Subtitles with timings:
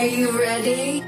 [0.00, 1.04] Are you ready?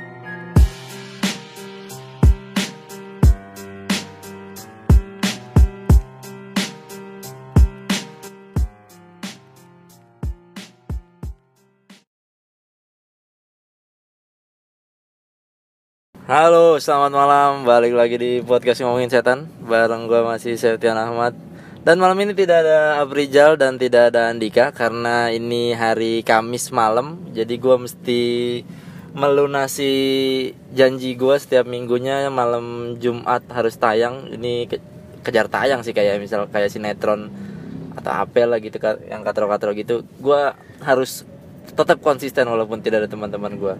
[16.28, 17.64] Halo, selamat malam.
[17.64, 21.32] Balik lagi di podcast ngomongin setan bareng gue masih Septian Ahmad.
[21.80, 27.24] Dan malam ini tidak ada Abrijal dan tidak ada Andika karena ini hari Kamis malam.
[27.32, 28.22] Jadi gue mesti
[29.12, 29.92] melunasi
[30.72, 34.32] janji gue setiap minggunya malam Jumat harus tayang.
[34.32, 34.84] Ini ke-
[35.22, 37.28] kejar tayang sih kayak misal kayak sinetron
[37.92, 40.02] atau apel lah gitu yang katro-katro gitu.
[40.20, 41.28] Gue harus
[41.72, 43.74] tetap konsisten walaupun tidak ada teman-teman gue.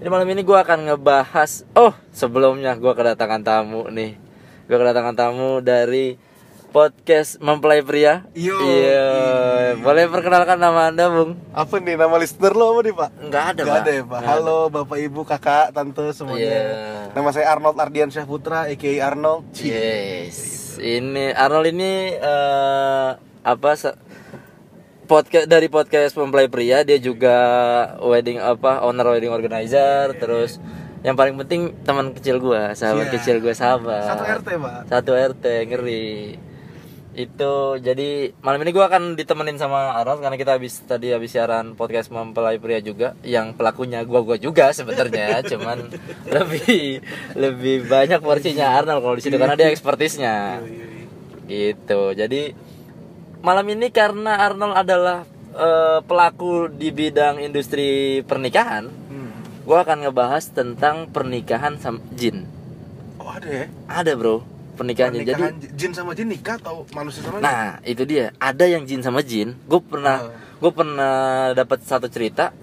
[0.00, 4.16] Jadi malam ini gue akan ngebahas Oh sebelumnya gue kedatangan tamu nih
[4.64, 6.16] Gue kedatangan tamu dari
[6.70, 8.54] Podcast Mempelai Pria Yo.
[8.62, 11.34] Iya Boleh perkenalkan nama anda Bung?
[11.50, 13.10] Apa nih nama listener lo apa nih pak?
[13.18, 14.20] Enggak ada Nggak Pak ada ya pak.
[14.22, 16.46] Nggak Halo bapak ibu kakak tante semuanya.
[16.46, 16.62] Iya.
[17.10, 19.50] Nama saya Arnold Ardian Putra, aka Arnold.
[19.58, 23.08] Yes Ini Arnold ini eh,
[23.42, 23.74] Apa
[25.10, 27.34] podcast dari podcast mempelai pria dia juga
[27.98, 30.62] wedding apa owner wedding organizer terus
[31.02, 33.14] yang paling penting teman kecil gua sahabat Iya.
[33.18, 34.74] kecil gua sahabat Satu RT pak.
[34.86, 36.06] satu RT ngeri
[37.10, 41.74] itu jadi malam ini gua akan ditemenin sama Arnold karena kita habis tadi habis siaran
[41.74, 45.90] podcast mempelai pria juga yang pelakunya gua gua juga sebenarnya cuman
[46.24, 47.02] lebih
[47.34, 50.62] lebih banyak porsinya Arnold kalau di situ karena dia ekspertisnya
[51.46, 52.54] gitu jadi
[53.42, 59.34] malam ini karena Arnold adalah eh, pelaku di bidang industri pernikahan Hmm.
[59.66, 62.46] gua akan ngebahas tentang pernikahan sama jin
[63.18, 63.66] Oh ada ya?
[63.90, 64.46] ada bro
[64.80, 65.20] pernikahan, jin.
[65.22, 67.44] jadi Pernikahan jin sama jin nikah atau manusia sama jin?
[67.44, 70.32] nah itu dia ada yang jin sama jin gue pernah Ah.
[70.56, 71.14] gue pernah
[71.52, 72.56] dapat satu cerita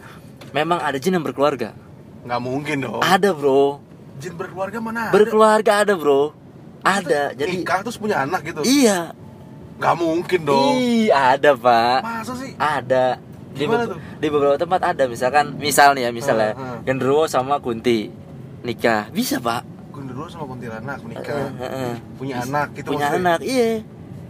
[0.50, 1.78] memang ada jin yang berkeluarga
[2.24, 3.00] Nggak mungkin dong.
[3.00, 3.80] ada bro
[4.18, 5.02] Jin berkeluarga mana?
[5.04, 5.14] ada?
[5.14, 6.34] berkeluarga ada bro
[6.80, 8.62] ada jadi nikah terus punya anak gitu.
[8.64, 9.14] iya
[9.78, 10.74] Nggak mungkin dong.
[10.76, 12.52] Ih, ada pak Masa sih?
[12.58, 13.98] ada di, be- tuh?
[14.18, 16.80] di beberapa tempat ada misalkan misalnya ya misalnya Ah, ah.
[16.82, 18.10] Genderuwo sama Kunti
[18.60, 19.62] nikah bisa pak
[20.18, 21.46] Gundurwo sama kuntilanak menikah.
[21.54, 21.96] eh, eh.
[22.18, 23.30] Punya Bisa- anak gitu punya maksudnya?
[23.30, 23.70] anak iya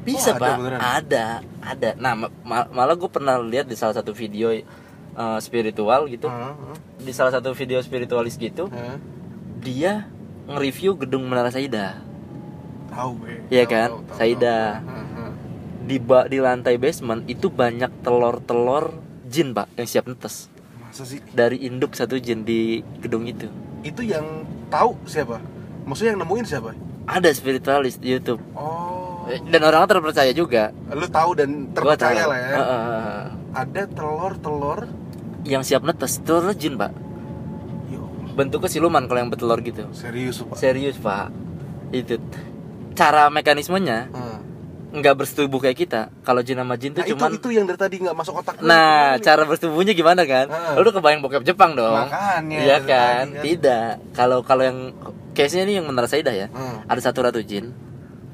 [0.04, 0.80] bisa Oh, ada pak beneran?
[0.82, 1.26] ada
[1.62, 4.64] ada nah ma- ma- malah gue pernah lihat di salah satu video eh,
[5.40, 9.00] spiritual gitu Heeh, heeh, di salah satu video spiritualis gitu heeh.
[9.58, 10.12] dia
[10.46, 12.04] nge-review gedung Menara Saida
[12.90, 13.36] Tahu gue.
[13.50, 13.88] Iya Tahu, kan?
[13.90, 14.58] tahu, tahu, Saida.
[14.74, 14.88] tahu.
[14.90, 15.32] Heeh, heeh.
[15.86, 18.92] di ba- di lantai basement itu banyak telur-telur
[19.26, 21.24] jin pak yang siap netes Masa sih?
[21.30, 22.60] dari induk satu jin di
[23.00, 23.48] gedung itu
[23.82, 25.40] Itu yang tahu siapa?
[25.88, 26.72] Maksudnya yang nemuin siapa?
[27.08, 29.24] ada spiritualis di YouTube Oh.
[29.26, 32.30] Eh, dan orang terpercaya juga Lu tahu dan terpercaya tahu.
[32.30, 32.50] lah ya.
[32.54, 33.24] Heeh, heeh.
[33.54, 34.80] Ada telur-telur.
[35.44, 36.92] yang siap netes telur jin pak
[37.88, 38.04] Yo,
[38.34, 40.56] bentuknya siluman kalau yang bertelur gitu serius Pak.
[40.58, 41.32] serius pak
[41.90, 42.20] itu
[42.94, 44.38] cara mekanismenya Heeh.
[44.94, 47.80] nggak bersetubuh kayak kita kalau jin sama jin tuh Nah, cuman itu itu yang dari
[47.80, 50.76] tadi nggak masuk otak nah cara bersetubuhnya gimana kan Heeh.
[50.78, 53.44] lu kebayang bokep Jepang dong Makanya, iya kan tadi kan.
[53.46, 54.80] tidak kalau kalau yang
[55.38, 56.76] case nya ini yang menara Saidah ya Heeh.
[56.84, 57.70] ada satu ratu jin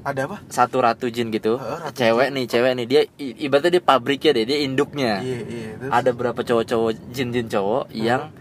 [0.01, 0.37] Ada apa?
[0.47, 4.31] satu ratu jin gitu Heeh, ratu cewek nih cewek nih dia i- ibaratnya dia pabriknya
[4.33, 5.69] deh dia induknya Iya, iya.
[5.77, 5.91] Terus?
[5.91, 8.31] ada berapa cowok-cowok jin-jin cowok yang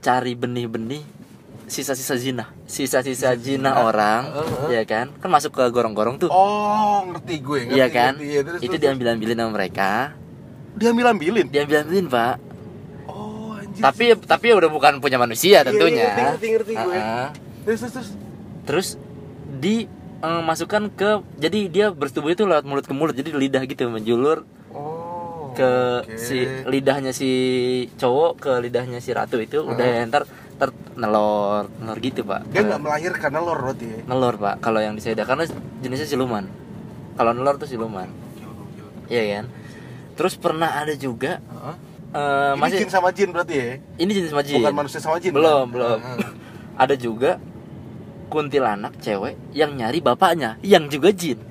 [0.00, 1.02] cari benih-benih
[1.66, 4.66] sisa-sisa zina sisa-sisa zina orang Heeh.
[4.72, 7.60] ya kan kan masuk ke gorong-gorong tuh Oh, ngerti gue.
[7.64, 8.40] Ngerti, iya kan ngerti, iya.
[8.40, 9.90] Terus, itu terus, diambil-ambilin sama mereka
[10.72, 11.46] diambil-ambilin.
[11.48, 12.34] diambil-ambilin pak
[13.06, 13.82] Oh, anjir.
[13.82, 16.94] tapi tapi udah bukan punya manusia Iya, tentunya iya, ngerti, ngerti, ngerti gue.
[16.96, 17.26] Heeh.
[17.62, 18.08] Terus terus terus.
[18.62, 18.88] terus
[19.50, 19.84] di
[20.20, 25.50] masukkan ke jadi dia bersetubuh itu lewat mulut ke mulut jadi lidah gitu menjulur Oh.
[25.50, 25.66] ke
[26.06, 26.14] oke.
[26.14, 27.30] si lidahnya si
[27.96, 30.22] cowok ke lidahnya si ratu itu udah ya, ntar
[30.54, 33.98] ntar nelor nelor gitu pak Dia nggak melahirkan nelor berarti ya.
[34.06, 35.42] nelor pak kalau yang di karena
[35.80, 36.46] jenisnya siluman
[37.16, 38.06] kalau nelor tuh siluman
[39.08, 39.50] iya kan
[40.14, 41.76] terus pernah ada juga Heeh.
[42.12, 43.68] eh, Ini masih jin sama jin berarti ya?
[43.98, 45.34] ini jenis sama jin Bukan manusia sama jin.
[45.34, 45.74] belum kan?
[45.74, 45.98] belum
[46.78, 47.42] ada juga
[48.30, 51.42] kuntilanak cewek yang nyari bapaknya yang juga jin.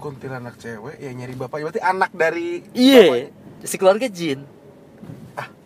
[0.00, 3.30] Kuntilanak cewek yang nyari bapak berarti anak dari iya
[3.62, 4.42] si keluarga jin.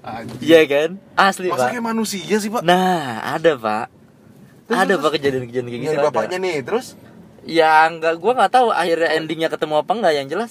[0.06, 1.02] Ah iya kan?
[1.18, 1.74] Asli Masa pak.
[1.74, 2.62] kayak manusia sih, Pak?
[2.62, 3.90] nah ada pak.
[4.70, 6.06] Terus, ada terus, pak kejadian-kejadian kayak gitu nyari ada.
[6.14, 6.86] bapaknya nih, terus?
[7.42, 10.12] Ya enggak gua nggak tahu akhirnya endingnya ketemu apa enggak.
[10.14, 10.50] Yang jelas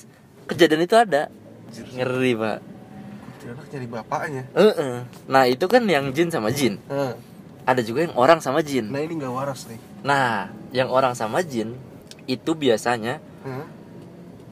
[0.52, 1.32] kejadian itu ada.
[1.72, 2.58] Ngeri pak.
[2.60, 4.44] Kuntilanak nyari bapaknya.
[4.52, 4.96] Heeh.
[5.32, 6.76] nah itu kan yang jin sama jin.
[6.92, 7.16] Heeh.
[7.66, 9.80] Ada juga yang orang sama jin Nah, ini nggak waras nih.
[10.02, 11.74] nah yang orang sama jin
[12.26, 13.66] itu biasanya Heeh.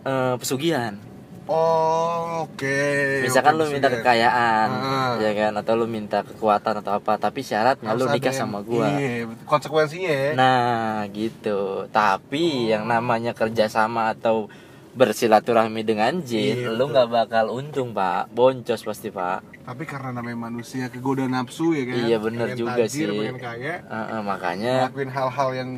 [0.03, 0.97] eh, pesugihan
[1.43, 2.79] Oh, oke.
[3.19, 3.99] Misalkan Oke, lu minta ya.
[3.99, 5.13] kekayaan, Ah.
[5.19, 8.63] ya kan, atau lu minta kekuatan atau apa, tapi syaratnya Harus lu nikah yang- sama
[8.63, 8.87] gua.
[8.87, 10.31] Iya, konsekuensinya ya.
[10.39, 11.83] Nah, gitu.
[11.91, 12.71] Tapi Oh.
[12.71, 14.47] yang namanya kerjasama atau
[14.93, 18.29] bersilaturahmi dengan jin, Iya, lu nggak bakal untung, Pak.
[18.29, 19.41] Boncos pasti, Pak.
[19.63, 21.95] Tapi karena namanya manusia kegoda nafsu ya kan.
[21.99, 23.19] Iya, bener Pengen juga tajir, sih.
[23.19, 25.69] Pengen kaya, Heeh, makanya ngelakuin hal-hal yang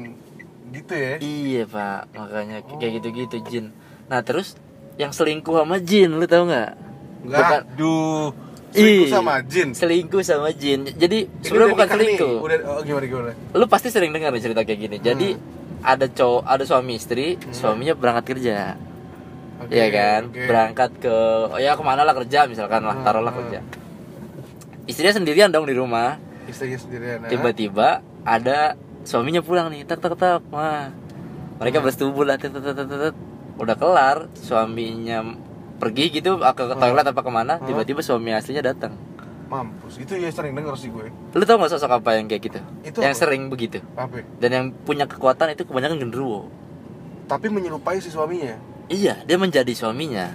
[0.68, 1.14] gitu ya.
[1.18, 2.76] Iya pak, makanya Oh.
[2.76, 3.66] kayak gitu-gitu jin.
[4.06, 4.60] Nah terus
[4.96, 6.72] yang selingkuh sama jin, lu tahu nggak?
[7.24, 7.62] Enggak, Bukan.
[7.76, 8.28] duh.
[8.76, 9.70] Selingkuh Ih, sama jin.
[9.72, 10.80] Selingkuh sama jin.
[10.84, 12.08] Jadi Ini sebenarnya bukan nikah nih.
[12.12, 12.36] selingkuh.
[12.44, 13.32] Udah oh gimana gimana?
[13.56, 14.98] Lu pasti sering dengar cerita kayak gini.
[15.00, 15.80] Jadi Hmm.
[15.82, 18.76] ada cowok, ada suami istri, suaminya berangkat kerja,
[19.56, 20.22] Oke, Iya kan?
[20.28, 20.42] oke.
[20.46, 21.16] Berangkat ke,
[21.48, 23.42] oh ya ke mana lah kerja misalkan lah, Hmm, taruhlah hmm.
[23.42, 23.60] kerja.
[24.86, 26.20] Istrinya sendirian dong di rumah.
[26.46, 27.24] Istrinya sendirian.
[27.24, 27.30] ah.
[27.30, 27.88] Tiba-tiba
[28.22, 30.92] ada suaminya pulang nih, tak tak tak, wah.
[31.58, 31.86] Mereka Hmm.
[31.86, 33.16] bersetubuh lah, tet, tet, tet, tet, tet.
[33.56, 35.24] udah kelar, suaminya
[35.78, 36.76] pergi gitu ke Hmm.
[36.76, 39.00] toilet apa ke mana, tiba-tiba suami aslinya datang.
[39.46, 39.96] Mampus.
[39.96, 41.08] Itu ya sering denger sih gue.
[41.08, 42.60] Lu tau gak sosok apa yang kayak gitu?
[42.84, 43.22] Itu yang apa?
[43.22, 43.80] sering begitu.
[43.96, 44.26] Apa?
[44.36, 46.50] Dan yang punya kekuatan itu kebanyakan genderuwo.
[47.26, 48.58] Tapi menyerupai si suaminya.
[48.86, 50.30] Iya, dia menjadi suaminya.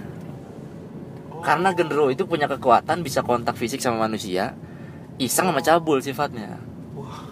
[1.31, 1.39] Oh.
[1.39, 4.53] Karena genderuwo itu punya kekuatan bisa kontak fisik sama manusia,
[5.17, 6.59] iseng sama cabul sifatnya.
[6.93, 7.23] Wah,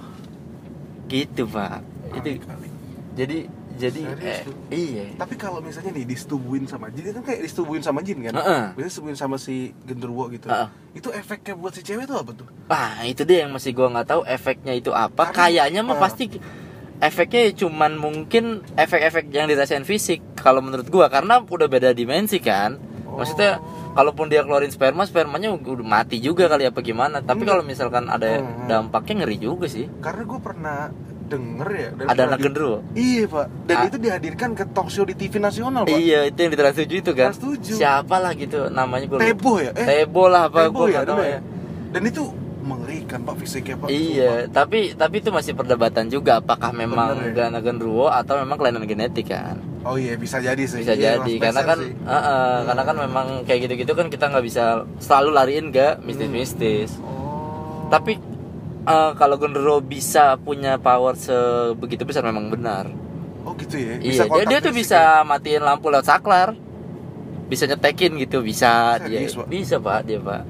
[1.06, 1.82] Gitu, Pak.
[2.16, 2.70] Itu kali.
[3.14, 3.38] jadi
[3.80, 4.56] jadi Serius eh, tuh?
[4.70, 5.06] iya.
[5.16, 8.36] Tapi kalau misalnya nih disetubuhin sama jin, kan kayak disetubuhin sama jin kan?
[8.36, 8.64] Heeh.
[8.76, 10.52] Biasanya disetubuhin sama si genderuwo gitu.
[10.52, 10.68] Heeh.
[10.94, 12.48] Itu efeknya buat si cewek tuh apa tuh?
[12.68, 15.32] Ah, itu dia yang masih gua nggak tahu efeknya itu apa.
[15.32, 16.02] Karena- Kayaknya mah ah.
[16.02, 16.24] pasti
[17.00, 22.76] efeknya cuman mungkin efek-efek yang dirasain fisik kalau menurut gua karena udah beda dimensi kan.
[23.10, 23.96] Maksudnya Oh.
[23.98, 27.20] kalaupun dia keluarin sperma, spermanya udah mati juga kali apa gimana.
[27.20, 27.52] Tapi Enggak.
[27.52, 28.68] kalau misalkan ada Hmm.
[28.70, 29.90] dampaknya ngeri juga sih.
[30.00, 30.78] Karena gue pernah
[31.28, 31.90] denger ya.
[31.94, 32.78] dan Ada anak genderuwo.
[32.92, 33.46] Iya pak.
[33.66, 33.86] Dan Ah.
[33.86, 35.94] itu dihadirkan ke talk show di TV nasional pak.
[35.94, 37.30] Iya, itu yang di Trans 7 itu kan.
[37.30, 37.76] Trans 7.
[37.78, 39.20] Siapa lah gitu namanya gua.
[39.20, 39.72] Tebo ya?
[39.74, 41.38] Eh, Tebo lah apa Tebo gua ya, ya.
[41.38, 41.40] ya.
[41.90, 42.24] Dan itu
[42.70, 43.88] mengerikan pak fisiknya pak.
[43.90, 47.50] Iya, tapi tapi itu masih perdebatan juga apakah memang Bener ya?
[47.50, 49.58] gana genderuwo atau memang kelainan genetik kan.
[49.58, 49.90] Sumpah.
[49.90, 50.86] Oh iya bisa jadi sih.
[50.86, 51.92] Bisa Iya, jadi karena kan sih.
[51.96, 54.64] eh, eh, karena kan memang kayak gitu-gitu kan kita nggak bisa
[55.00, 56.94] selalu lariin ke mistis-mistis.
[57.02, 57.90] Oh.
[57.90, 58.22] Tapi
[58.86, 62.86] eh, kalau genderuwo bisa punya power sebegitu besar memang benar.
[63.42, 63.98] Oh gitu ya.
[63.98, 65.26] iya, dia, kontak dia tuh fisik bisa ya?
[65.26, 66.54] matiin lampu lewat saklar.
[67.50, 69.26] Bisa nyetekin gitu, bisa dia.
[69.26, 69.48] Serius, Pak?
[69.50, 70.44] Bisa, Pak, dia, Pak.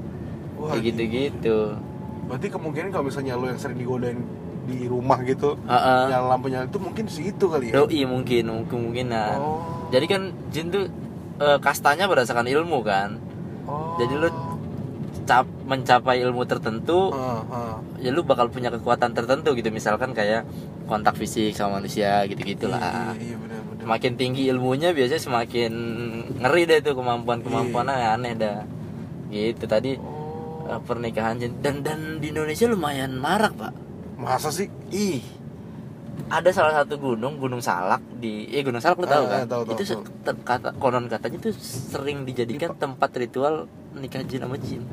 [0.60, 1.60] Wah, Kayak gitu-gitu.
[2.30, 4.22] Berarti kemungkinan kalau misalnya lo yang sering digodain
[4.70, 6.02] di rumah gitu, Heeh.
[6.14, 7.82] nyala lampu nyala itu mungkin si itu kali ya.
[7.82, 9.38] Doi mungkin, mungkin kemungkinan.
[9.42, 9.90] Oh.
[9.90, 10.22] Jadi kan
[10.54, 10.86] jin tuh
[11.42, 13.18] eh, kastanya berdasarkan ilmu kan.
[13.66, 13.98] Oh.
[13.98, 14.30] Jadi lu
[15.26, 17.76] cap mencapai ilmu tertentu, Heeh, heeh.
[18.06, 19.74] ya lu bakal punya kekuatan tertentu gitu.
[19.74, 20.46] Misalkan kayak
[20.86, 22.78] kontak fisik sama manusia gitu-gitulah.
[22.78, 23.82] Iya, iya, iya benar benar.
[23.82, 25.72] Semakin tinggi ilmunya biasanya semakin
[26.38, 28.14] ngeri deh tuh kemampuan-kemampuannya Iya.
[28.14, 28.60] aneh dah.
[29.30, 30.19] Gitu tadi Oh.
[30.70, 33.74] Eh, pernikahan jin dan dan di Indonesia lumayan marak, Pak.
[34.16, 34.70] Masa sih?
[34.90, 35.24] Ih.
[36.30, 39.48] Ada salah satu gunung, Gunung Salak di eh Gunung Salak lu tahu Ah, kan?
[39.48, 40.04] tahu, tahu, itu tahu.
[40.22, 44.84] te- kata konon katanya tuh sering dijadikan tempat ritual nikah jin sama jin.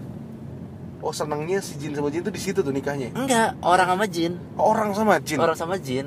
[0.99, 3.13] Oh senangnya si jin sama jin tuh di situ tuh nikahnya.
[3.13, 5.37] Enggak, orang sama jin, Orang sama jin.
[5.37, 6.07] orang sama jin.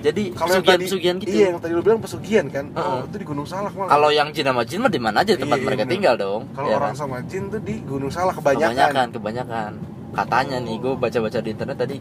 [0.00, 1.30] Jadi Kalau yang tadi pesugihan-pesugihan gitu.
[1.30, 2.64] Iya, yang tadi lu bilang pesugihan kan.
[2.72, 3.00] Oh, Heeh.
[3.04, 3.90] itu di Gunung Salak malah.
[3.90, 5.92] Kalau yang jin sama jin mah di mana aja tempat Iya, mereka bener.
[5.92, 6.42] tinggal dong.
[6.50, 6.98] Kalau ya orang kan?
[6.98, 8.72] sama jin tuh di Gunung Salak kebanyakan.
[8.72, 9.72] kebanyakan, kebanyakan.
[10.10, 11.96] Katanya nih, gue baca-baca di internet tadi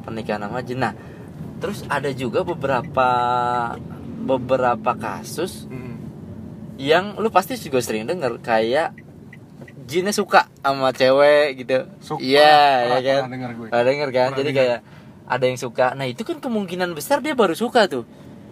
[0.00, 0.78] pernikahan sama jin.
[0.78, 0.92] Nah,
[1.56, 3.08] terus ada juga beberapa
[4.20, 5.96] beberapa kasus Mm.
[6.76, 8.92] yang lu pasti juga sering denger kayak
[9.82, 11.88] jinnya suka sama cewek gitu.
[12.20, 12.52] Iya,
[12.86, 13.22] Pernah- ya kan.
[13.28, 13.66] denger gue.
[13.72, 14.28] Denger kan?
[14.28, 14.60] Pernah Jadi denger.
[14.62, 14.78] kayak
[15.30, 15.94] ada yang suka.
[15.94, 18.02] Nah, itu kan kemungkinan besar dia baru suka tuh.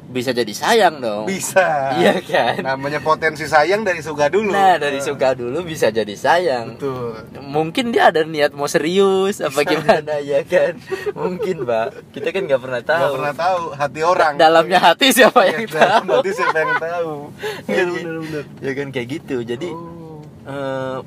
[0.08, 1.28] Bisa jadi sayang dong.
[1.28, 1.61] Bisa.
[2.00, 2.64] Iya kan?
[2.64, 4.49] Namanya potensi sayang dari suka dulu.
[4.49, 6.80] Nah, dari suka dulu bisa jadi sayang.
[6.80, 7.28] Betul.
[7.44, 9.68] Mungkin dia ada niat mau serius apa Bisa.
[9.68, 10.80] gimana ya kan?
[11.12, 12.08] Mungkin, Pak.
[12.08, 13.02] Kita kan nggak pernah tahu.
[13.04, 14.32] Gak pernah tahu hati orang.
[14.38, 16.16] Dalamnya hati siapa Iya, yang dalam tahu?
[16.16, 17.12] hati siapa yang tahu.
[17.68, 18.44] Iya, Bener, bener.
[18.64, 19.37] Ya kan kayak gitu.
[19.42, 20.25] Jadi Oh.
[20.47, 20.99] eh,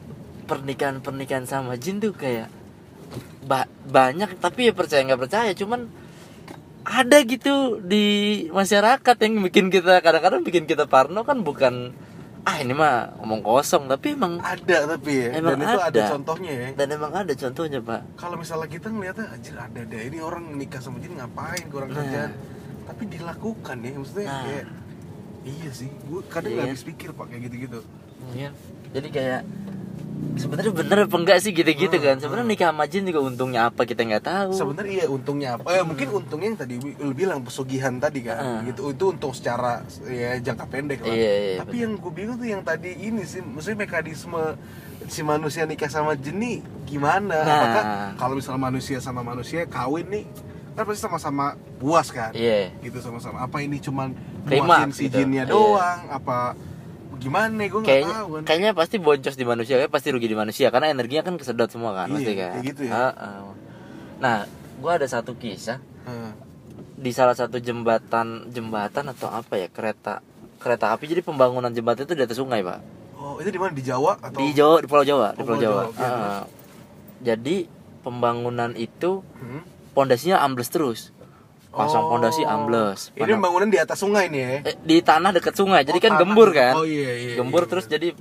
[0.46, 2.54] pernikahan-pernikahan sama jin tuh kayak
[3.52, 5.92] ba- banyak tapi ya percaya nggak percaya cuman
[6.82, 8.06] ada gitu di
[8.50, 11.94] masyarakat yang bikin kita kadang-kadang bikin kita parno kan bukan
[12.42, 15.90] ah ini mah omong kosong tapi emang ada tapi ya Emang dan itu ada.
[15.94, 16.02] ada.
[16.10, 20.18] contohnya ya dan emang ada contohnya pak kalau misalnya kita ngeliatnya anjir ada deh ini
[20.20, 22.02] orang nikah sama jin ngapain kurang Nah.
[22.02, 22.32] kerjaan
[22.84, 24.42] tapi dilakukan ya maksudnya Nah.
[24.42, 24.66] kayak
[25.44, 26.58] iya sih gue kadang Iya.
[26.58, 27.80] nggak habis pikir pak kayak gitu gitu
[28.34, 28.50] Iya.
[28.90, 29.42] jadi kayak
[30.34, 31.52] sebenarnya bener apa enggak sih?
[31.52, 32.16] Gitu-gitu Hmm, kan.
[32.18, 33.82] Sebenarnya nikah sama jin juga untungnya apa?
[33.84, 34.52] Kita nggak tahu.
[34.54, 35.68] Sebenarnya iya untungnya apa?
[35.70, 38.38] Eh, mungkin untungnya yang tadi lu bilang pesugihan tadi kan.
[38.38, 38.62] Hmm.
[38.66, 38.90] gitu.
[38.90, 41.12] Itu untung secara ya jangka pendek lah.
[41.12, 44.44] Iya, iya, tapi yang gue bingung tuh yang tadi ini sih maksudnya mekanisme
[45.06, 47.36] si manusia nikah sama jin nih gimana?
[47.38, 47.52] Nah.
[47.52, 47.84] apakah
[48.16, 50.26] kalau misalnya manusia sama manusia kawin nih
[50.72, 51.46] kan pasti sama-sama
[51.78, 52.32] puas kan?
[52.32, 52.72] Iya.
[52.80, 53.42] Gitu sama-sama.
[53.42, 54.16] Apa ini cuman
[54.48, 55.20] Terima, si gitu.
[55.20, 55.52] jinnya Iya.
[55.52, 56.00] doang?
[56.08, 56.56] Apa
[57.22, 57.54] gimana?
[57.62, 58.42] Gue nggak kayaknya tahu kan.
[58.44, 61.94] kayaknya pasti boncos di manusia kayak pasti rugi di manusia karena energinya kan kesedot semua
[61.94, 62.52] kan Iya, pasti kan.
[62.52, 62.92] kayak gitu ya.
[62.92, 63.40] Heeh.
[64.18, 64.38] nah
[64.78, 65.78] gua ada satu kisah.
[66.04, 66.32] Heeh.
[66.94, 70.22] di salah satu jembatan jembatan atau apa ya kereta
[70.58, 71.06] kereta api.
[71.08, 72.78] Jadi pembangunan jembatan itu di atas sungai pak.
[73.16, 73.70] Oh itu di mana?
[73.72, 74.38] Di Jawa atau?
[74.38, 76.42] Di Jawa di Pulau Jawa di Oh, Pulau Pulau Jawa, Jawa, Heeh.
[77.24, 77.58] jadi
[78.00, 79.62] pembangunan itu Hmm?
[79.92, 81.10] pondasinya ambles terus
[81.72, 82.10] pasang Oh.
[82.12, 84.52] pondasi ambles ini bangunan di atas sungai nih ya?
[84.66, 86.22] Eh, di tanah dekat sungai jadi Oh, kan tanah.
[86.22, 86.74] gembur kan?
[86.76, 88.12] Oh iya iya gembur iya, terus jadi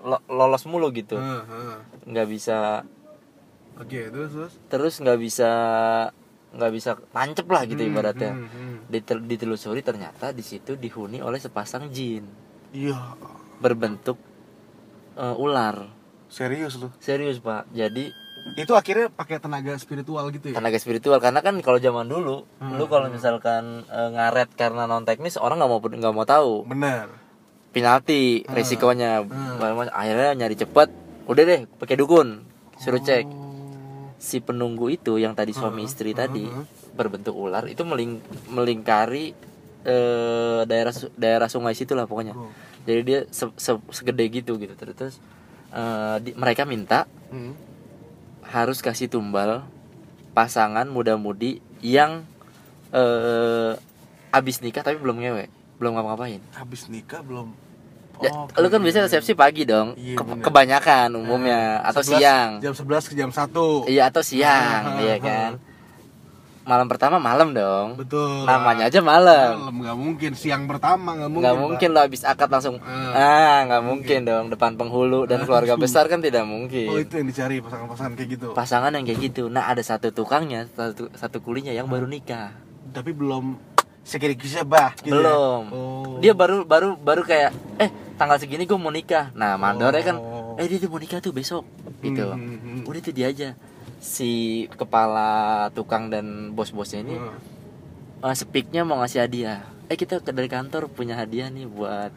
[0.00, 1.16] lo- lolos mulu gitu.
[1.16, 1.76] Heeh, heeh.
[2.06, 2.84] nggak bisa
[3.74, 4.52] oke terus terus?
[4.68, 5.50] terus nggak bisa
[6.54, 8.32] nggak bisa tancep lah gitu Hmm, ibaratnya.
[8.32, 8.76] hmm, hmm.
[8.86, 12.24] Ditel- ditelusuri ternyata di situ dihuni oleh sepasang jin.
[12.70, 13.16] Iya.
[13.58, 14.16] Berbentuk
[15.14, 15.88] eh, ular.
[16.26, 16.88] Serius lu?
[16.98, 17.66] Serius pak.
[17.70, 18.10] Jadi
[18.54, 22.76] itu akhirnya pakai tenaga spiritual gitu ya tenaga spiritual karena kan kalau zaman dulu Hmm,
[22.76, 27.08] lu kalau misalkan eh, ngaret karena non teknis orang nggak mau nggak mau tahu benar
[27.70, 28.52] penalti Hmm.
[28.52, 29.88] risikonya Hmm.
[29.90, 30.88] akhirnya nyari cepet
[31.24, 32.44] udah deh pakai dukun
[32.76, 34.12] suruh cek Oh.
[34.16, 36.44] si penunggu itu yang tadi suami Hmm, istri hmm, tadi
[36.92, 39.32] berbentuk ular itu meling melingkari
[39.82, 42.52] eh, daerah daerah sungai situ lah pokoknya Oh.
[42.84, 45.18] jadi dia se- se- segede gitu gitu terus
[45.70, 47.56] eh, di- mereka minta Hmm.
[48.54, 49.66] Harus kasih tumbal
[50.30, 52.22] pasangan muda-mudi yang
[52.88, 53.74] eh
[54.30, 56.38] abis nikah tapi belum ngewe belum ngapa-ngapain.
[56.54, 57.50] Habis nikah belum.
[58.16, 59.98] Ya, Oh, lu kan biasanya resepsi pagi dong.
[59.98, 60.44] Iya, Ke- bener.
[60.46, 62.50] kebanyakan umumnya Nah, atau 11 siang.
[62.62, 65.58] jam 11 ke jam 1 iya atau siang iya kan
[66.64, 68.00] malam pertama malam dong.
[68.00, 68.48] Betul.
[68.48, 69.60] Namanya aja malam.
[69.60, 70.30] Malam nggak mungkin.
[70.32, 73.12] Siang pertama nggak mungkin nggak mungkin lo habis akad langsung Ah.
[73.14, 77.14] ah nggak mungkin dong depan penghulu dan Ah, keluarga besar kan tidak oh mungkin itu
[77.20, 78.46] yang dicari pasangan-pasangan kayak gitu.
[78.52, 79.42] Pasangan yang kayak gitu.
[79.46, 82.56] Nah ada satu tukangnya satu satu kulinya yang baru nikah.
[82.90, 83.60] Tapi belum
[84.04, 85.20] sekiranya bah gitu ya?
[85.20, 85.62] belum.
[85.72, 86.16] Oh.
[86.20, 89.32] dia baru baru baru kayak eh tanggal segini gue mau nikah.
[89.36, 90.56] Nah mandornya kan Oh.
[90.56, 91.64] eh dia, dia mau nikah tuh besok.
[92.04, 92.20] Gitu.
[92.20, 92.80] Hmm, hmm, hmm.
[92.84, 93.48] udah itu dia aja
[94.04, 94.32] si
[94.76, 97.40] kepala tukang dan bos-bosnya ini Hmm.
[98.20, 99.64] uh, speaknya mau ngasih hadiah.
[99.88, 102.12] Eh kita dari kantor punya hadiah nih buat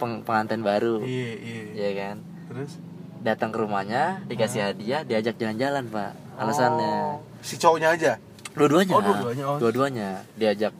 [0.00, 1.04] peng- pengantin baru.
[1.04, 1.62] Iya iya.
[1.76, 2.16] Ya kan?
[2.48, 2.72] Terus?
[3.20, 7.20] Datang ke rumahnya dikasih hadiah diajak jalan-jalan pak alasannya.
[7.20, 8.12] Oh, si cowoknya aja?
[8.56, 8.94] Dua-duanya.
[8.96, 9.58] Oh, dua-duanya, oh.
[9.60, 10.10] dua-duanya.
[10.40, 10.72] Diajak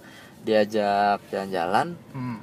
[0.45, 2.01] diajak jalan-jalan.
[2.17, 2.41] Hmm.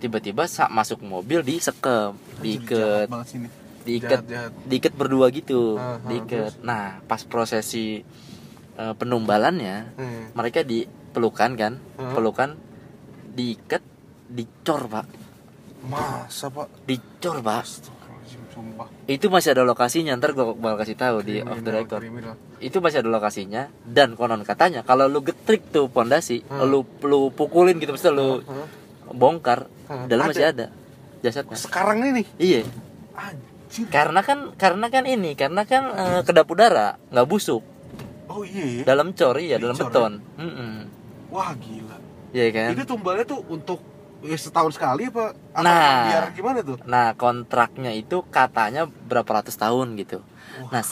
[0.00, 3.08] tiba-tiba masuk mobil disekem Anjir, jahat
[3.90, 4.52] diikat diikat Jahat, jahat.
[4.64, 8.00] diikat berdua gitu ah, diikat nah pas prosesi
[8.72, 10.22] eh, penumbalannya Hmm.
[10.32, 12.14] mereka dipelukan kan Hmm.
[12.14, 12.50] pelukan
[13.28, 13.82] diikat
[14.26, 15.06] dicor pak
[15.82, 17.66] masa pak dicor pak
[18.50, 22.34] sumpah itu masih ada lokasinya ntar gue bakal kasih tahu di off the record kriminal.
[22.58, 26.62] itu masih ada lokasinya dan konon katanya kalau lu getrik tuh pondasi Hmm.
[26.64, 28.66] lu lu pukulin gitu mesti lu Hah?
[29.08, 30.06] bongkar Hmm.
[30.06, 30.30] dalam Ada?
[30.30, 30.66] masih ada
[31.20, 32.60] jasadnya sekarang ini nih iya
[33.12, 33.49] anjir
[33.86, 37.62] karena kan karena kan ini karena kan eh, kedap udara nggak busuk
[38.26, 38.82] oh iya ya?
[38.84, 40.72] dalam cor iya dalam Dicor, beton Mm-mm.
[41.28, 41.98] wah gila
[42.30, 43.82] Iya kan itu tumbalnya tuh untuk
[44.20, 46.02] ya, setahun sekali apa apa Nah.
[46.06, 50.22] biar gimana tuh nah kontraknya itu katanya berapa ratus tahun gitu
[50.62, 50.70] Wah.
[50.70, 50.82] nah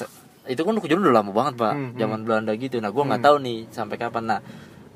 [0.45, 1.99] itu kan kejadian udah lama banget pak Hmm, hmm.
[1.99, 3.29] zaman Belanda gitu nah gua nggak Hmm.
[3.29, 4.41] tahu nih sampai kapan nah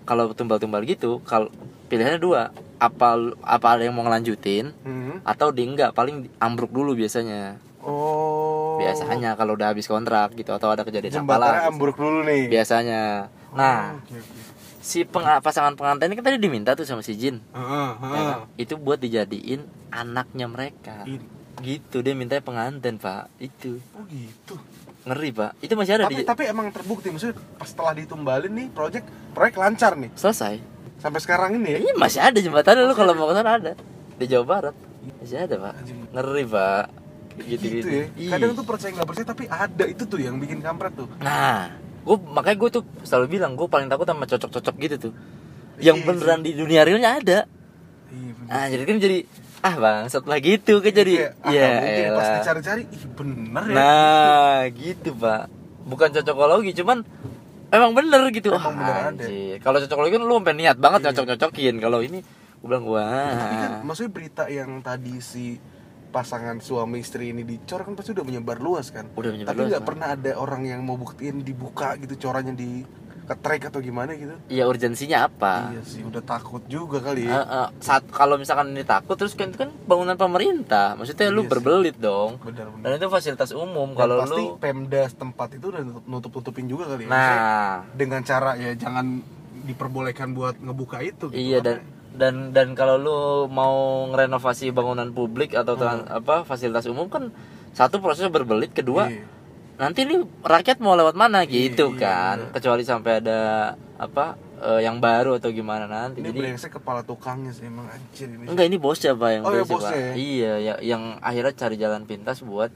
[0.03, 1.47] kalau tumbal-tumbal gitu kalau
[1.87, 5.23] pilihannya dua apa apa ada yang mau ngelanjutin Hmm.
[5.23, 8.79] atau di enggak paling ambruk dulu biasanya oh.
[8.79, 11.53] Biasanya kalau udah habis kontrak gitu atau ada kejadian apa lah.
[11.67, 12.49] ambruk dulu nih.
[12.49, 13.29] Biasanya.
[13.53, 14.41] Nah Oh, oke, oke.
[14.81, 17.39] si peng- pasangan pengantin ini kan tadi diminta tuh sama si Jin.
[17.53, 18.27] Heeh, ya heeh.
[18.33, 18.39] kan?
[18.57, 21.05] itu buat dijadiin anaknya mereka.
[21.05, 21.23] In-
[21.61, 23.31] gitu dia minta pengantin pak.
[23.39, 23.79] Itu.
[23.93, 24.57] Oh gitu?
[25.05, 25.53] Ngeri pak.
[25.61, 27.11] Itu masih ada tapi di tapi emang terbukti.
[27.11, 30.11] Maksudnya setelah ditumbalin nih project proyek lancar nih.
[30.15, 30.59] Selesai.
[30.99, 31.79] Sampai sekarang ini ya?
[31.83, 33.73] Ini masih ada jembatan lu kalau mau ke sana ada.
[34.17, 34.75] Di Jawa Barat.
[35.19, 35.75] Masih ada pak.
[36.11, 37.02] Ngeri pak
[37.39, 40.59] gitu gitu, gitu, ya kadang tuh percaya nggak percaya tapi ada itu tuh yang bikin
[40.59, 41.73] kampret tuh nah
[42.03, 45.13] gue makanya gue tuh selalu bilang gue paling takut sama cocok-cocok gitu tuh
[45.79, 47.39] yang Iya beneran di dunia realnya ada
[48.09, 48.51] iya bener.
[48.51, 49.19] ah jadi kan jadi
[49.61, 52.37] ah bang setelah gitu kan jadi Kayak, ah, ya mungkin pas elah.
[52.37, 55.43] dicari-cari ih bener ya Nah, gitu, Pak.
[55.83, 56.99] Bukan cocokologi, cuman
[57.69, 58.51] emang bener gitu.
[58.51, 59.27] Emang bener ada.
[59.59, 61.07] Kalau cocokologi kan lu sampai niat banget Iya.
[61.09, 61.75] nyocok-cocokin.
[61.79, 62.19] Kalau ini
[62.59, 63.83] gue bilang Tapi kan wah.
[63.85, 65.63] maksudnya berita yang tadi si
[66.13, 69.09] pasangan suami istri ini dicor kan pasti udah menyebar luas kan.
[69.13, 72.85] Udah menyebar tapi nggak pernah ada orang yang mau buktiin dibuka gitu corannya di
[73.23, 74.35] ketrek atau gimana gitu.
[74.47, 75.73] Ya urgensinya apa?
[75.73, 77.39] Iya sih udah takut juga kali ya.
[77.39, 80.95] Eh, saat kalau misalkan ini takut terus kan itu kan bangunan pemerintah.
[80.95, 81.51] Maksudnya lu Iya sih.
[81.51, 82.37] berbelit dong.
[82.39, 83.95] Benar dan benar itu fasilitas umum.
[83.95, 87.09] Dan kalau pasti lu pemda setempat itu udah nutup nutupin juga kali ya.
[87.09, 89.07] Maksudnya nah dengan cara ya jangan
[89.63, 91.39] diperbolehkan buat ngebuka itu gitu.
[91.39, 93.73] iya dan Karena- dan dan kalau lu mau
[94.07, 96.05] ngerenovasi bangunan publik atau Hmm.
[96.07, 97.33] apa fasilitas umum kan
[97.73, 99.25] satu prosesnya berbelit kedua Iya.
[99.79, 102.51] nanti nih rakyat mau lewat mana gitu Iya, kan iya.
[102.53, 103.41] kecuali sampai ada
[103.97, 108.29] apa eh, yang baru atau gimana nanti ini jadi brengsek kepala tukangnya sih emang anjir
[108.29, 109.81] ini enggak ini bosnya pak yang Oh, ya, brengsek, Pak.
[109.81, 110.13] bosnya ya?
[110.15, 112.71] iya ya, yang akhirnya cari jalan pintas buat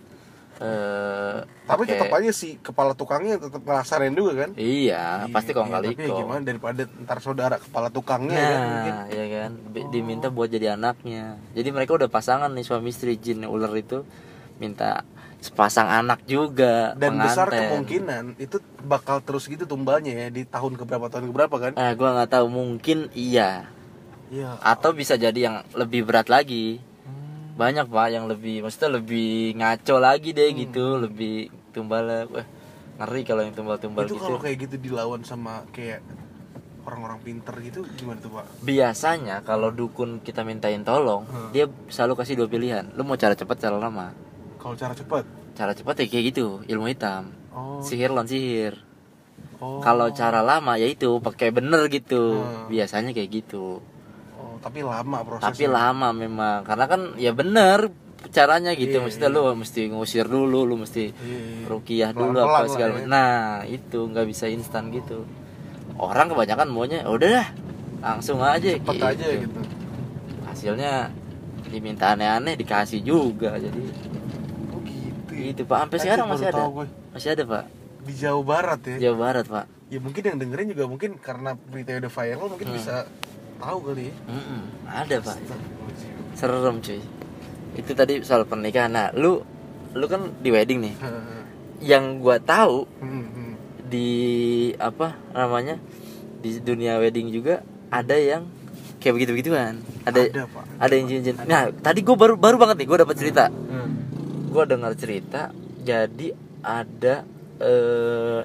[0.59, 5.93] eh tapi tetap aja sih kepala tukangnya tetap ngelasarin juga kan iya pasti kong kali
[5.93, 10.29] tapi ya gimana daripada ntar saudara kepala tukangnya kan mungkin Nah, ya kan, Bi- diminta
[10.29, 11.37] buat jadi anaknya.
[11.53, 14.01] Jadi mereka udah pasangan nih suami istri jin ular itu
[14.57, 15.05] minta
[15.37, 16.97] sepasang anak juga.
[16.97, 17.61] dan besar pengantin.
[17.69, 22.17] kemungkinan itu bakal terus gitu tumbalnya ya di tahun keberapa tahun keberapa kan Eh, gua
[22.17, 23.69] nggak tahu mungkin iya
[24.27, 26.81] iya atau bisa jadi yang lebih berat lagi.
[27.57, 30.61] Banyak pak yang lebih, maksudnya lebih ngaco lagi deh Hmm.
[30.61, 31.35] gitu, lebih
[31.73, 32.05] tumbal.
[32.27, 32.45] Wah,
[32.99, 34.23] ngeri kalau yang tumbal-tumbal itu gitu.
[34.23, 36.01] kalau kayak gitu dilawan sama kayak
[36.83, 41.51] orang-orang pinter gitu gimana tuh pak Biasanya kalau dukun kita mintain tolong, Hmm.
[41.51, 42.89] dia selalu kasih dua pilihan.
[42.93, 44.13] Lu mau cara cepat, cara lama.
[44.57, 45.23] kalau cara cepat
[45.55, 48.75] cara cepat ya kayak gitu ilmu hitam oh sihir lawan sihir
[49.57, 52.67] oh kalau cara lama ya itu pakai bener gitu Hmm.
[52.67, 53.79] biasanya kayak gitu
[54.67, 57.87] tapi lama prosesnya tapi lama memang karena kan ya bener
[58.27, 59.37] caranya gitu Iya, maksudnya iya.
[59.39, 61.65] lu mesti ngusir dulu lu mesti Iya, iya.
[61.65, 63.07] rukiah dulu apa segala ya.
[63.07, 63.33] nah
[63.65, 65.23] itu nggak bisa instan gitu
[65.95, 67.49] orang kebanyakan maunya "Ya udah dah
[68.03, 69.07] langsung aja cepet gitu.
[69.07, 69.61] aja gitu
[70.45, 70.93] hasilnya
[71.67, 73.81] diminta aneh-aneh dikasih juga jadi
[74.69, 75.51] oh gitu ya.
[75.51, 76.87] itu pak sampai Anjir, sekarang masih ada gue.
[77.13, 77.65] masih ada pak
[78.03, 81.95] di Jawa Barat ya Jawa Barat pak ya mungkin yang dengerin juga mungkin karena berita
[81.97, 82.77] udah viral mungkin Hmm.
[82.77, 82.95] bisa
[83.61, 84.15] tahu kali ya?
[84.29, 85.37] Mm-mm, ada pak.
[86.37, 87.01] Serem cuy.
[87.77, 88.93] Itu tadi soal pernikahan.
[88.93, 89.41] Nah lu
[89.97, 90.95] lu kan di wedding nih.
[91.81, 93.53] Yang gua tahu Hmm, hmm.
[93.89, 94.11] di
[94.81, 95.77] apa namanya
[96.41, 97.61] di dunia wedding juga
[97.93, 98.49] ada yang
[99.01, 100.65] kayak begitu begituan ada ada pak.
[100.81, 103.45] Ada yang cincin nah tadi gua baru baru banget nih gua dapat cerita.
[103.53, 103.93] Hmm.
[104.51, 105.53] gua dengar cerita
[105.85, 106.33] jadi
[106.65, 107.23] ada
[107.61, 108.41] eh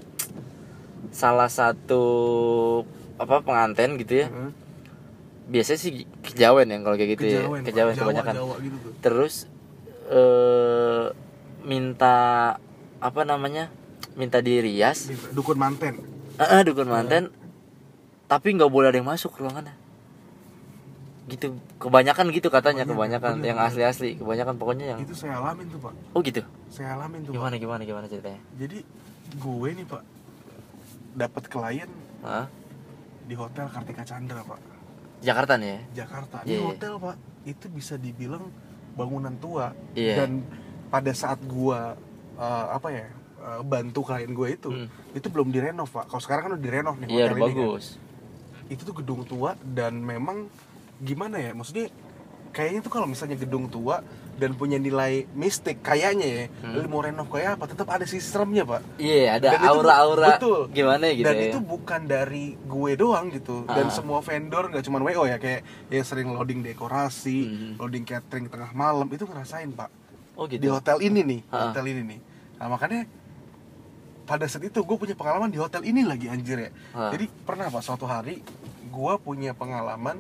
[1.11, 2.03] salah satu
[3.19, 4.27] apa pengantin gitu ya.
[4.27, 4.51] Hmm.
[5.51, 5.91] Biasanya sih
[6.23, 7.41] kejawen yang kalau kayak gitu ya.
[7.43, 7.67] Kejawen, Pak.
[7.67, 8.91] kejawen Jawa, kebanyakan Jawa gitu tuh.
[9.03, 9.33] terus
[10.07, 11.05] eh
[11.61, 12.15] minta
[12.97, 13.67] apa namanya
[14.15, 15.11] minta dirias.
[15.11, 15.99] Di dukun manten.
[16.39, 17.29] Ah ah, dukun manten.
[18.25, 19.75] Tapi nggak boleh ada yang masuk ruangannya.
[21.27, 21.55] Gitu.
[21.79, 23.31] Kebanyakan gitu katanya Kebanyakan, kebanyakan.
[23.39, 23.71] bener, yang bener.
[23.71, 25.93] asli asli kebanyakan pokoknya yang itu saya alamin tuh pak.
[26.11, 26.41] Oh gitu?
[26.67, 27.37] Saya alamin tuh pak.
[27.39, 28.41] Gimana gimana gimana ceritanya?
[28.55, 28.83] Jadi
[29.35, 30.03] gue nih pak
[31.11, 31.91] dapat klien
[32.23, 32.47] Hah?
[33.27, 34.59] di hotel Kartika Chandra pak
[35.21, 36.61] Jakarta nih ya Jakarta Iya, di iya.
[36.63, 38.49] hotel pak itu bisa dibilang
[38.91, 40.15] bangunan tua Iya.
[40.19, 40.41] dan
[40.87, 41.95] pada saat gua
[42.35, 43.05] eh, apa ya
[43.39, 44.87] eh, bantu klien gue itu Hmm.
[45.13, 47.61] itu belum direnov pak kalau sekarang kan udah direnov nih iya hotel udah ini kan.
[47.67, 47.85] bagus
[48.67, 50.47] itu tuh gedung tua dan memang
[50.97, 51.89] gimana ya maksudnya
[52.51, 56.73] kayaknya tuh kalau misalnya gedung tua dan punya nilai mistik kayaknya ya Hmm.
[56.73, 60.29] lu mau renov kayak apa tetap ada sisi seremnya pak iya ada Dan itu- aura-aura
[60.35, 60.59] betul.
[60.69, 63.93] gimana gitu dan ya itu bukan dari gue doang gitu dan Ah.
[63.93, 67.73] semua vendor nggak cuma wo ya kayak yang sering loading dekorasi Hmm.
[67.77, 69.89] loading catering tengah malam itu ngerasain pak
[70.33, 71.69] oh gitu di hotel ini nih Ah.
[71.69, 72.19] hotel ini nih
[72.57, 73.05] nah makanya
[74.23, 77.11] pada saat itu gue punya pengalaman di hotel ini lagi anjir ya Ah.
[77.11, 78.39] jadi pernah pak suatu hari
[78.83, 80.17] gue punya pengalaman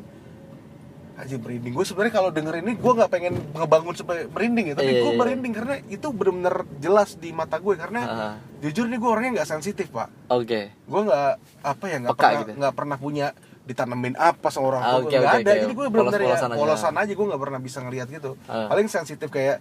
[1.13, 4.89] aja merinding gue sebenarnya kalau denger ini gue nggak pengen ngebangun supaya merinding ya tapi
[4.89, 5.19] Iya, gue iya.
[5.19, 8.33] merinding karena itu bener-bener jelas di mata gue karena Ah.
[8.59, 11.29] jujur nih gue orangnya nggak sensitif pak oke gue nggak
[11.61, 12.51] apa ya nggak pernah gitu.
[12.57, 13.27] nggak pernah punya
[13.61, 15.59] ditanemin apa seorang Ah, tua nggak oke, ada oke.
[15.59, 16.57] jadi gue benar-benar ya Polos-polosan aja.
[16.57, 18.67] polosan aja gue nggak pernah bisa ngelihat gitu Ah.
[18.67, 19.57] paling sensitif kayak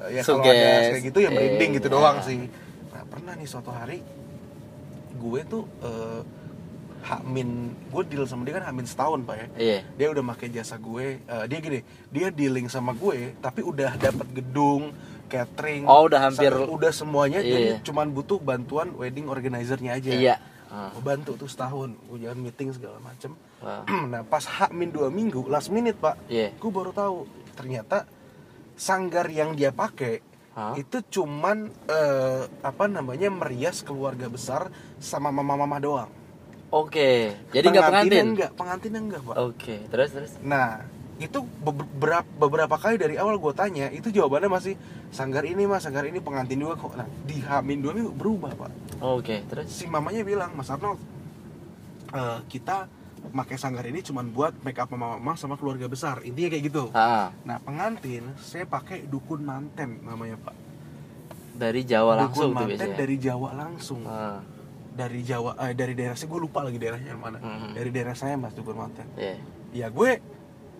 [0.00, 0.52] eh, ya kalau Suges.
[0.52, 2.26] ada kayak gitu ya merinding Eh, gitu doang ya.
[2.26, 2.40] sih
[2.90, 3.98] nah pernah nih suatu hari
[5.14, 6.20] gue tuh eh,
[7.08, 7.48] Hamin,
[7.88, 9.46] gue deal sama dia kan Hamin setahun pak ya.
[9.56, 9.78] Iya.
[9.94, 14.28] Dia udah pakai jasa gue eh, dia gini dia dealing sama gue tapi udah dapat
[14.30, 14.92] gedung
[15.26, 17.48] catering Oh, udah hampir- sa- udah semuanya Iya.
[17.48, 20.10] jadi cuman butuh bantuan wedding organizernya aja.
[20.10, 20.36] Iya.
[20.68, 23.32] Gue bantu tuh setahun gue jalan meeting segala macem.
[23.58, 23.88] Wah.
[24.06, 26.52] nah pas hak min dua minggu last minute pak iya.
[26.52, 28.04] gue baru tahu ternyata
[28.74, 30.22] sanggar yang dia pakai
[30.54, 30.74] Hah?
[30.74, 36.10] itu cuman eh, apa namanya merias keluarga besar sama mama-mama doang
[36.70, 37.10] oke
[37.52, 38.24] jadi nggak pengantin?
[38.36, 39.34] enggak pengantinnya enggak pak.
[39.40, 40.32] Oke terus terus?
[40.44, 40.84] Nah
[41.18, 44.74] itu beberapa beberapa kali dari awal gue tanya itu jawabannya masih
[45.10, 46.94] sanggar ini mas sanggar ini pengantin dua kok.
[46.94, 48.70] Nah di Hamin dua minggu berubah pak.
[49.02, 49.66] Oke, terus?
[49.66, 50.98] Si mamanya bilang mas Arnold
[52.14, 52.86] eh, kita
[53.34, 56.22] pakai sanggar ini cuman buat make up mama mama sama keluarga besar.
[56.22, 56.84] Intinya kayak gitu.
[56.94, 60.54] Ah, nah pengantin saya pakai dukun manten namanya pak.
[61.58, 62.94] Dari Jawa langsung dukun tuh manten biasanya.
[62.94, 64.00] dari Jawa langsung.
[64.06, 64.38] Ah,
[64.98, 67.70] dari Jawa eh, dari daerah saya gue lupa lagi daerahnya yang mana Mhm.
[67.72, 69.38] dari daerah saya mas dukun manten iya.
[69.72, 70.10] ya gue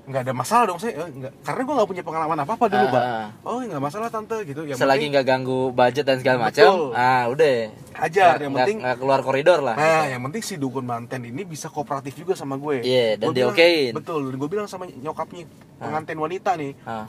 [0.04, 2.80] nggak ada masalah dong saya eh, nggak karena gue nggak punya pengalaman apa apa dulu
[2.80, 3.28] Ah, pak ah.
[3.44, 7.56] oh nggak masalah tante gitu yang Selagi nggak ganggu budget dan segala macam, ah udah.
[7.94, 9.74] Nggak- yang penting nggak keluar koridor lah.
[9.74, 13.36] nah yang penting si dukun manten ini bisa kooperatif juga sama gue Iya, dan Gue
[13.36, 13.92] bilang- diokein.
[13.92, 15.44] betul dan gue bilang sama nyokapnya
[15.76, 17.04] pengantin wanita nih Ah,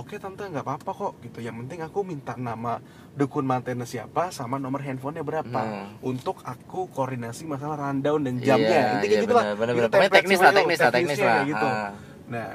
[0.00, 2.80] oke tante nggak apa-apa kok gitu yang penting aku minta nama
[3.12, 6.00] dukun mantennya siapa sama nomor handphonenya berapa Hmm.
[6.02, 9.44] untuk aku koordinasi masalah rundown dan jamnya Iya, intinya iya, gitu lah
[10.08, 11.36] teknis lah, teknis lah, teknis lah.
[11.44, 11.90] gitu Ah.
[12.26, 12.48] nah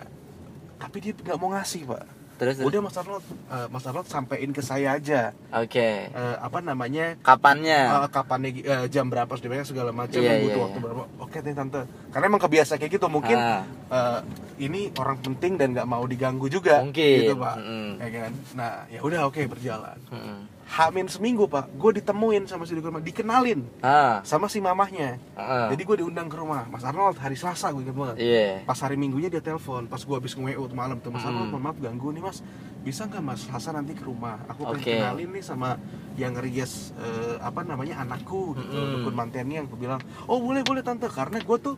[0.75, 2.03] tapi dia nggak mau ngasih pak
[2.35, 6.07] terus, udah mas Arnold eh, mas Arnold sampein ke saya aja Oke.
[6.07, 7.79] Eh, apa namanya Kapannya?
[7.97, 10.83] eh, kapannya eh, jam berapa sebenarnya segala macam Iya, yang butuh iya, waktu iya.
[10.83, 13.63] berapa oke deh tante karena emang kebiasa kayak gitu mungkin Ah.
[13.89, 14.19] eh,
[14.59, 17.17] ini orang penting dan nggak mau diganggu juga Mungkin.
[17.21, 17.89] gitu pak Mm-mm.
[17.97, 20.39] ya kan nah ya udah oke berjalan Mm-mm.
[20.67, 25.21] Hamin seminggu pak gue ditemuin sama si ma- dikenalin Ah, sama si mamahnya.
[25.31, 25.69] Ah.
[25.69, 26.65] jadi gue diundang ke rumah.
[26.65, 28.17] Mas Arnold hari Selasa gue inget banget.
[28.17, 28.65] Iya.
[28.65, 30.41] pas hari minggunya dia telepon pas gue habis tuh
[30.73, 31.37] malam tuh Mas Hmm.
[31.37, 32.41] Arnold maaf ganggu nih mas.
[32.81, 34.41] Bisa nggak Mas Selasa nanti ke rumah?
[34.47, 35.77] Aku pengen kenalin nih sama
[36.15, 38.93] yang ngerias eh, apa namanya anakku gitu Mm-mm.
[38.99, 40.01] dukun mantennya yang aku bilang.
[40.25, 41.05] Oh boleh boleh tante.
[41.07, 41.75] Karena gue tuh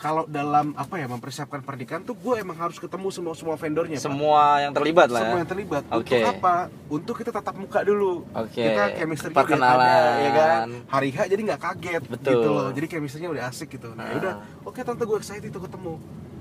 [0.00, 4.08] kalau dalam apa ya mempersiapkan pernikahan tuh gue emang harus ketemu semua semua vendornya Pak.
[4.08, 5.38] Semua yang terlibat lah semua ya.
[5.38, 6.16] yang terlibat Oke.
[6.16, 6.54] untuk apa
[6.88, 8.64] untuk kita tatap muka dulu Oke.
[8.64, 10.14] kita chemistry Perkenalan.
[10.18, 12.32] ya kan hari H jadi nggak kaget Betul.
[12.32, 14.16] gitu loh jadi chemistry-nya udah asik gitu nah Ah.
[14.16, 14.34] udah
[14.64, 16.00] oke tante gue excited tuh ketemu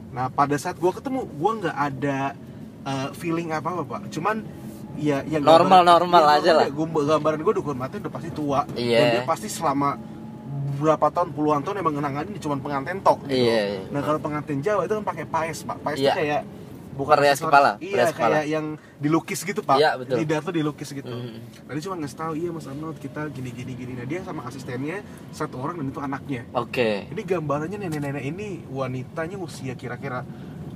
[0.09, 2.19] nah pada saat gue ketemu gue nggak ada
[2.81, 4.41] uh, feeling apa apa pak cuman
[4.95, 6.65] ya yang Normal- gambaran- normal ya, aja lah.
[6.65, 6.71] ya,
[7.13, 8.97] gambaran gue dukun mati udah pasti tua Iya.
[8.97, 9.99] dan dia pasti selama
[10.79, 13.35] berapa tahun puluhan tahun emang ngenanganin cuma pengantin tok gitu.
[13.37, 13.81] Iya, iya.
[13.91, 16.09] nah kalau pengantin Jawa itu kan pakai paes pak paes Iya.
[16.09, 16.43] itu kayak
[16.99, 17.47] Perias aksesoris.
[17.47, 18.27] kepala, iya kepala.
[18.35, 18.65] kayak yang
[18.97, 20.15] dilukis gitu pak Iya, betul.
[20.19, 21.39] lidah tuh dilukis gitu Mhm.
[21.63, 23.91] Nah, dia cuma ngasih tahu iya Mas Arnold kita gini gini gini.
[23.93, 26.43] Nah dia sama asistennya satu orang dan itu anaknya.
[26.51, 27.07] Oke.
[27.07, 30.27] Ini gambarannya nenek-nenek ini wanitanya usia kira-kira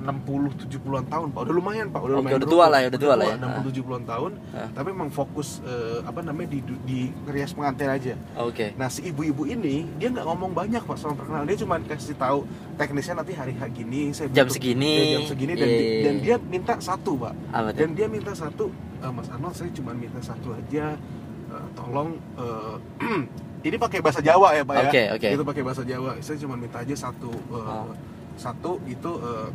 [0.04, 1.42] 60 70-an tahun, Pak.
[1.42, 2.02] Udah lumayan, Pak.
[2.02, 2.60] Udah Oke, lumayan udah berumur.
[2.60, 3.36] tua lah ya, udah tua lah ya.
[3.40, 4.32] 60 70-an tahun.
[4.52, 4.68] Ah.
[4.70, 8.14] Tapi emang fokus eh, apa namanya di di ngerias pengantin aja.
[8.38, 8.76] Oke.
[8.76, 11.48] Nah, si ibu-ibu ini dia nggak ngomong banyak, Pak, sama perkenalan.
[11.48, 14.92] Dia cuma kasih tahu teknisnya nanti hari H gini, saya Jam butuh- segini.
[14.92, 15.80] ya, jam segini dan, Iya.
[15.80, 17.74] di- dan dia minta satu, Pak tuh?
[17.74, 18.66] dan dia minta satu
[19.00, 21.00] "Eh, Mas Arnold saya cuma minta satu aja
[21.46, 22.76] Eh, tolong eh,
[23.64, 25.28] ini pakai bahasa Jawa ya pak Oke, ya oke.
[25.30, 27.94] itu pakai bahasa Jawa saya cuma minta aja satu eh, Oh.
[28.34, 29.48] satu itu eh,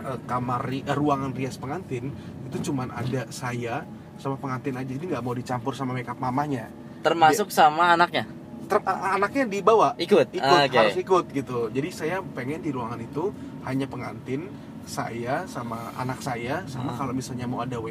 [0.00, 2.10] eh, kamar eh, ruangan rias pengantin
[2.46, 6.70] itu cuma ada saya sama pengantin aja jadi nggak mau dicampur sama makeup mamanya
[7.00, 8.24] Termasuk sama anaknya.
[8.64, 10.32] Ter- anaknya dibawa Ikut.
[10.32, 10.72] ikut Ah, oke.
[10.74, 13.28] harus ikut gitu jadi saya pengen di ruangan itu
[13.62, 14.48] hanya pengantin
[14.82, 16.98] saya sama anak saya sama Hmm.
[16.98, 17.88] kalau misalnya mau ada wo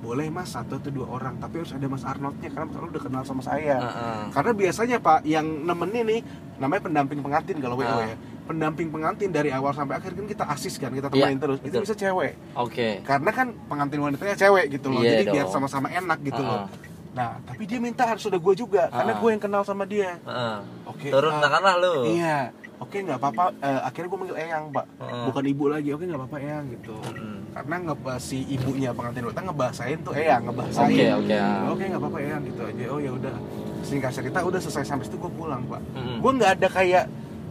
[0.00, 3.04] boleh mas satu atau dua orang tapi harus ada mas Arnoldnya karena mas Arnold udah
[3.04, 4.22] kenal sama saya Heeh.
[4.30, 6.20] karena biasanya pak yang nemenin nih
[6.56, 8.02] namanya pendamping pengantin kalau wo Ah.
[8.04, 8.14] ya
[8.50, 11.82] pendamping pengantin dari awal sampai akhir kan kita asis kan kita temenin terus itu betul.
[11.86, 12.98] bisa cewek Oke.
[13.00, 15.54] karena kan pengantin wanitanya cewek gitu loh Iya jadi biar dong.
[15.54, 16.68] sama-sama enak gitu loh Ah.
[17.10, 19.18] nah tapi dia minta harus ada gue juga karena Ah.
[19.18, 20.58] gue yang kenal sama dia Heeh.
[20.84, 21.06] Oke.
[21.08, 21.94] Turun ah, tanganlah lu.
[22.10, 22.50] Iya.
[22.76, 23.52] Oke nggak apa-apa.
[23.56, 24.86] Eh, akhirnya gue manggil Eyang, Pak.
[24.98, 25.24] Heeh.
[25.28, 25.88] Bukan ibu lagi.
[25.92, 26.94] Oke nggak apa-apa Eyang gitu.
[27.06, 27.38] Mm.
[27.50, 30.88] Karena ngebahas si ibunya pengantin wanita ngebahasain tuh Eyang, ngebahasain.
[30.88, 31.60] Oke, oke, ah.
[31.68, 32.84] Oke nggak apa-apa Eyang gitu aja.
[32.88, 33.34] Oh ya udah.
[33.80, 35.80] Singkat cerita udah selesai sampai situ gue pulang, Pak.
[35.94, 36.16] Mm.
[36.18, 37.04] Gue nggak ada kayak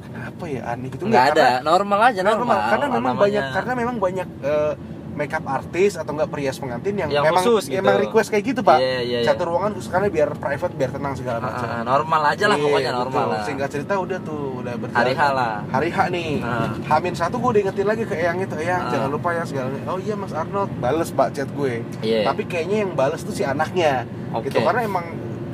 [0.10, 2.38] kenapa ya aneh gitu Nggak ada, karena- normal aja normal.
[2.40, 2.60] normal.
[2.70, 4.74] Karena memang Namanya- banyak karena memang banyak eh,
[5.10, 7.76] makeup artis atau enggak perias pengantin yang, Yang memang khusus gitu.
[7.76, 8.80] emang request kayak gitu, Pak.
[8.80, 9.28] Iya, iya, iya.
[9.28, 11.68] Satu ruangan khusus karena biar private, biar tenang segala macam.
[11.68, 13.34] Ah, normal aja lah Iya, pokoknya normal betul.
[13.36, 13.42] lah.
[13.44, 14.96] Singkat cerita udah tuh udah berjalan.
[14.96, 15.54] Hari H lah.
[15.68, 16.32] Hari H nih.
[16.40, 16.68] Ah.
[16.88, 18.90] Hamin satu gue udah ingetin lagi ke Eyang itu, Eyang Ah.
[18.90, 19.68] jangan lupa ya segala.
[19.84, 21.74] Oh iya Mas Arnold, bales Pak chat gue.
[22.00, 22.24] Iya.
[22.24, 24.08] Tapi kayaknya yang bales tuh si anaknya.
[24.32, 24.48] Oke.
[24.48, 25.04] Gitu karena emang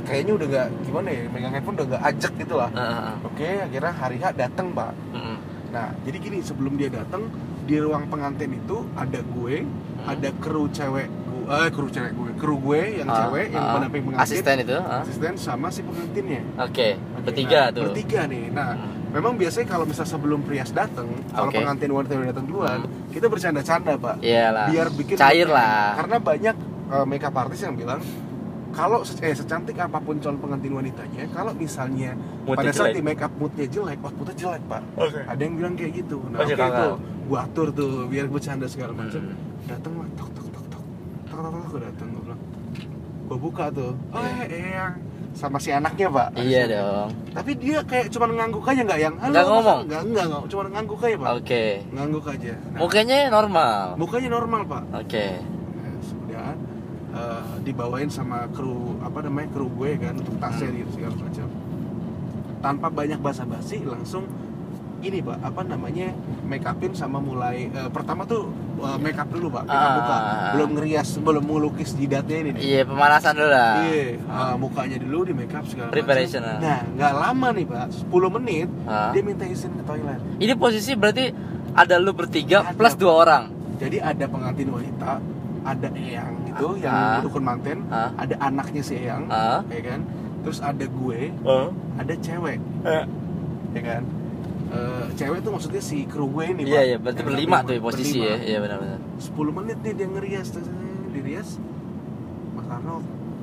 [0.05, 2.69] kayaknya udah gak gimana ya, megang handphone udah gak ajak gitu lah.
[2.69, 3.15] Heeh, heeh.
[3.23, 4.91] Oke, akhirnya hari H datang Pak.
[5.11, 5.37] Mm-mm.
[5.69, 7.27] Nah, jadi gini sebelum dia datang
[7.61, 10.13] di ruang pengantin itu ada gue, Hmm.
[10.13, 13.73] ada kru cewek gue, eh kru cewek gue, kru gue yang Ah, cewek yang ah.
[13.73, 14.77] pendamping pengantin, Asisten itu.
[14.77, 15.01] ah.
[15.01, 16.41] asisten sama si pengantinnya.
[16.61, 17.83] Oke, Oke, bertiga nah, tuh.
[17.89, 18.45] Bertiga nih.
[18.53, 19.09] Nah, Hmm.
[19.09, 21.57] memang biasanya kalau misal sebelum Prias datang, kalau Oke.
[21.57, 24.15] pengantin wanita udah datang duluan, kita bercanda-canda, Pak.
[24.21, 24.67] Iyalah.
[24.69, 25.97] Biar bikin cair lah.
[25.97, 27.99] Karena banyak uh, makeup artist yang bilang
[28.75, 32.11] kalau eh, secantik apa pun calon pengantin wanitanya kalau misalnya
[32.43, 32.95] Moodnya pada saat jelek.
[32.95, 35.19] di make up moodnya jelek outputnya jelek pak Oke.
[35.21, 36.75] ada yang bilang kayak gitu nah Oke, kakak.
[36.75, 36.93] tuh
[37.25, 39.39] gua atur tuh biar bercanda segala macam Hmm.
[39.65, 40.83] datang lah tok tok tok tok
[41.25, 42.41] tok tok tok gua datang gua bilang
[43.25, 44.43] gua buka tuh oh Iya.
[44.45, 44.93] eh yang
[45.33, 47.09] sama si anaknya pak Iya dong.
[47.31, 49.79] tapi dia kayak cuma ngangguk aja nggak yang halo Nggak Mas?" ngomong?
[49.85, 51.63] nggak nggak nggak cuma ngangguk aja pak Oke.
[51.89, 53.83] ngangguk aja Nah, Mukanya normal.
[53.95, 55.25] mukanya normal pak Oke.
[55.25, 55.54] Sudah
[57.15, 60.77] eh, dibawain sama kru apa namanya kru gue kan untuk tasnya Hmm.
[60.77, 61.47] gitu segala macam
[62.57, 64.25] tanpa banyak basa-basi langsung
[64.97, 66.09] ini pak apa namanya
[66.43, 68.49] make upin sama mulai eh, pertama tuh
[68.79, 70.17] eh, make up dulu pak make up muka
[70.51, 73.73] belum ngerias belum melukis jidatnya ini nih Iya pemanasan dulu lah.
[73.85, 75.95] Iya, eh, mukanya dulu di make up segala macam.
[75.95, 76.57] Preparation, ah.
[76.57, 79.13] Nah, nggak lama nih pak, 10 menit Ah.
[79.13, 80.19] dia minta izin ke toilet.
[80.35, 81.25] Ini posisi berarti
[81.71, 82.73] ada lu bertiga Ada.
[82.73, 83.43] plus dua orang.
[83.75, 85.19] Jadi ada pengantin wanita,
[85.65, 87.19] ada eyang gitu yang Ah.
[87.19, 88.13] dukun manten, Ah.
[88.15, 89.65] ada anaknya si eyang, Ah.
[89.67, 89.99] ya kan.
[90.41, 91.73] Terus ada gue, Oh.
[91.97, 92.61] ada cewek,
[93.73, 94.03] ya kan.
[94.65, 96.83] Eh, cewek tuh maksudnya si kru gue ini Iya Pak.
[96.83, 98.27] iya berarti berlima tuh ya posisi berlima.
[98.27, 98.37] ya.
[98.43, 98.99] Iya benar-benar.
[99.17, 100.47] 10 menit nih dia ngerias,
[101.09, 101.49] dirias.
[102.51, 102.95] Mas Arno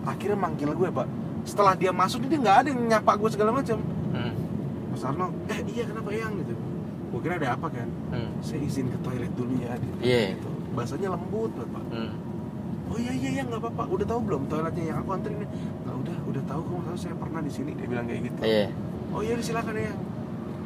[0.04, 1.06] akhirnya manggil gue pak.
[1.42, 3.78] Setelah dia masuk dia nggak ada yang nyapa gue segala macam.
[4.12, 4.32] Hmm.
[4.90, 6.54] Mas Arno, eh iya kenapa eyang gitu?
[7.08, 7.88] Gue kira ada apa kan?
[8.10, 8.30] Hmm.
[8.40, 9.72] Saya izin ke toilet dulu ya.
[9.74, 9.96] Gitu.
[10.02, 10.22] Iya.
[10.36, 10.50] Gitu.
[10.72, 11.84] Bahasanya lembut banget pak.
[11.88, 12.12] Hmm.
[12.84, 13.82] Oh iya iya iya nggak apa-apa.
[13.88, 15.48] Udah tahu belum toiletnya yang aku anterin?
[15.82, 17.70] Nggak udah, udah tahu kamu tahu saya pernah di sini.
[17.72, 18.40] Dia bilang kayak gitu.
[18.42, 18.66] Iya.
[19.10, 19.92] Oh iya silakan ya.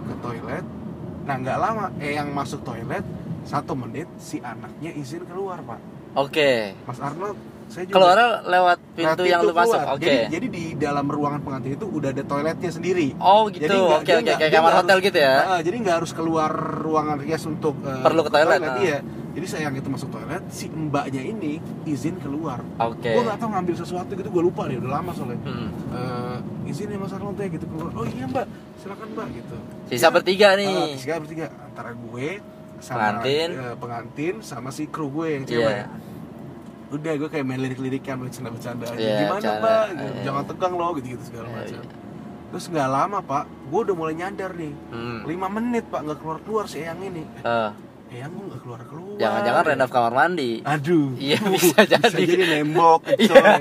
[0.03, 0.65] Ke toilet.
[1.23, 3.03] Nah nggak lama, eh yang masuk toilet
[3.43, 5.79] satu menit si anaknya izin keluar pak.
[6.17, 6.75] Oke.
[6.83, 7.37] Mas Arnold,
[7.69, 9.79] saya juga Keluar lewat pintu Nah, yang lu masuk.
[9.93, 10.03] Oke.
[10.03, 13.13] Jadi, jadi di dalam ruangan pengantin itu udah ada toiletnya sendiri.
[13.19, 13.69] Oh gitu.
[13.69, 15.35] nggak- Oke nggak- kayak kamar hotel harus- gitu ya.
[15.45, 18.79] Ah, jadi nggak harus keluar ruangan rias untuk eh, Perlu ke toilet, ah.
[18.81, 18.99] Iya.
[19.37, 22.65] Jadi saya yang itu masuk toilet, si mbaknya ini izin keluar.
[22.79, 23.05] Oke.
[23.07, 25.37] Gue nggak tahu ngambil sesuatu gitu, gue lupa nih, udah lama soalnya.
[25.45, 25.69] Hmm.
[25.93, 27.93] Eh, izin ya Mas Arnold ya gitu keluar.
[27.93, 29.57] Oh iya mbak, silakan mbak gitu.
[29.87, 30.09] Sisa Iya.
[30.11, 30.97] bertiga nih.
[30.97, 32.29] tiga bertiga antara gue
[32.79, 33.49] sama Pengantin.
[33.53, 35.69] eh, pengantin sama si kru gue yang cewek.
[35.77, 35.87] Iya.
[36.89, 38.97] Udah gue kayak main lirik-lirikan bercanda-bercanda aja.
[38.97, 39.61] Iya, Gimana bercanda.
[39.61, 39.85] mbak?
[39.93, 40.11] Iya.
[40.25, 41.77] Jangan tegang loh gitu-gitu segala Iya, macam.
[41.77, 41.95] iya.
[42.47, 44.73] Terus nggak lama pak, gue udah mulai nyadar nih.
[44.89, 45.21] Hmm.
[45.27, 47.25] 5 menit pak nggak keluar keluar si Eyang ini.
[47.43, 47.71] Eh,
[48.07, 49.19] Eyang gue nggak keluar keluar.
[49.19, 50.51] Jangan-jangan renov kamar mandi.
[50.63, 51.11] Aduh.
[51.17, 52.07] Iya, bisa jadi.
[52.07, 53.35] Bisa jadi nembok gitu.
[53.35, 53.61] ya kan.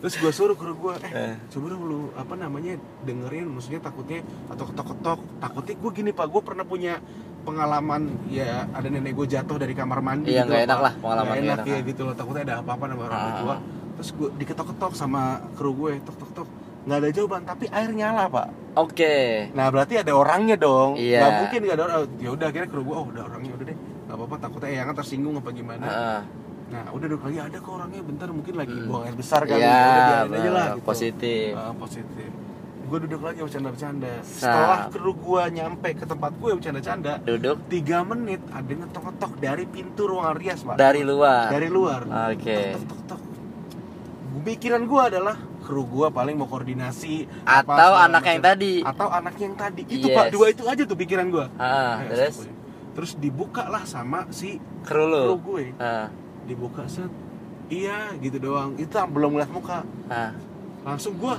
[0.00, 1.34] Terus gue suruh kru gue, eh Eh.
[1.48, 5.20] coba dong lu apa namanya dengerin, maksudnya takutnya atau ketok-ketok.
[5.38, 6.96] Takutnya gue gini pak, gue pernah punya
[7.44, 10.64] pengalaman ya ada nenek gue jatuh dari kamar mandi Iya, gitu Pak.
[10.64, 11.80] enak lah, pengalaman nggak enak enak, ya ah.
[11.84, 13.36] gitu loh takutnya ada apa-apa sama orang Ah.
[13.36, 13.56] tua
[13.94, 16.48] terus gue diketok-ketok sama kru gue tok tok tok
[16.84, 19.48] nggak ada jawaban tapi air nyala pak Oke.
[19.50, 21.18] nah berarti ada orangnya dong Iya.
[21.18, 23.76] nggak mungkin nggak ada orang ya udah akhirnya kru gue oh udah orangnya udah deh
[24.04, 26.20] nggak apa-apa takutnya eyangan tersinggung apa gimana Heeh.
[26.66, 28.86] nah udah duduk lagi ada kok orangnya bentar mungkin lagi Hmm.
[28.86, 30.84] buang air besar kali Iya, udah biarin aja lah gitu.
[30.84, 31.50] positif.
[31.54, 32.28] Ah, positif
[32.84, 38.44] gue duduk lagi bercanda-bercanda setelah kru gue nyampe ke tempat gue bercanda-canda Duduk tiga menit
[38.50, 41.48] ada yang ngetok-ngetok dari pintu ruangan rias pak dari luar.
[41.48, 42.76] dari luar Oke.
[42.76, 43.20] tok tok tok
[44.44, 48.72] pikiran gue adalah kru gue paling mau koordinasi apa, Atau segala anak yang tadi.
[48.80, 50.14] atau anak yang tadi itu Yes.
[50.14, 52.44] pak dua itu aja tuh pikiran gue Ah, terus
[52.92, 55.22] terus dibuka lah sama si kru lu.
[55.24, 56.12] kru gue Ah,
[56.44, 57.08] dibuka set
[57.66, 60.36] iya gitu doang itu belum ngeliat muka ah.
[60.84, 61.34] langsung gue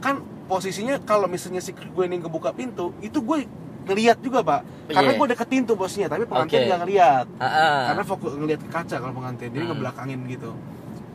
[0.00, 3.44] kan posisinya kalau misalnya si kru gue ini ngebuka pintu itu gue
[3.82, 5.18] ngeliat juga pak karena Iya.
[5.18, 6.66] gue deketin tuh bosnya tapi pengantin Oke.
[6.66, 7.78] nggak ngeliat Ah, ah.
[7.86, 9.70] karena fokus ngeliat ke kaca kalau pengantin jadi Hmm.
[9.70, 10.50] ngebelakangin gitu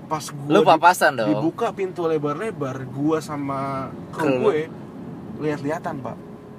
[0.08, 1.28] pas gue Lu papasan dong.
[1.30, 4.72] dibuka pintu lebar-lebar gua sama kru gue
[5.38, 6.16] lihat-lihatan pak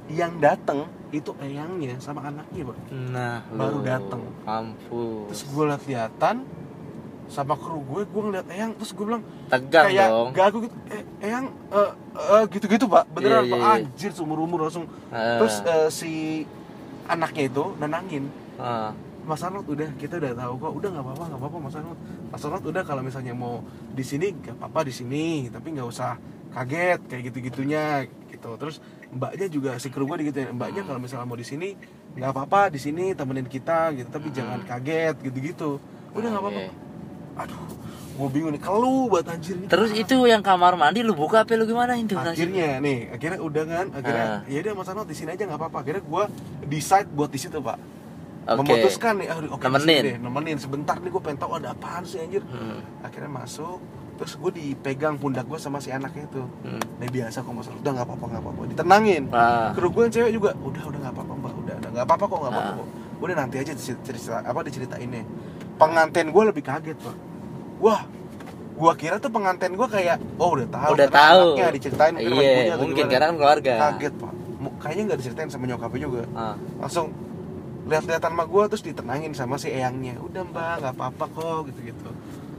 [0.08, 4.20] yang datang itu eyangnya sama anaknya pak Nah, Baru dateng.
[4.42, 5.32] Mampus.
[5.32, 6.36] terus gue lihat-lihatan
[7.26, 10.28] sama kru gue gue ngeliat eyang terus gue bilang Tegang kayak dong.
[10.32, 13.76] gagu gitu eh, eyang eh, eh, gitu-gitu pak beneran Iya, pak iya, iya.
[13.80, 15.36] anjir seumur umur langsung Ah.
[15.36, 16.12] terus eh, si
[17.06, 18.24] anaknya itu nenangin
[18.56, 18.92] Ah.
[19.28, 20.72] Mas Arnold udah kita udah tahu kok.
[20.72, 21.98] Udah nggak apa-apa nggak apa-apa Mas Arnold.
[22.32, 23.60] Mas Arnold udah kalau misalnya mau
[23.92, 25.26] di sini nggak apa-apa di sini.
[25.46, 26.16] Tapi nggak usah
[26.48, 27.84] kaget kayak gitu gitunya
[28.26, 28.50] gitu.
[28.56, 31.76] Terus mbaknya juga si kru gue gitu mbaknya kalau misalnya mau di sini
[32.12, 34.08] nggak apa-apa di sini temenin kita gitu.
[34.08, 35.76] Tapi jangan kaget gitu-gitu.
[36.16, 36.62] Udah nggak apa-apa.
[36.64, 36.86] Oke.
[37.38, 37.54] aduh
[38.18, 39.54] gue bingung nih kalau buat anjir.
[39.70, 42.18] Terus itu yang kamar mandi lu buka apa lu gimana itu?
[42.18, 44.50] akhirnya nih akhirnya udah kan akhirnya Ah.
[44.50, 45.86] ya udah Mas Arnold di sini aja nggak apa-apa.
[45.86, 46.24] Akhirnya gue
[46.66, 47.78] decide buat di situ pak
[48.50, 48.64] Oke.
[48.64, 50.02] memutuskan nih ah, oke di sini Nemenin.
[50.02, 52.80] deh, nemenin sebentar nih gue pengen tahu ada apaan sih anjir Hmm.
[53.00, 53.76] akhirnya masuk
[54.14, 56.80] terus gue dipegang pundak gue sama si anaknya itu Hmm.
[56.96, 59.70] nah biasa kok mas udah nggak apa-apa nggak apa-apa ditenangin Ah.
[59.70, 62.52] kru gue yang cewek juga udah udah nggak apa-apa mbak udah nggak apa-apa kok nggak
[62.52, 62.76] apa-apa Ah.
[62.78, 65.24] kok udah nanti aja cerita, apa diceritain nih
[65.74, 67.16] pengantin gue lebih kaget pak
[67.78, 68.00] wah
[68.74, 71.42] gua kira tuh pengantin gua kayak oh udah tahu Udah tahu.
[71.52, 73.12] anaknya diceritain mungkin Iya, ibunya atau mungkin gimana.
[73.12, 73.72] karena kan keluarga.
[73.84, 74.32] kaget pak
[74.78, 76.54] kayaknya nggak diceritain sama nyokapnya juga Ah.
[76.78, 77.06] langsung
[77.88, 80.20] lihat-lihatan sama gua terus ditenangin sama si eyangnya.
[80.20, 82.10] Udah mbak nggak apa-apa kok gitu-gitu.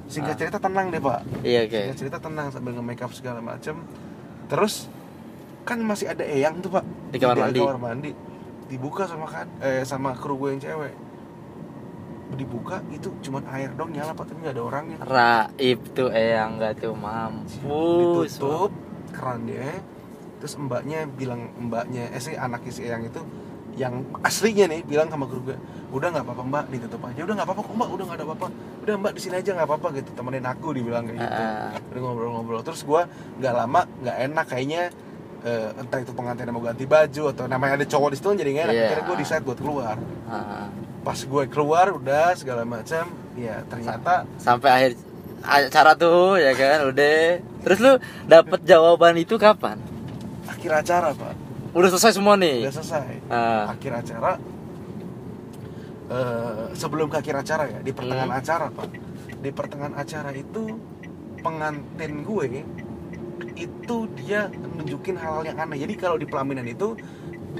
[0.10, 0.40] Singkat Ah.
[0.42, 1.22] cerita tenang deh pak.
[1.46, 1.78] Iya oke.
[1.78, 3.78] singkat cerita tenang sambil nge-make up segala macem.
[4.50, 4.90] Terus
[5.64, 6.86] kan masih ada eyang tuh pak.
[7.14, 7.60] Di kamar mandi.
[7.62, 8.12] kamar mandi.
[8.66, 10.94] Dibuka sama kan eh sama kru gue yang cewek.
[12.34, 14.34] Dibuka itu cuman air dong nyala pak.
[14.34, 14.98] Tapi nggak ada orangnya.
[15.06, 18.34] Raib tuh eyang nggak tuh mampus.
[18.34, 18.74] ditutup
[19.14, 19.82] kerannya
[20.40, 23.20] terus mbaknya bilang mbaknya eh si anaknya si eyang itu
[23.80, 25.58] yang aslinya nih bilang sama guru gue
[25.90, 28.48] udah nggak apa-apa mbak ditutup aja udah nggak apa-apa kok mbak udah nggak ada apa-apa
[28.84, 31.72] udah mbak di sini aja nggak apa-apa gitu temenin aku dibilang kayak gitu Ah.
[31.90, 33.02] udah ngobrol-ngobrol terus gue
[33.40, 34.82] nggak lama nggak enak kayaknya
[35.40, 38.50] eh, entah itu pengantin mau ganti baju atau namanya ada cowok di situ kan jadi
[38.52, 38.84] nggak enak Iya.
[38.86, 39.96] akhirnya gue decide buat keluar
[40.28, 40.68] Ah.
[41.00, 44.92] pas gue keluar udah segala macam ya ternyata Sampai akhir
[45.40, 47.40] acara tuh ya kan udah.
[47.60, 47.94] Terus lu
[48.26, 49.80] dapet jawaban itu kapan?
[50.46, 51.32] akhir acara pak
[51.70, 52.66] Udah selesai semua nih.
[52.66, 53.70] udah selesai Ah.
[53.70, 54.32] akhir acara
[56.10, 58.42] eh, sebelum ke akhir acara ya di pertengahan Hmm.
[58.42, 58.88] acara pak
[59.40, 60.64] di pertengahan acara itu
[61.40, 62.66] pengantin gue
[63.56, 66.98] itu dia nunjukin hal-hal yang aneh jadi kalau di pelaminan itu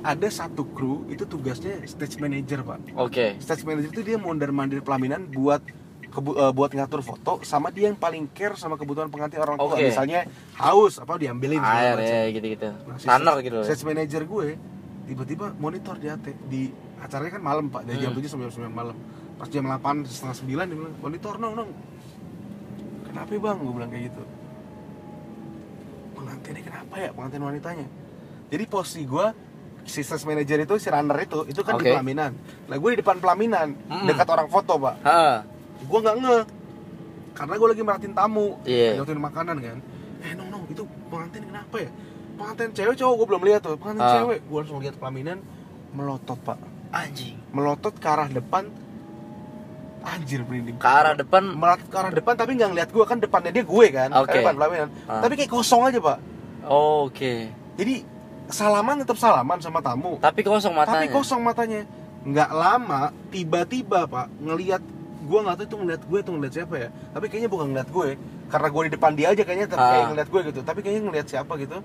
[0.02, 3.38] ada satu kru itu tugasnya stage manager pak Oke.
[3.38, 5.62] stage manager itu dia mondar mandir pelaminan buat
[6.10, 9.72] kebu- eh, buat ngatur foto sama dia yang paling care sama kebutuhan pengantin orang tua
[9.72, 9.86] Oke.
[9.86, 12.70] misalnya haus apa diambilin Air ya gitu-gitu.
[13.06, 13.60] Nah, gitu.
[13.62, 14.48] Sales manager gue
[15.06, 18.20] tiba-tiba monitor di AT di acaranya kan malam pak dari jam Hmm.
[18.20, 18.96] 7 sampai jam 9 malam
[19.36, 21.70] pas jam 8 setengah 9 dia bilang monitor nong nong
[23.06, 24.24] kenapa bang gue bilang kayak gitu
[26.14, 27.88] pengantinnya kenapa ya pengantin wanitanya
[28.50, 29.28] jadi posisi gue
[29.82, 31.92] si sales manager itu si runner itu itu kan di Oke.
[31.92, 32.32] pelaminan
[32.68, 34.06] nah gue di depan pelaminan Mm-mm.
[34.06, 35.24] dekat orang foto pak Ha.
[35.82, 36.38] Gue nggak nge
[37.32, 38.90] karena gue lagi merhatiin tamu Iya.
[38.96, 39.78] ngeliatin makanan kan
[40.20, 41.90] eh nong nong itu pengantin kenapa ya
[42.36, 44.14] pengantin cewek cowok gue belum lihat tuh pengantin Ah.
[44.18, 45.38] cewek gue langsung lihat pelaminan
[45.90, 46.58] melotot pak
[46.90, 47.38] Anjing.
[47.50, 48.66] melotot ke arah depan
[50.02, 51.44] anjir merinding Ke arah depan.
[51.52, 54.26] melotot ke arah depan tapi nggak ngeliat gue kan depannya dia gue kan Oke.
[54.26, 55.20] Kan depan pelaminan Ah.
[55.20, 56.18] tapi kayak kosong aja pak
[56.66, 57.52] Oke.
[57.76, 58.04] jadi
[58.48, 60.96] salaman tetap salaman sama tamu Tapi kosong matanya.
[60.98, 61.82] tapi kosong matanya
[62.22, 64.82] nggak lama tiba-tiba pak ngelihat
[65.30, 68.08] gue nggak tahu itu ngeliat gue tuh ngeliat siapa ya tapi kayaknya bukan ngeliat gue
[68.48, 69.92] karena gue di depan dia aja kayaknya tapi Ah.
[69.92, 71.78] kayak ngeliat gue gitu tapi kayaknya ngeliat siapa gitu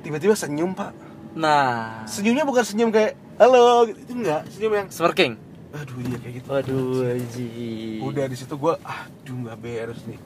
[0.00, 0.92] tiba-tiba senyum pak
[1.32, 2.04] Nah.
[2.04, 5.32] senyumnya bukan senyum kayak halo gitu itu enggak senyum yang Smirking.
[5.72, 7.98] aduh iya kayak gitu Waduh, anjing.
[8.02, 10.20] udah di situ gue aduh nggak beres nih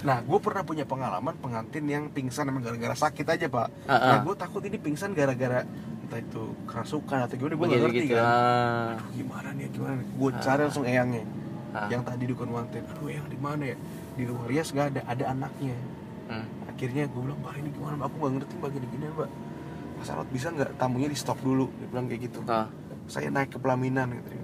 [0.00, 4.00] nah gue pernah punya pengalaman pengantin yang pingsan emang gara-gara sakit aja pak Ah, ah.
[4.08, 5.62] nah gue takut ini pingsan gara-gara
[6.00, 8.14] entah itu kerasukan atau gimana gue nggak ngerti gitu.
[8.14, 8.88] kan Ah.
[8.90, 10.40] Aduh, gimana nih gimana nih gue Ah.
[10.40, 11.22] cari langsung eyangnya
[11.70, 11.86] Ah.
[11.86, 13.76] yang tadi dukun manten aduh eyang di mana ya
[14.14, 15.76] di luar rias nggak ada ada anaknya
[16.28, 16.44] Hmm.
[16.66, 19.30] akhirnya gue bilang mbak ini gimana mbak aku nggak ngerti mbak gini gini mbak
[19.96, 22.68] Mas Arot bisa nggak tamunya di stop dulu dia bilang kayak gitu Ah.
[23.06, 24.36] saya naik ke pelaminan gitu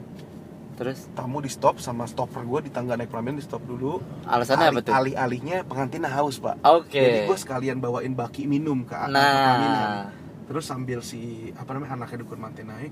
[0.74, 4.66] Terus tamu di stop sama stopper gue di tangga naik pelaminan di stop dulu alasannya
[4.70, 4.90] apa tuh?
[4.90, 6.96] alih alihnya pengantin haus pak Oke.
[6.96, 10.04] jadi gue sekalian bawain baki minum ke ke pelaminan Nah.
[10.44, 11.20] terus sambil si
[11.54, 12.90] apa namanya anaknya dukun manten naik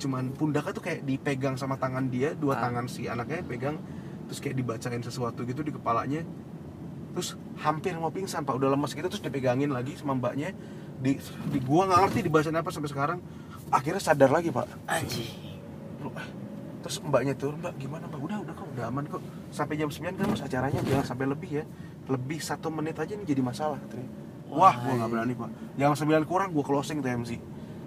[0.00, 2.64] cuman pundaknya tuh kayak dipegang sama tangan dia dua Ah.
[2.64, 3.76] tangan si anaknya pegang
[4.24, 6.24] terus kayak dibacain sesuatu gitu di kepalanya.
[7.10, 8.54] Terus hampir mau pingsan pak.
[8.54, 10.54] Udah lemas gitu terus dipegangin lagi sama mbaknya.
[11.00, 11.18] Di,
[11.50, 13.18] di gua nggak ngerti dibacain apa sampai sekarang.
[13.68, 14.70] Akhirnya sadar lagi pak.
[16.00, 16.28] Loh, eh,
[16.80, 18.20] terus mbaknya turun mbak gimana mbak?
[18.22, 19.20] Udah udah kok udah aman kok.
[19.50, 21.64] Sampai jam 9 kan mas acaranya jangan sampai lebih ya.
[22.06, 24.08] Lebih satu menit aja ini jadi masalah katanya.
[24.50, 25.50] wah gua nggak berani pak.
[25.74, 27.38] Jam 9 kurang gua closing tuh MC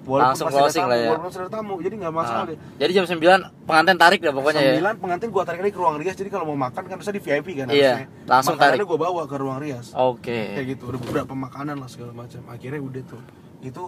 [0.05, 1.09] Langsung masih ada closing tamu, lah ya.
[1.09, 2.49] walaupun ada tamu jadi nggak masalah Ah.
[2.49, 3.19] deh Jadi jam 9
[3.63, 4.73] pengantin tarik dah pokoknya ya.
[4.75, 7.19] 9 pengantin gua tarik lagi ke ruang rias jadi kalau mau makan kan bisa di
[7.19, 8.87] VIP kan Iya, langsung makanannya tarik.
[8.89, 10.39] gua bawa ke ruang rias Oke.
[10.53, 13.21] kayak gitu ada beberapa makanan lah segala macam akhirnya udah tuh
[13.61, 13.83] itu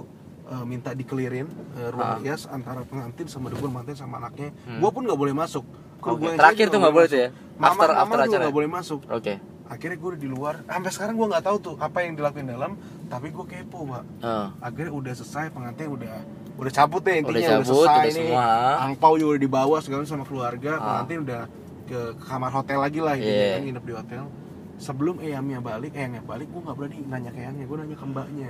[0.45, 2.17] eh, minta dikelirin eh, ruang Ah.
[2.17, 4.79] rias antara pengantin sama dukun manten sama anaknya Hmm.
[4.79, 5.65] gua pun nggak boleh masuk
[5.97, 7.29] gua yang terakhir tuh nggak boleh tuh ya?
[7.55, 8.41] Mama, After- mama after juga acara.
[8.41, 9.33] nggak boleh masuk Oke.
[9.65, 12.71] Akhirnya gue udah di luar sampai sekarang gue nggak tahu tuh apa yang dilakuin dalam
[13.05, 14.47] tapi gue kepo mak Oh.
[14.59, 16.15] akhirnya udah selesai pengantin udah
[16.55, 18.47] udah cabut deh intinya Udah cabut, selesai udah nih semua.
[18.83, 20.81] angpau juga udah dibawa segala sama keluarga Ah.
[21.01, 21.41] pengantin udah
[21.83, 23.49] ke, ke kamar hotel lagi lah gitu Iya.
[23.51, 24.23] kan nginep di hotel
[24.77, 28.49] sebelum eyangnya balik eyangnya balik gue nggak berani nanya ke eyangnya gue nanya ke mbaknya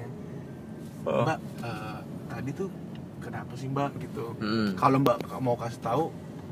[1.06, 1.22] Oh.
[1.22, 2.70] mbak eh, tadi tuh
[3.20, 4.74] kenapa sih mbak gitu Hmm.
[4.74, 6.04] kalau mbak mau kasih tahu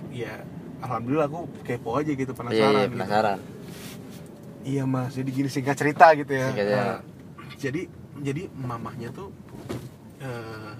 [0.10, 0.40] ya
[0.80, 2.96] alhamdulillah aku kepo aja gitu penasaran iya, gitu.
[2.96, 3.38] penasaran.
[4.64, 6.48] Iya mas, jadi gini singkat cerita gitu ya.
[6.52, 6.66] Singkat.
[6.72, 7.00] Nah,
[7.60, 7.82] jadi
[8.24, 9.30] jadi mamahnya tuh
[10.24, 10.74] eh,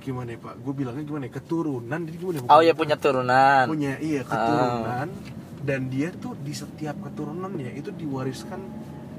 [0.00, 0.54] gimana ya pak?
[0.64, 1.32] Gue bilangnya gimana ya?
[1.36, 2.36] Keturunan, jadi gimana?
[2.40, 2.48] ya?
[2.48, 3.64] Oh ya punya turunan.
[3.68, 5.08] punya iya keturunan
[5.64, 8.60] dan dia tuh di setiap keturunannya itu diwariskan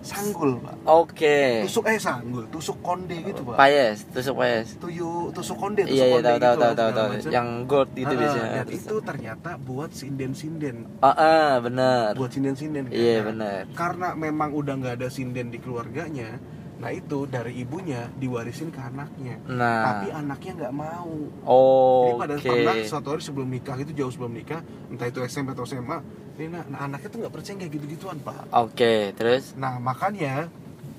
[0.05, 1.65] sanggul pak Oke.
[1.65, 4.77] tusuk eh sanggul tusuk konde gitu pak Payes, tusuk payes.
[4.77, 7.07] tuyu tusuk konde tusuk Iya iya konde tahu tahu gitu tahu tahu tahu.
[7.09, 7.29] macam.
[7.31, 8.49] Yang gold gitu Ah, biasanya.
[8.55, 12.13] dan itu ternyata buat sinden-sinden Ah, ah, benar.
[12.13, 12.93] buat sinden-sinden kan.
[12.93, 13.61] Iya Nah, benar.
[13.73, 16.37] karena memang udah nggak ada sinden di keluarganya
[16.75, 19.83] nah itu dari ibunya diwarisin ke anaknya Nah.
[19.85, 22.49] tapi anaknya nggak mau Oh, Jadi pada oke.
[22.49, 25.97] pernah suatu hari sebelum nikah itu jauh sebelum nikah, entah itu SMP atau SMA,
[26.35, 28.49] ini nah, nah, anaknya tuh nggak percaya kayak gitu-gituan pak.
[28.51, 30.51] Oke, terus Nah makanya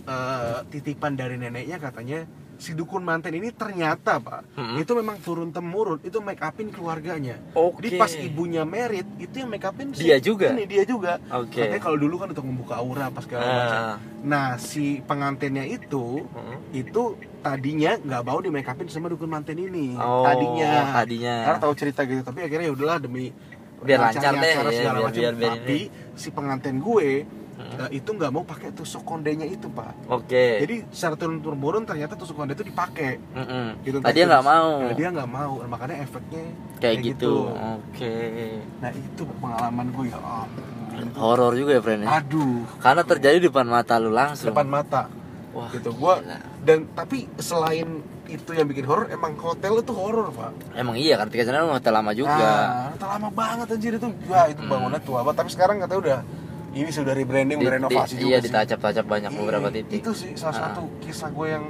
[0.05, 2.25] eh, titipan dari neneknya katanya
[2.57, 4.77] si dukun manten ini ternyata pak Mm-mm.
[4.79, 7.37] itu memang turun temurun itu make upin keluarganya.
[7.53, 7.85] Oke.
[7.85, 10.51] Jadi pas ibunya merit itu yang make upin si- Dia juga?
[10.51, 11.21] Ini dia juga.
[11.31, 11.61] Oke.
[11.63, 13.79] Katanya kalau dulu kan untuk membuka aura pas segala macam.
[13.79, 13.97] Ah.
[14.23, 16.57] Nah si pengantinnya itu Mm.
[16.75, 17.03] itu
[17.39, 19.95] tadinya nggak mau di make upin sama dukun manten ini.
[19.95, 21.37] Oh, tadinya tadinya.
[21.45, 23.31] karena tahu cerita gitu tapi akhirnya ya udahlah demi
[23.77, 25.13] Biar lancar deh, ya, biar- macam.
[25.13, 25.79] biar- biar tapi
[26.17, 27.89] si pengantin gue Hmm.
[27.89, 30.61] eh, itu nggak mau pakai tusuk kondenya itu pak Oke.
[30.61, 33.81] jadi secara turun turun ternyata tusuk konde itu dipakai Mm-mm.
[33.81, 34.69] gitu Tadi dia nggak mau.
[34.79, 37.49] Nah, dia nggak mau makanya efeknya Kayak gitu.
[37.49, 38.17] Oke.
[38.77, 41.09] nah itu pengalaman gue ya ampun.
[41.13, 42.09] Horor juga ya, friend ya.
[42.15, 44.53] aduh Karena terjadi di depan mata lu langsung.
[44.53, 45.09] depan mata
[45.51, 46.37] Wah, gitu gua gila.
[46.63, 47.89] dan tapi selain
[48.27, 51.95] itu yang bikin horor emang hotel itu horor pak Emang iya kan Tika Sana hotel
[51.95, 52.37] lama juga.
[52.37, 54.09] Ah, itu lama banget anjir itu.
[54.27, 55.37] Wah, itu bangunnya tua banget.
[55.39, 56.19] Tapi sekarang katanya udah
[56.77, 58.45] ini sudah rebranding, Di- udah renovasi di- juga Iya, sih.
[58.47, 59.99] ditacap-tacap banyak Iya, beberapa titik.
[59.99, 60.61] Itu sih salah Ah.
[60.69, 61.65] satu kisah gue yang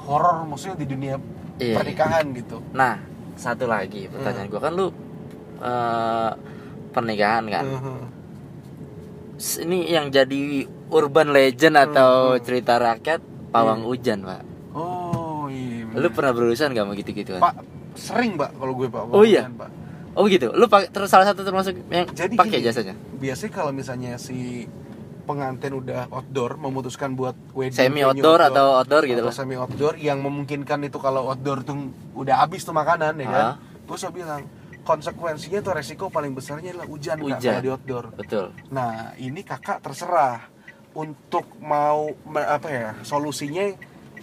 [0.00, 1.14] horor maksudnya di dunia
[1.56, 1.76] Iya.
[1.76, 2.62] pernikahan gitu.
[2.72, 2.94] Nah,
[3.34, 4.52] satu lagi pertanyaan Hmm.
[4.52, 4.86] gua kan lu
[5.60, 6.30] eh,
[6.90, 7.64] pernikahan kan.
[7.66, 7.96] Mhm.
[9.36, 12.40] S- Ini yang jadi urban legend atau Hmm.
[12.40, 14.40] cerita rakyat pawang hujan, Pak.
[14.72, 15.84] Oh, iya.
[15.92, 17.60] Lu pernah berurusan gak sama gitu-gitu Pak
[17.92, 19.02] sering, Pak, kalau gue, Pak.
[19.06, 19.44] Oh, iya?
[19.44, 19.70] Pengalaman, Pak.
[20.12, 20.50] Oh gitu.
[20.50, 22.94] Lu pakai terus salah satu termasuk yang Jadi pakai gini, jasanya.
[23.16, 24.66] Biasanya kalau misalnya si
[25.22, 29.36] pengantin udah outdoor memutuskan buat wedding Semi venue outdoor atau outdoor gitu atau loh.
[29.36, 31.78] semi outdoor yang memungkinkan itu kalau outdoor tuh
[32.12, 33.54] udah habis tuh makanan ya kan Ah.
[33.86, 34.42] terus saya bilang
[34.82, 37.52] konsekuensinya tuh resiko paling besarnya adalah hujan, Kak, Hujan.
[37.52, 38.46] kalau di outdoor Betul.
[38.68, 40.50] nah ini kakak terserah
[40.90, 43.70] untuk mau apa ya solusinya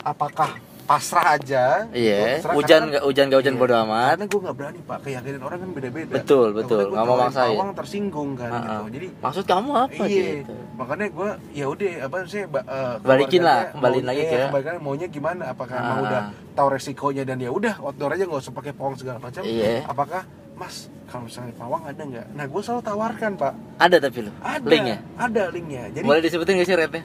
[0.03, 3.59] apakah pasrah aja Iya, Terserah, hujan nggak hujan nggak hujan Iya.
[3.59, 4.07] bodo amat.
[4.09, 6.83] karena gue nggak berani pak keyakinan orang kan beda-beda Betul, betul.
[6.87, 7.49] Nggak mau maksain.
[7.51, 8.87] pawang tersinggung kan Ah, gitu ah.
[8.89, 10.53] jadi Maksud kamu apa iya gitu?
[10.73, 14.73] makanya gue ya udah apa sih eh, Balikin lah, kembaliin mau- lagi iya, ke- kembalikan
[14.79, 15.83] maunya gimana apakah Ah.
[15.83, 16.21] emang udah
[16.53, 19.83] tahu resikonya dan ya udah outdoor aja nggak usah pakai pawang segala macam Iya.
[19.83, 20.23] apakah
[20.53, 20.75] mas
[21.05, 24.31] kalau misalnya pawang ada nggak nah gue selalu tawarkan pak Ada tapi lu.
[24.39, 24.97] ada Linknya.
[25.15, 27.03] ada linknya jadi Boleh disebutin gak sih rate-nya?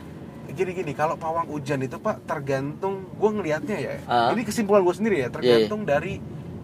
[0.53, 4.30] Jadi gini kalau pawang hujan itu pak tergantung gue ngelihatnya ya Ah.
[4.30, 5.34] ini kesimpulan gue sendiri ya Iya, iya.
[5.34, 6.20] tergantung dari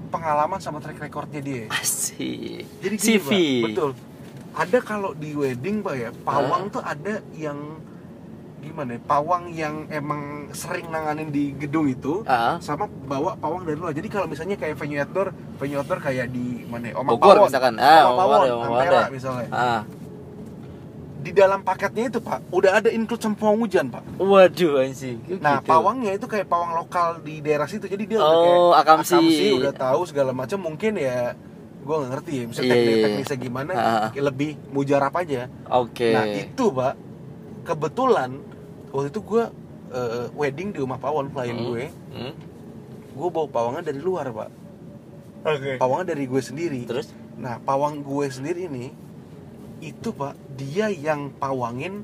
[0.09, 2.64] pengalaman sama track recordnya dia Asik.
[2.78, 3.28] jadi gini, CV.
[3.28, 3.91] Pak, betul
[4.51, 7.78] ada kalau di wedding pak ya pawang tuh ada yang
[8.59, 13.78] gimana ya pawang yang emang sering nanganin di gedung itu Ah, sama bawa pawang dari
[13.78, 17.39] luar jadi kalau misalnya kayak venue outdoor venue outdoor kayak di mana ya Oma Bogor
[17.39, 17.74] Pawon misalkan.
[17.78, 19.80] Ah, Oma Pawon misalnya ah.
[21.18, 25.18] Di dalam paketnya itu pak udah ada include sama pawang hujan pak Waduh anjing.
[25.38, 25.66] Nah, Gitu.
[25.66, 27.84] pawangnya itu kayak pawang lokal di daerah situ.
[27.84, 29.58] Jadi dia udah Oh, kayak akamsi.
[29.58, 30.58] udah tahu segala macam.
[30.60, 31.34] Mungkin ya
[31.78, 32.44] gue nggak ngerti ya.
[32.46, 33.04] Misalnya Iya, teknik iya.
[33.04, 34.08] teknisnya gimana, Ah.
[34.08, 35.50] kayak lebih mujarab aja.
[35.68, 36.10] Oke.
[36.10, 36.94] Nah, itu, Pak.
[37.64, 38.30] Kebetulan
[38.88, 39.44] waktu itu gue
[39.88, 41.66] eh, wedding di rumah pawon klien Hmm.
[41.66, 41.84] gue.
[42.12, 42.32] Hmm,
[43.10, 44.50] Gue bawa pawangnya dari luar, Pak.
[45.44, 45.72] Oke.
[45.76, 46.84] Pawangnya dari gue sendiri.
[46.84, 47.10] Terus?
[47.34, 48.92] Nah, pawang gue sendiri ini
[49.81, 52.03] itu, Pak, dia yang pawangin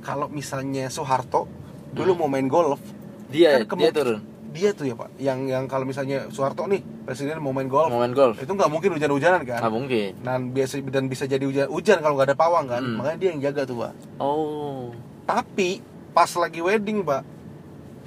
[0.00, 1.46] kalau misalnya Soeharto
[1.90, 2.20] dulu Hmm.
[2.20, 2.80] mau main golf,
[3.24, 4.20] Dia Kan dia turun.
[4.48, 7.98] dia tuh ya pak yang yang kalau misalnya Soeharto nih presiden mau main golf Mau
[7.98, 8.36] main golf.
[8.36, 10.10] itu nggak mungkin hujan-hujanan kan Nggak mungkin.
[10.20, 12.94] dan biasa dan bisa jadi hujan hujan kalau nggak ada pawang kan Hmm.
[12.96, 14.94] makanya dia yang jaga tuh pak Oh.
[15.24, 17.26] tapi pas lagi wedding pak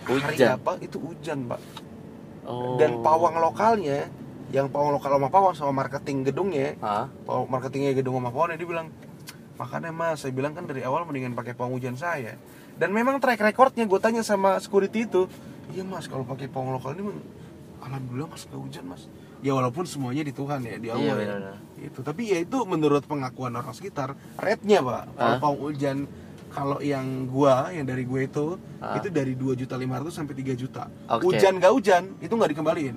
[0.05, 0.49] hari Hujan.
[0.55, 1.59] apa itu hujan pak
[2.45, 2.79] Oh.
[2.79, 4.07] dan pawang lokalnya
[4.49, 8.63] yang pawang lokal sama pawang sama marketing gedungnya Ah, pawang marketingnya gedung sama pawang dia
[8.63, 8.87] bilang
[9.55, 12.37] makanya mas saya bilang kan dari awal mendingan pakai pawang hujan saya
[12.75, 15.25] dan memang track recordnya gue tanya sama security itu
[15.69, 17.09] iya mas kalau pakai pawang lokal ini
[17.79, 19.03] alhamdulillah mas gak hujan mas
[19.39, 21.53] ya walaupun semuanya di Tuhan ya di Iya, Allah ya.
[21.83, 25.39] itu tapi ya itu menurut pengakuan orang sekitar rate-nya pak kalau Hah?
[25.39, 25.97] pawang hujan
[26.47, 28.95] kalau yang gua yang dari gue itu Hah?
[28.95, 31.27] itu dari 2 juta 500 sampai 3 juta Oke.
[31.27, 32.95] hujan gak hujan itu nggak dikembaliin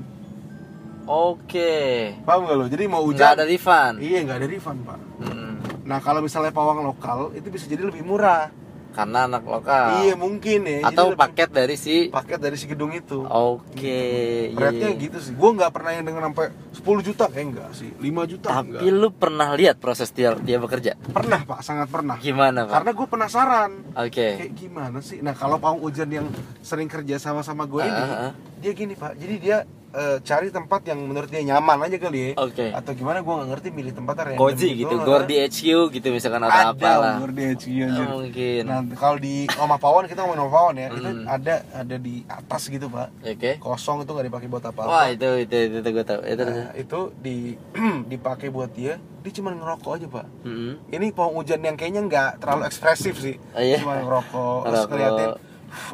[1.11, 2.15] Oke.
[2.23, 2.65] paham gak lo?
[2.71, 3.99] Jadi mau hujan ada refund.
[3.99, 4.99] iya nggak ada refund pak.
[5.19, 5.59] Hmm.
[5.83, 8.55] Nah kalau misalnya pawang lokal itu bisa jadi lebih murah.
[8.91, 10.03] Karena anak lokal.
[10.07, 10.87] Iya mungkin ya.
[10.87, 13.27] Jadi atau lebih paket dari si paket dari si gedung itu.
[13.27, 15.03] Oke iya, rate-nya iya.
[15.03, 15.35] gitu sih.
[15.35, 16.47] Gue nggak pernah yang dengan sampai
[16.79, 17.91] 10 juta eh enggak sih.
[17.91, 20.95] 5 juta tapi enggak lu pernah lihat proses dia dia bekerja?
[21.11, 21.59] Pernah pak.
[21.67, 22.23] Sangat pernah.
[22.23, 22.83] Gimana pak?
[22.83, 23.71] Karena gue penasaran.
[23.99, 24.29] Oke.
[24.47, 25.19] Kayak gimana sih?
[25.23, 26.27] Nah kalau Pawang Ujan yang
[26.63, 28.33] sering kerja sama sama gue ini Ah, ah, ah.
[28.63, 29.15] dia gini pak.
[29.19, 32.70] Jadi dia eh, cari tempat yang menurut dia nyaman aja kali ya Oke.
[32.70, 35.03] atau gimana gue nggak ngerti milih tempatnya random Koji gitu, Heeh.
[35.05, 35.61] Gordi HQ
[35.91, 38.07] gitu misalkan atau ada apa lah Gordi HQ, anjir.
[38.07, 41.26] Oh, mungkin Nah, kalau di Oma Pawon kita ngomongin Oma Pawon ya, itu Hmm.
[41.26, 43.09] ada ada di atas gitu, Pak.
[43.20, 44.86] oke Kosong itu nggak dipakai buat apa-apa.
[44.86, 47.36] wah itu itu itu, itu gue tahu itu Nah, itu di
[48.12, 50.26] dipakai buat dia, dia cuma ngerokok aja, Pak.
[50.43, 50.72] Mm-mm.
[50.88, 53.36] Ini pawang hujan yang kayaknya nggak terlalu ekspresif sih.
[53.51, 53.76] Oh, iya?
[53.76, 55.38] Cuma ngerokok, terus ngeliatin "Uf,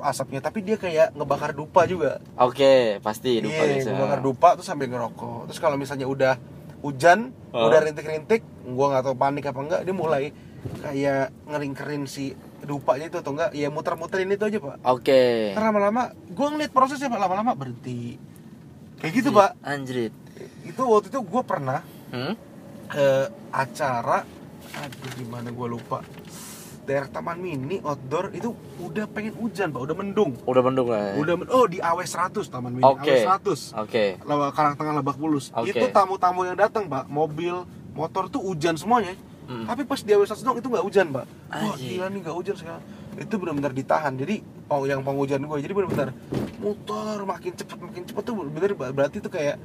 [0.01, 2.18] asapnya, tapi dia kayak ngebakar dupa juga.
[2.35, 5.53] oke pasti lupa Iya, bisa ngebakar dupa terus sambil ngerokok.
[5.53, 6.35] Terus kalau misalnya udah
[6.81, 7.68] hujan, Oh.
[7.68, 10.24] udah rintik-rintik, gua nggak tahu panik apa enggak, dia mulai
[10.83, 14.77] kayak ngeringkerin si dupanya itu atau enggak, ya muter-muterin itu aja, Pak.
[14.83, 15.22] oke
[15.55, 18.18] Ntar lama-lama gue ngeliat prosesnya pak lama-lama berhenti
[18.99, 20.11] kayak gitu pak anjrit
[20.64, 22.35] itu waktu itu gue pernah hmm?
[22.89, 23.07] ke
[23.49, 24.27] acara
[24.74, 26.03] aduh gimana gue lupa
[26.87, 29.80] daerah taman mini outdoor itu udah pengen hujan pak.
[29.82, 30.39] Udah mendung.
[30.47, 31.12] Udah mendung lah ya?
[31.18, 33.11] udah men- oh di AW 100 taman mini Oke.
[33.11, 34.05] AW 100 oke.
[34.22, 35.51] Lawa Karang Tengah Lebak Bulus.
[35.51, 35.74] Oke.
[35.74, 37.11] itu tamu-tamu yang datang pak.
[37.11, 39.12] Mobil motor tuh hujan semuanya.
[39.47, 39.62] Hmm.
[39.62, 41.26] tapi pas di AW 100 dong itu nggak hujan pak.
[41.51, 42.82] Wah gila nih nggak hujan sekarang.
[43.18, 44.14] Itu benar-benar ditahan.
[44.18, 46.11] Jadi oh yang penghujan gue jadi benar-benar
[46.59, 49.57] muter makin cepet makin cepet tuh bener berarti tuh kayak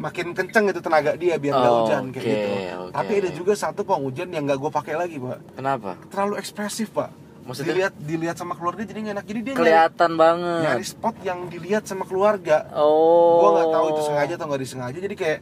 [0.00, 2.48] makin kenceng itu tenaga dia biar nggak Oh, hujan kayak oke, gitu.
[2.80, 2.92] oke.
[2.96, 5.38] tapi ada juga satu penghujan yang nggak gue pakai lagi pak.
[5.60, 5.90] Kenapa?
[6.08, 7.12] Terlalu ekspresif pak.
[7.40, 7.72] Maksudnya?
[7.72, 9.26] dilihat dilihat sama keluarga jadi nggak enak.
[9.26, 10.84] Jadi dia nyari, kelihatan nyari banget.
[10.86, 12.68] spot yang dilihat sama keluarga.
[12.72, 13.40] Oh.
[13.44, 14.98] Gua nggak tahu itu sengaja atau nggak disengaja.
[15.00, 15.38] Jadi kayak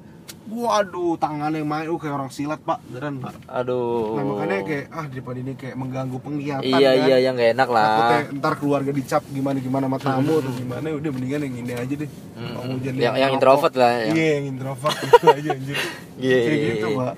[0.51, 2.80] waduh tangannya main uh kayak orang silat pak.
[2.84, 3.36] Beneran pak.
[3.46, 4.16] Aduh.
[4.16, 7.05] Nah makanya kayak ah daripada ini kayak mengganggu penglihatan iya kan.
[7.05, 10.86] iya yang gak enak takutnya lah ntar keluarga dicap gimana gimana sama tamu atau gimana
[10.90, 12.11] udah mendingan yang ini aja deh.
[12.34, 12.55] Hmm.
[12.70, 13.34] Hujan Yang- yang ngerokok.
[13.34, 15.76] introvert lah, yang- iya yang introvert itu aja anjir.
[16.18, 16.99] Iya, kayak iya, gitu iya.
[16.99, 17.14] pak.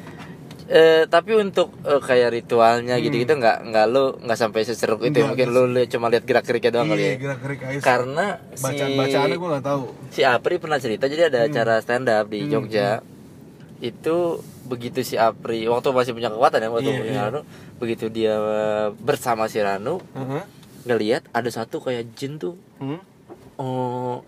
[0.70, 3.02] Eh, tapi untuk eh, kayak ritualnya Hmm.
[3.02, 5.26] gitu-gitu nggak nggak lu nggak sampai seseruk itu ya?
[5.26, 7.18] Enggak, mungkin lu li- cuma lihat gerak-geriknya doang kali iya ya?
[7.18, 9.82] Gerak gerik aja karena si bacaan bacaannya gua nggak tahu.
[10.08, 13.02] si Apri pernah cerita jadi ada acara stand up di Hmm, Jogja
[13.80, 17.24] itu begitu si Apri waktu masih punya kekuatan ya waktu Iya, punya iya.
[17.26, 17.40] Ranu
[17.80, 20.44] begitu dia eh, bersama si Ranu Heeh.
[20.84, 22.54] ngelihat ada satu kayak jin tuh.
[22.76, 23.00] Hmm?
[23.56, 24.24] oh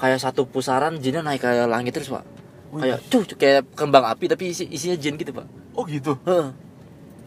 [0.00, 2.24] kayak satu pusaran jinnya naik kayak langit terus pak.
[2.72, 2.80] Wih.
[2.88, 5.44] kayak cuh cuh, kayak kembang api tapi isi, isinya jin gitu pak.
[5.76, 6.16] Oh gitu?
[6.24, 6.52] Heeh.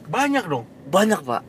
[0.06, 0.66] banyak dong?
[0.90, 1.42] Banyak pak.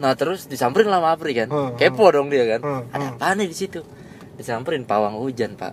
[0.00, 1.48] Nah terus disamperin lah sama Apri kan.
[1.52, 2.60] Hmm, kepo dong dia kan.
[2.64, 3.80] Hmm, ada apa nih di situ?
[4.36, 5.72] Disamperin pawang hujan pak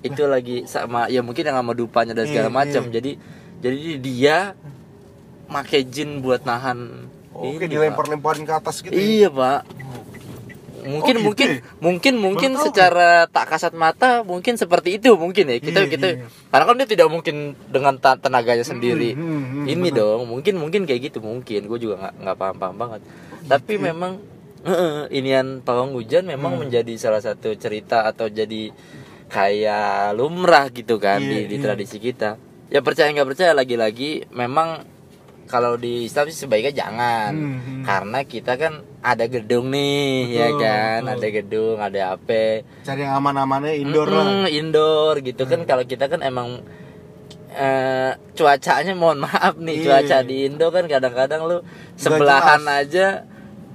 [0.00, 2.92] itu lagi sama ya mungkin yang sama dupanya dan segala Iya, macam iya.
[2.92, 3.10] jadi
[3.60, 4.36] jadi dia
[5.46, 8.96] make jin buat nahan oke ini, dilempar-lemparin ke atas gitu ya?
[8.96, 9.60] iya pak
[10.80, 11.60] mungkin gitu mungkin ya?
[11.78, 16.06] mungkin mungkin Baru secara tak kasat mata mungkin seperti itu mungkin ya kita Iya, kita
[16.08, 16.26] iya.
[16.48, 17.36] karena kan dia tidak mungkin
[17.68, 20.16] dengan tenaganya sendiri hmm, hmm, ini benar.
[20.16, 23.00] dong mungkin mungkin kayak gitu mungkin gue juga nggak nggak paham paham banget
[23.40, 23.92] Oh, tapi gitu ya?
[23.92, 24.12] memang
[24.62, 26.60] eh, inian pawang hujan memang Hmm.
[26.64, 28.72] menjadi salah satu cerita atau jadi
[29.30, 31.62] kayak lumrah gitu kan di, Iya, di iya.
[31.62, 34.84] tradisi kita ya percaya nggak percaya lagi-lagi memang
[35.46, 37.82] kalau di Islam sih sebaiknya jangan Hmm, hmm.
[37.82, 41.12] karena kita kan ada gedung nih ya Betul, kan betul.
[41.12, 42.42] ada gedung ada apa
[42.80, 46.62] cari yang aman-amannya indoor lah Mm-mm, indoor gitu kan kalau kita kan emang
[47.50, 49.84] eh, cuacanya mohon maaf nih Iya.
[49.98, 51.58] cuaca di Indo kan kadang-kadang lu
[51.96, 53.26] sebelahan aja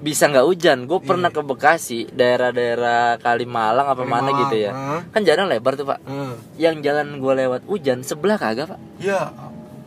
[0.06, 1.36] bisa nggak hujan gue pernah Iya.
[1.36, 5.02] ke Bekasi daerah-daerah Kalimalang apa mana Kalimalang, gitu ya ah.
[5.10, 6.38] kan jalan lebar tuh pak Hmm.
[6.56, 9.34] yang jalan gue lewat hujan sebelah kagak pak ya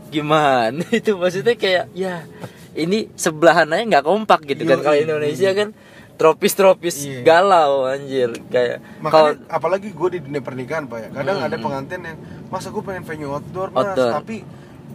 [0.09, 2.27] gimana itu maksudnya kayak ya
[2.75, 4.85] ini sebelahan aja nggak kompak gitu kan Yoi.
[4.85, 5.69] kalau Indonesia kan
[6.19, 7.23] tropis-tropis Iya.
[7.23, 11.47] galau anjir kayak kalau apalagi gue di dunia pernikahan pak ya kadang Hmm.
[11.47, 14.13] ada pengantin yang mas aku pengen venue outdoor mas Outdoor.
[14.19, 14.43] tapi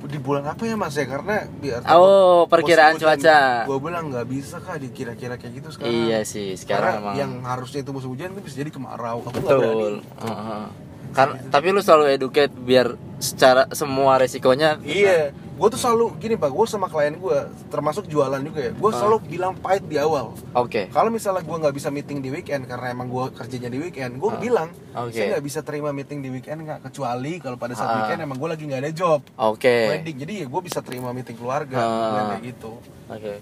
[0.03, 1.05] di bulan apa ya mas ya?
[1.05, 3.63] Karena biar Oh, perkiraan cuaca.
[3.63, 5.93] gue bilang nggak bisa kah dikira-kira kayak gitu sekarang.
[6.03, 9.21] Iya sih sekarang karena emang yang harusnya itu musim hujan itu bisa jadi kemarau.
[9.21, 9.71] Aku nggak berani.
[9.71, 10.65] Betul Heeh.
[11.13, 12.87] Kan- tapi lu selalu educate biar
[13.17, 17.37] secara semua resikonya Iya, gue tuh selalu gini pak, gue sama klien gue,
[17.67, 18.95] termasuk jualan juga ya, gue Ah.
[18.95, 20.33] selalu bilang pahit di awal.
[20.51, 24.17] oke Kalau misalnya gue nggak bisa meeting di weekend karena emang gue kerjanya di weekend,
[24.17, 24.37] gue Ah.
[24.37, 25.13] bilang Oke.
[25.13, 27.95] saya nggak bisa terima meeting di weekend nggak kecuali kalau pada saat Ah.
[28.01, 31.37] weekend emang gue lagi nggak ada job oke wedding, jadi ya gue bisa terima meeting
[31.37, 32.71] keluarga, bilang kayak gitu.
[33.07, 33.33] Oke.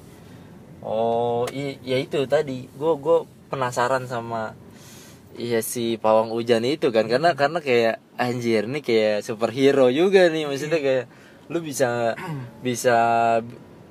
[0.82, 2.66] Oh, i- ya itu tadi.
[2.72, 4.58] Gue gue penasaran sama
[5.32, 10.44] Iya si pawang hujan itu kan karena karena kayak anjir nih kayak superhero juga nih
[10.44, 11.06] maksudnya kayak
[11.52, 12.16] lu bisa
[12.64, 12.96] bisa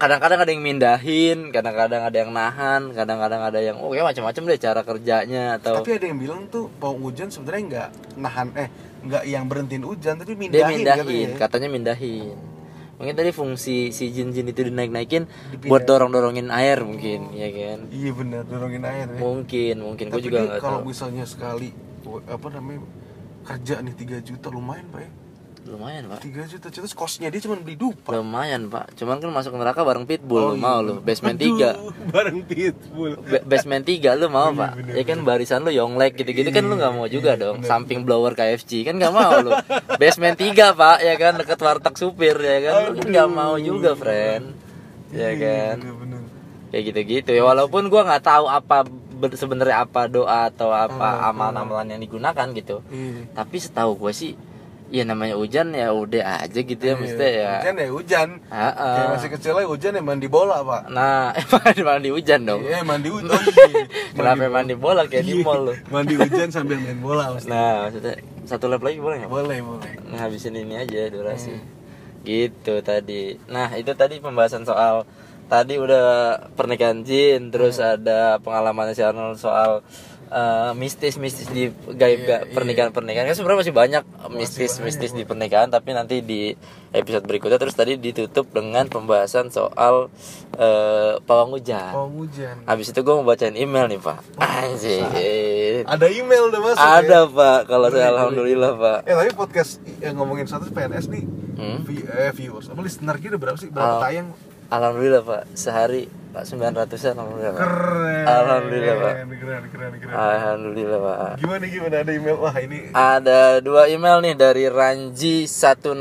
[0.00, 4.56] kadang-kadang ada yang mindahin kadang-kadang ada yang nahan kadang-kadang ada yang oh ya macam-macam deh
[4.56, 8.68] cara kerjanya atau Tapi ada yang bilang tuh pawang hujan sebenarnya nggak nahan eh
[9.04, 11.28] nggak yang berhentiin hujan tapi dia mindahin, mindahin katanya.
[11.28, 11.36] ya.
[11.36, 12.36] katanya mindahin
[12.96, 15.24] mungkin tadi fungsi si jin-jin itu dinaik-naikin
[15.68, 19.18] buat dorong-dorongin air mungkin ya kan Iya benar dorongin air ya.
[19.20, 21.72] mungkin mungkin Tapi juga nggak kalau misalnya sekali
[22.24, 22.84] apa namanya
[23.44, 25.10] kerja nih 3 juta lumayan pak ya
[25.70, 26.18] lumayan pak.
[26.20, 28.10] 3 juta terus kosnya dia cuma beli dupa.
[28.12, 28.92] Lumayan pak.
[28.94, 30.60] Cuman kan masuk neraka bareng pitbull lu Oh, iya.
[30.60, 30.98] mau lu.
[30.98, 33.12] Basement Aduh, 3 bareng pitbull.
[33.16, 34.72] Ba- basement 3 lu mau Bener, pak.
[34.76, 37.56] bener, ya kan barisan lu yonglek gitu-gitu kan lu nggak mau juga Iya, dong.
[37.58, 37.68] bener.
[37.68, 39.50] samping blower KFC kan nggak mau lu.
[39.96, 40.98] Basement 3 pak.
[41.00, 42.74] Ya kan deket warteg supir ya kan.
[42.84, 44.52] Lu kan nggak mau juga friend.
[45.08, 45.76] Ya kan.
[45.78, 46.20] Iya, bener.
[46.68, 47.30] kayak gitu-gitu.
[47.32, 48.86] Ya walaupun gua nggak tahu apa
[49.28, 52.78] sebenarnya apa doa atau apa Ah, amalan-amalan yang digunakan gitu.
[52.86, 53.26] Iya.
[53.34, 54.32] tapi setahu gue sih
[54.90, 58.28] ya namanya hujan ya udah aja gitu ya maksudnya ya Hujan ya hujan.
[58.46, 58.74] Ah, ah.
[58.92, 60.82] Kayak masih kecil aja hujan ya mandi bola, Pak.
[60.88, 63.30] nah emang mandi hujan dong Iya, mandi hujan.
[63.70, 63.84] Iya.
[64.12, 67.46] kenapa mandi bola kayak di Iya, mall lu Mandi hujan sambil main bola, Mas.
[67.46, 69.90] nah maksudnya satu lap lagi boleh nggak Boleh, boleh.
[70.10, 71.64] ngabisin ini aja durasi Hmm.
[72.20, 75.06] gitu tadi nah itu tadi pembahasan soal
[75.46, 76.04] tadi udah
[76.52, 77.94] pernikahan jin terus Hmm.
[77.96, 79.86] ada pengalaman si Arnold soal
[80.30, 82.48] eh, mistis-mistis di gaib Iya, iya.
[82.48, 86.54] pernikahan pernikahan kan sebenarnya masih banyak mistis-mistis di pernikahan tapi nanti di
[86.90, 90.06] episode berikutnya terus tadi ditutup dengan pembahasan soal
[90.54, 92.62] eh, pawang hujan Oh, hujan.
[92.64, 96.78] habis itu gue mau bacain email nih pak anjir Ada email udah masuk.
[96.78, 97.28] ada ya?
[97.28, 101.84] pak kalau saya alhamdulillah pak Eh, tapi podcast yang ngomongin satu PNS nih, Hmm?
[101.84, 103.68] eh, viewers, apa listener kita berapa sih?
[103.68, 104.28] Berapa Al- tayang?
[104.68, 107.60] Alhamdulillah pak sehari pak sembilan ratusan alhamdulillah pak.
[107.60, 108.22] Keren.
[108.22, 109.12] Alhamdulillah, Pak.
[109.12, 109.28] Keren,
[109.66, 110.14] keren, keren.
[110.14, 111.32] Alhamdulillah pak.
[111.36, 112.36] Gimana gimana ada email?
[112.36, 115.98] Wah, ini Ada dua email nih dari Ranji 168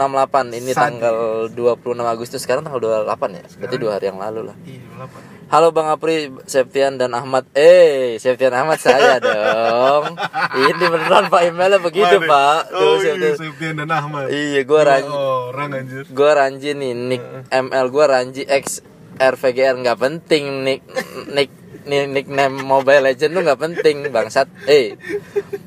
[0.54, 0.78] ini Sadi.
[0.78, 1.18] tanggal
[1.50, 4.56] 26 Agustus sekarang tanggal 28 ya berarti dua hari yang lalu lah.
[4.62, 5.18] Iya, berapa?
[5.50, 7.50] Halo Bang Apri, Septian dan Ahmad.
[7.52, 10.14] Eh, Septian Ahmad saya dong.
[10.54, 12.30] Ini beneran Pak emailnya begitu Waduh.
[12.30, 12.62] Pak.
[12.70, 13.34] Oh, Tuh, iya, Septian.
[13.34, 14.30] Septian dan Ahmad.
[14.30, 15.10] Iya, gua Ranji.
[15.10, 16.06] Oh, orang anjir.
[16.06, 18.86] Gua Ranji nih, nick ML gua Ranji X
[19.20, 20.82] RVGR nggak penting nick
[21.28, 21.52] nick
[21.82, 24.48] nick nickname Mobile Legend lu nggak penting bangsat.
[24.66, 24.96] Eh,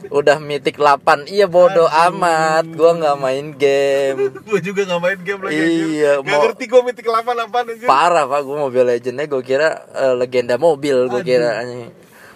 [0.09, 2.65] udah mitik 8 iya bodoh amat.
[2.69, 4.31] Gua nggak main game.
[4.49, 6.15] gue juga gak main game lagi Iya, anjir.
[6.17, 9.69] Gak mau- ngerti gue mitik 8 apaan anjir Parah pak, gua Mobile Legendnya gue kira
[9.91, 11.91] eh, legenda mobil gue kira anjing.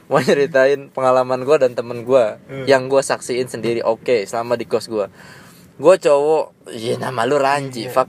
[0.07, 2.63] Mau nyeritain pengalaman gua dan temen gua Hmm.
[2.65, 3.83] yang gua saksiin sendiri.
[3.83, 5.11] Oke, selama di kos gua.
[5.77, 8.09] Gua cowok, iya nama lu Ranji, fuck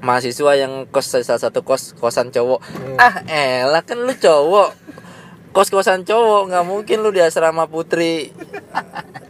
[0.00, 2.60] mahasiswa yang kos salah satu kos kosan cowok.
[2.96, 4.76] Ah elah kan lu cowok.
[5.50, 8.32] Kos kosan cowok nggak mungkin lu di asrama putri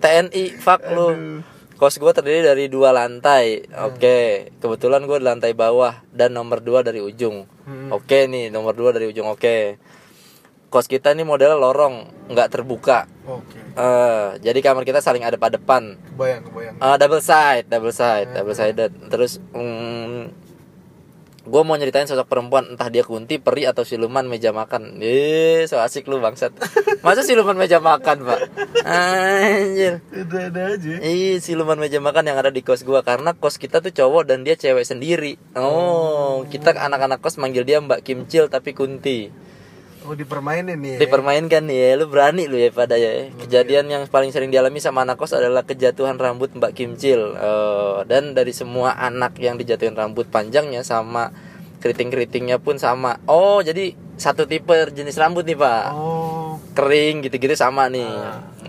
[0.02, 1.40] TNI fuck lu.
[1.80, 3.64] Kos gue terdiri dari dua lantai.
[3.88, 7.48] Oke kebetulan gue di lantai bawah dan nomor dua dari ujung.
[7.70, 7.94] Hmm.
[7.94, 9.80] oke nih nomor dua dari ujung oke.
[10.70, 13.10] Kos kita ini modelnya lorong nggak terbuka.
[13.26, 13.58] Oke.
[13.74, 16.76] Eh, jadi kamar kita saling ada pada depan Kebayang, kebayang.
[16.78, 18.92] Ah, double side, double side, double sided.
[19.08, 20.49] Terus mm,
[21.40, 25.00] gue mau nyeritain sosok perempuan entah dia kunti, peri atau siluman meja makan.
[25.00, 26.52] Eh, so asik lu bangsat.
[27.04, 28.40] Masa siluman meja makan, Pak?
[28.84, 30.04] Anjir.
[30.12, 33.92] Ada-ada aja Ih, siluman meja makan yang ada di kos gua karena kos kita tuh
[33.92, 35.40] cowok dan dia cewek sendiri.
[35.56, 39.32] Oh, kita anak-anak kos manggil dia Mbak Kimcil tapi kunti.
[40.08, 40.98] Oh dipermainin nih ya?
[41.04, 43.28] Dipermainkan nih ya, lu berani lu ya pada ya.
[43.44, 47.36] Kejadian yang paling sering dialami sama anak kos adalah kejatuhan rambut Mbak Kimcil.
[47.36, 51.30] Eh, dan dari semua anak yang dijatuhin rambut panjangnya sama
[51.84, 53.20] keriting-keritingnya pun sama.
[53.28, 55.84] Oh, jadi satu tipe jenis rambut nih, Pak.
[55.92, 56.40] Oh
[56.70, 58.06] Kering gitu-gitu sama nih.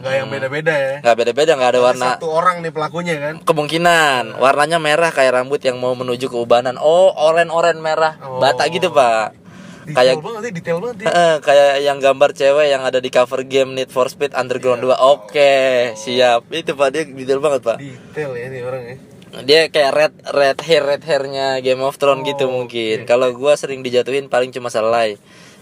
[0.02, 4.42] Gak yang beda-beda ya Nggak beda-beda, nggak ada warna Satu orang nih pelakunya kan kemungkinan
[4.42, 6.82] warnanya merah kayak rambut yang mau menuju ke ubanan.
[6.82, 8.18] Oh, oren-oren merah.
[8.26, 8.42] Oh.
[8.42, 9.41] Bata gitu, Pak.
[9.82, 11.10] Detail Kayak banget detail banget ya
[11.42, 14.94] kayak yang gambar cewek yang ada di cover game Need for Speed Underground 2.
[14.94, 15.54] Oke,
[15.98, 16.46] siap.
[16.54, 17.78] Itu Pak dia detail banget, Pak.
[17.82, 18.96] Detail ya nih orang ya
[19.42, 23.08] Dia kayak red red hair red hairnya Game of Thrones gitu Oh, mungkin.
[23.08, 25.18] Kalau gua sering dijatuhin paling cuma selai.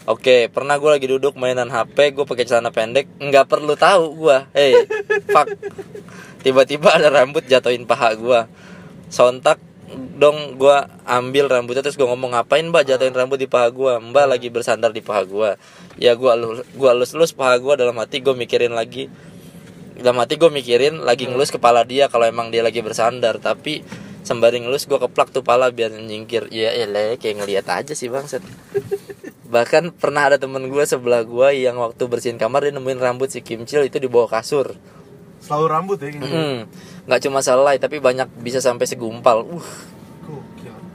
[0.10, 4.50] Oke, pernah gua lagi duduk mainan HP, gue pakai celana pendek, nggak perlu tahu gua.
[4.58, 4.74] Hey,
[5.30, 5.54] fuck.
[6.42, 8.50] Tiba-tiba ada rambut jatuhin paha gua.
[9.14, 9.62] Sontak
[10.20, 12.88] dong gua ambil rambutnya terus gua ngomong ngapain mbak?
[12.88, 13.98] Jatuhin rambut di paha gua.
[13.98, 15.50] Mbak lagi bersandar di paha gua.
[16.00, 19.12] Ya gua lu gua lus lus paha gua dalam hati gua mikirin lagi
[20.00, 23.38] dalam hati gue mikirin lagi ngelus kepala dia kalau emang dia lagi bersandar.
[23.44, 23.84] Tapi
[24.24, 26.48] sembari ngelus gue keplak tuh pala biar nyingkir.
[26.56, 28.40] Ya elah kayak ngeliat aja sih bangset
[29.50, 33.42] bahkan pernah ada temen gue sebelah gue yang waktu bersihin kamar dia nemuin rambut si
[33.42, 34.78] Kimcil itu di bawah kasur.
[35.42, 36.60] Selalu rambut ya kayaknya Hmm,
[37.10, 39.42] nggak cuma selai tapi banyak bisa sampai segumpal.
[39.50, 39.66] Uh.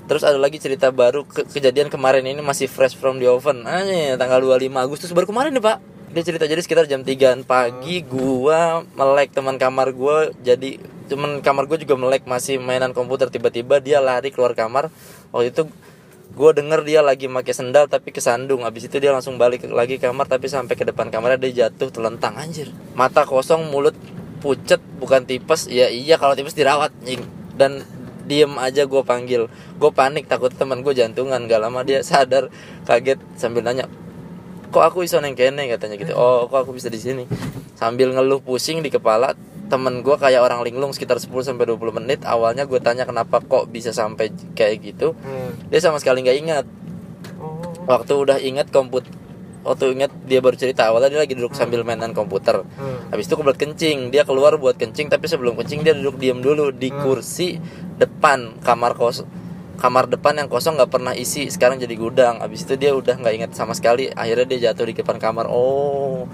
[0.04, 3.64] Terus ada lagi cerita baru ke- kejadian kemarin ini masih fresh from the oven.
[3.64, 5.78] Anjir, tanggal 25 Agustus baru kemarin nih, Pak.
[6.14, 10.78] Dia cerita jadi sekitar jam 3 pagi gua melek teman kamar gua jadi
[11.10, 13.32] teman kamar gua juga melek masih mainan komputer.
[13.32, 14.92] Tiba-tiba dia lari keluar kamar.
[15.32, 15.62] Waktu itu
[16.34, 18.62] gue denger dia lagi pakai sendal tapi kesandung.
[18.62, 21.90] Habis itu dia langsung balik lagi ke kamar tapi sampai ke depan kamarnya dia jatuh
[21.90, 22.70] telentang anjir.
[22.94, 23.96] Mata kosong mulut
[24.44, 25.72] pucet bukan tipes.
[25.72, 26.92] Ya iya kalau tipes dirawat
[27.56, 27.80] dan
[28.28, 29.48] diem aja gue panggil.
[29.80, 31.40] Gue panik takut teman gue jantungan.
[31.48, 32.52] Gak lama dia sadar
[32.84, 33.88] kaget sambil nanya
[34.74, 35.70] kok aku iso neng kene?
[35.70, 36.18] Katanya gitu.
[36.18, 37.30] Oh kok aku bisa di sini?
[37.78, 39.38] Sambil ngeluh pusing di kepala
[39.70, 42.20] temen gue kayak orang linglung sekitar 10 sampai 20 menit.
[42.26, 45.14] Awalnya gue tanya kenapa kok bisa sampai kayak gitu?
[45.22, 45.54] Hmm.
[45.70, 46.66] dia sama sekali nggak ingat.
[47.40, 47.60] Oh.
[47.88, 49.04] waktu udah inget komput
[49.64, 52.62] waktu inget dia baru cerita awalnya dia lagi duduk sambil mainan komputer.
[52.62, 53.08] Hmm.
[53.10, 56.70] habis itu kebelet kencing dia keluar buat kencing tapi sebelum kencing dia duduk diem dulu
[56.70, 57.56] di kursi
[57.96, 59.24] depan kamar kos
[59.74, 62.40] kamar depan yang kosong nggak pernah isi sekarang jadi gudang.
[62.40, 65.50] Habis itu dia udah nggak inget sama sekali akhirnya dia jatuh di depan kamar.
[65.50, 66.26] Oh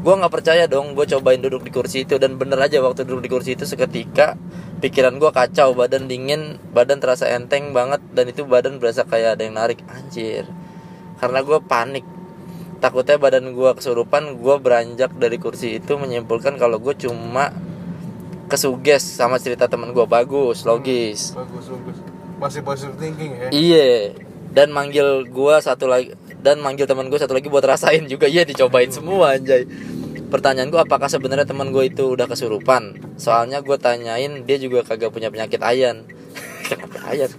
[0.00, 2.16] gua nggak percaya dong gue cobain duduk di kursi itu.
[2.16, 4.38] Dan bener aja waktu duduk di kursi itu seketika
[4.80, 9.42] pikiran gua kacau badan dingin badan terasa enteng banget dan itu badan berasa kayak ada
[9.44, 9.80] yang narik.
[9.92, 10.48] Anjir.
[11.16, 12.04] Karena gue panik
[12.78, 17.52] takutnya badan gua kesurupan gua beranjak dari kursi itu menyimpulkan kalau gue cuma
[18.46, 20.06] kesuges sama cerita temen gua.
[20.06, 21.34] Bagus logis.
[21.34, 21.98] Bagus, bagus.
[22.36, 23.48] Masih positive thinking ya.
[23.48, 24.12] iya
[24.52, 26.12] dan manggil gua satu lagi
[26.44, 28.30] dan manggil teman gue satu lagi buat rasain juga.
[28.30, 29.66] Iya dicobain semua anjay.
[30.26, 32.98] Pertanyaan gue apakah sebenarnya teman gue itu udah kesurupan?
[33.18, 36.06] Soalnya gue tanyain dia juga kagak punya penyakit ayan
[36.66, 37.30] kenapa ayan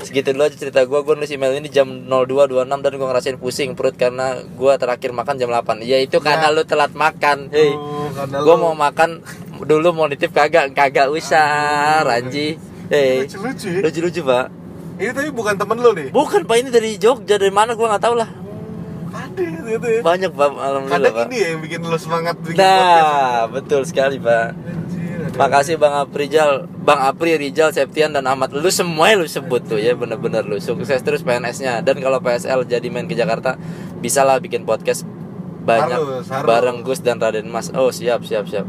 [0.00, 3.70] segitu dulu aja cerita gue gue nulis email ini jam 02.26 dan gue ngerasain pusing
[3.72, 7.48] perut karena gue terakhir makan jam 8 ya itu karena lu telat makan.
[7.48, 9.10] Hei Oh, karena gue mau makan
[9.60, 11.46] dulu mau nitip kagak kagak usah
[12.02, 12.56] Ranji.
[12.88, 13.80] hei Lucu-lucu ya.
[13.80, 14.46] lucu-lucu pak.
[14.94, 16.08] Ini tapi bukan temen lu nih.
[16.10, 16.56] bukan pak.
[16.56, 17.36] Ini dari Jogja.
[17.36, 17.72] Dari mana?
[17.72, 18.28] Gue nggak tahu lah.
[19.08, 20.00] Ada gitu ya.
[20.00, 21.26] banyak pak alhamdulillah Kadang pak.
[21.26, 23.00] ini ya yang bikin lu semangat bikin podcast.
[23.00, 24.48] nah betul sekali pak.
[25.32, 28.52] Makasih Bang Aprijal, Bang Apri, Rijal, Septian dan Ahmad.
[28.52, 31.80] Lu semuanya lu sebut tuh ya bener-bener lu sukses terus PNS-nya.
[31.80, 33.56] Dan kalau PSL jadi main ke Jakarta,
[34.04, 35.08] bisa lah bikin podcast
[35.62, 36.46] banyak Harus, harus.
[36.46, 37.72] bareng Gus dan Raden Mas.
[37.72, 38.68] Oh siap siap siap.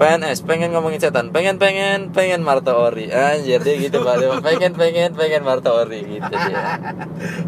[0.00, 3.06] PNS pengen ngomongin setan, pengen pengen pengen Marto Ori.
[3.06, 4.16] Anjir dia gitu Pak.
[4.16, 6.56] Dia pengen pengen pengen Marto Ori gitu dia.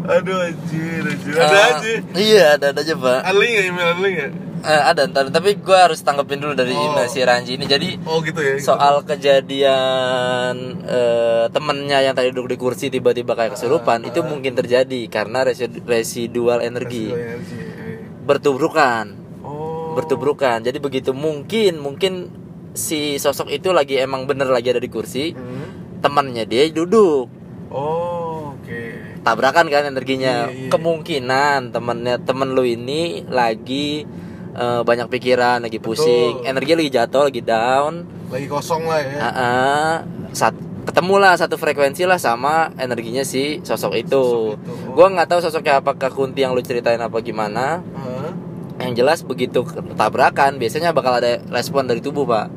[0.07, 1.33] Aduh anjir, anjir.
[1.33, 1.89] Ada Eh, aja.
[2.13, 3.19] Iya, ada ada aja, Pak.
[3.23, 4.29] Ada link ya, email ada link ya?
[4.63, 6.85] Eh, ada ntar, tapi gue harus tanggepin dulu dari Oh.
[6.85, 7.65] email si Ranji ini.
[7.65, 8.55] Jadi Oh gitu ya.
[8.55, 8.69] gitu.
[8.69, 15.01] soal kejadian eh, temennya yang tadi duduk di kursi tiba-tiba kayak kesurupan itu mungkin terjadi
[15.07, 17.57] karena resi- residual energi Residu energi.
[17.57, 17.97] eh.
[18.23, 19.05] bertubrukan
[19.41, 19.91] Oh.
[19.93, 22.31] bertubrukan jadi begitu mungkin mungkin
[22.73, 25.99] si sosok itu lagi emang bener lagi ada di kursi Hmm.
[25.99, 27.29] temannya dia duduk
[27.69, 28.81] Oh, oke.
[29.21, 30.69] tabrakan kan energinya Iya, iya.
[30.69, 34.05] kemungkinan temennya temen lu ini lagi
[34.53, 36.49] eh, banyak pikiran lagi pusing Betul.
[36.49, 37.93] energi lagi jatuh lagi down
[38.29, 39.17] Lagi kosong lah ya.
[39.17, 39.93] Ah, ah,
[40.29, 40.53] saat
[40.83, 44.09] ketemu lah satu frekuensi lah sama energinya si sosok itu.
[44.09, 44.89] Sosok itu.
[44.89, 44.93] Oh.
[44.93, 47.81] Gua nggak tahu sosoknya apakah Kunti yang lu ceritain apa gimana.
[47.93, 48.33] Hah?
[48.81, 49.61] Yang jelas begitu
[49.93, 52.49] tabrakan biasanya bakal ada respon dari tubuh pak.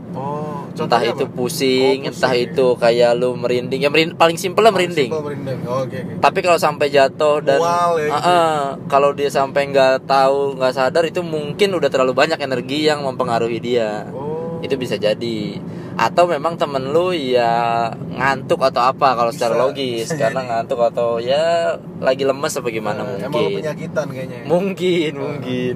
[0.79, 1.33] Entah itu apa?
[1.33, 2.47] pusing, Oh, entah pusing.
[2.47, 3.79] itu kayak lu merinding.
[3.79, 5.09] Ya merin- paling simpel lah merinding.
[5.09, 5.59] Simple merinding.
[5.63, 6.19] Oh, Oke, oke.
[6.19, 8.29] Tapi kalau sampai jatuh dan Mual ya, gitu.
[8.29, 13.01] ah, kalau dia sampai nggak tahu nggak sadar itu mungkin udah terlalu banyak energi yang
[13.01, 14.59] mempengaruhi dia Oh.
[14.59, 15.61] itu bisa jadi
[15.95, 21.17] atau memang temen lu ya ngantuk atau apa kalau secara logis bisa karena ngantuk atau
[21.17, 24.37] ya lagi lemes apa gimana Emang lu mungkin penyakitan kayaknya.
[24.37, 24.45] ya?
[24.47, 25.75] mungkin mungkin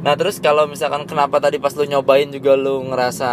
[0.00, 3.30] nah terus kalau misalkan kenapa tadi pas lu nyobain juga lu ngerasa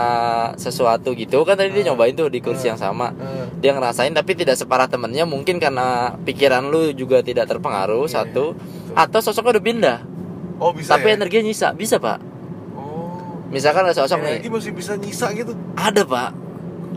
[0.60, 3.16] sesuatu gitu kan tadi dia nyobain tuh di kursi yang sama.
[3.16, 8.20] Eh, dia ngerasain tapi tidak separah temennya mungkin karena pikiran lu juga tidak terpengaruh Iya,
[8.24, 8.52] satu.
[8.94, 9.98] Atau sosoknya udah pindah.
[10.60, 11.16] Oh, bisa tapi ya?
[11.16, 11.68] energinya nyisa.
[11.72, 12.20] Bisa pak.
[12.76, 13.48] Oh.
[13.48, 14.52] misalkan ada sosok Energi nih.
[14.52, 15.56] masih bisa nyisa gitu.
[15.80, 16.36] ada pak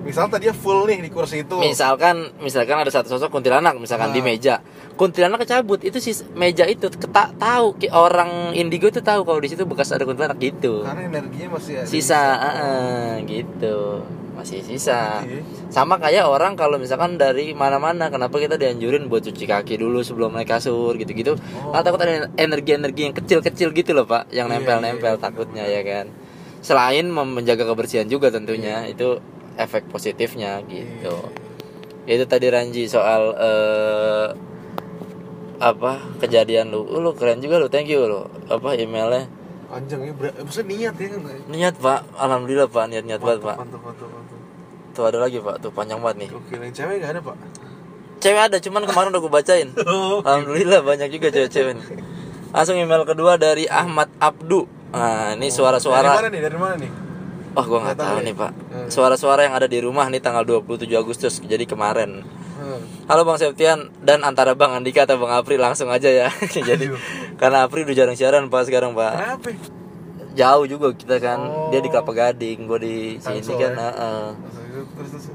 [0.00, 1.56] Misal tadinya full nih di kursi itu.
[1.56, 4.14] misalkan misalkan ada satu sosok kuntilanak misalkan Ah.
[4.14, 9.38] di meja kuntilanak kecabut itu si meja itu keta tahu orang indigo itu tahu kalau
[9.38, 11.86] di situ bekas ada kuntilanak gitu Karena energinya masih ada.
[11.86, 14.00] sisa ah, ah, gitu
[14.32, 15.40] masih sisa ya.
[15.68, 20.32] sama kayak orang kalau misalkan dari mana-mana kenapa kita dianjurin buat cuci kaki dulu sebelum
[20.32, 21.70] naik kasur gitu-gitu Oh.
[21.70, 25.82] Karena takut ada energi-energi yang kecil-kecil gitu loh pak yang Iya, nempel-nempel iya, takutnya ya
[25.82, 26.08] kan
[26.58, 29.20] selain menjaga kebersihan juga tentunya itu
[29.56, 31.14] efek positifnya gitu.
[32.04, 32.14] Iya.
[32.16, 34.28] itu tadi Ranji soal eh,
[35.60, 36.82] apa kejadian lu.
[36.82, 38.24] Uh, lu keren juga lu thank you lu.
[38.48, 39.28] Apa emailnya?
[39.70, 41.20] Panjang ya, ber- maksudnya niat ya kan?
[41.46, 42.00] niat pak.
[42.16, 42.84] Alhamdulillah pak.
[42.88, 43.56] Niat niat banget pak.
[43.60, 44.38] Mantap, mantap, mantap.
[44.90, 45.54] tuh ada lagi pak.
[45.62, 46.30] Tuh panjang banget nih.
[46.34, 47.36] Oke, yang cewek nggak ada pak?
[48.20, 49.68] cewek ada cuman kemarin udah gue bacain.
[49.88, 51.76] Oh, alhamdulillah banyak juga cewek-cewek
[52.50, 54.66] langsung email kedua dari Ahmad Abdu.
[54.90, 56.18] Nah ini Dari suara-suara.
[56.18, 56.40] mana nih?
[56.42, 56.90] Dari mana nih?
[57.52, 58.24] Oh gue nggak tahu ya?
[58.24, 58.86] nih pak Hmm.
[58.86, 62.22] suara-suara yang ada di rumah nih tanggal 27 Agustus jadi kemarin
[62.52, 62.84] Hmm.
[63.08, 66.28] Halo Bang Septian dan antara Bang Andika atau Bang Apri langsung aja ya.
[66.68, 66.92] Jadi
[67.34, 69.12] karena Apri udah jarang siaran Pak sekarang Pak.
[69.16, 69.48] Kenapa?
[70.30, 71.40] Jauh juga kita kan.
[71.40, 71.72] Oh.
[71.72, 73.72] Dia di Kelapa Gading, gue di sini kan.
[73.72, 73.90] ya?
[74.92, 75.26] Terus terus.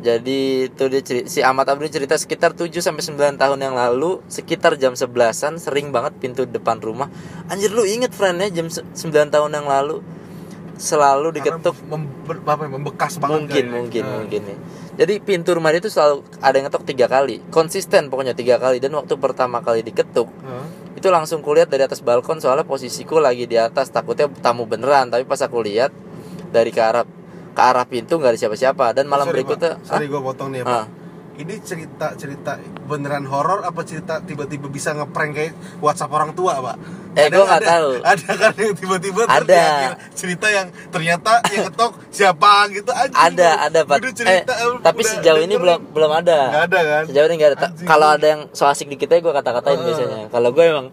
[0.00, 4.74] Jadi itu dia si Ahmad Abri cerita sekitar 7 sampai 9 tahun yang lalu sekitar
[4.74, 7.06] jam 11-an sering banget pintu depan rumah.
[7.46, 10.02] Anjir lu inget friend ya jam se- 9 tahun yang lalu
[10.80, 12.08] selalu diketuk mem-
[12.42, 13.76] apa ya, membekas banget mungkin kayaknya.
[13.76, 14.12] mungkin Nah.
[14.16, 14.58] mungkin nih
[14.96, 18.78] jadi pintu rumah dia itu selalu ada yang ngetok tiga kali konsisten pokoknya tiga kali
[18.78, 20.64] dan waktu pertama kali diketuk Hah?
[20.92, 25.22] itu langsung kulihat dari atas balkon soalnya posisiku lagi di atas takutnya tamu beneran tapi
[25.22, 25.92] pas aku lihat
[26.48, 27.04] dari ke arah
[27.50, 29.84] ke arah pintu nggak ada siapa-siapa dan malam Sorry, berikutnya Pak.
[29.84, 30.84] Sorry gue potong nih ya, Ah.
[31.40, 36.76] Ini cerita-cerita beneran horor apa cerita tiba-tiba bisa ngeprank kayak WhatsApp orang tua, Pak?
[37.10, 37.90] Eh, gua nggak ada- tahu.
[38.04, 39.64] Ada kan yang tiba-tiba Ada.
[40.12, 43.08] cerita yang ternyata yang ketok siapa gitu aja.
[43.10, 47.02] ada ada pak eh, cerita, tapi udah sejauh ini belum belum ada Nggak ada kan?
[47.08, 49.82] sejauh ini nggak ada kalau ada yang so asik di kita gue kata-katain Ah.
[49.82, 50.86] biasanya kalau gue emang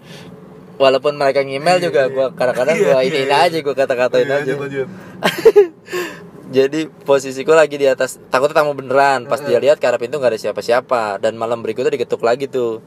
[0.77, 2.13] walaupun mereka ngemail Iya, juga iya.
[2.13, 3.37] gue kadang-kadang Iya, gue iya, ini iya.
[3.43, 4.53] aja gue kata-katain Iya, aja.
[6.47, 9.27] jadi posisiku lagi di atas takutnya tamu beneran.
[9.27, 11.19] Pas dia lihat ke arah pintu nggak ada siapa-siapa.
[11.19, 12.79] Dan malam berikutnya diketuk lagi tuh.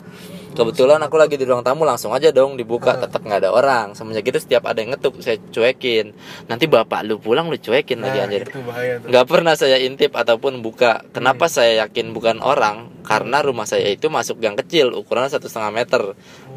[0.50, 2.98] Kebetulan aku lagi di ruang tamu langsung aja dong dibuka.
[2.98, 3.94] Tetap nggak ada orang.
[3.94, 6.10] Semenjak itu setiap ada yang ngetuk saya cuekin.
[6.50, 8.42] Nanti bapak lu pulang lu cuekin lagi Nah, anjir.
[8.50, 9.08] itu bahaya tuh.
[9.14, 11.06] nggak pernah saya intip ataupun buka.
[11.14, 12.90] Kenapa saya yakin bukan orang?
[13.06, 16.02] Karena rumah saya itu masuk gang kecil ukurannya satu setengah meter.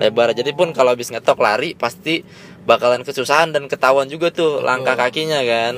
[0.02, 0.34] Lebar.
[0.34, 2.26] Jadi pun kalau habis ngetok lari pasti
[2.66, 5.74] bakalan kesusahan dan ketahuan juga tuh langkah kakinya kan.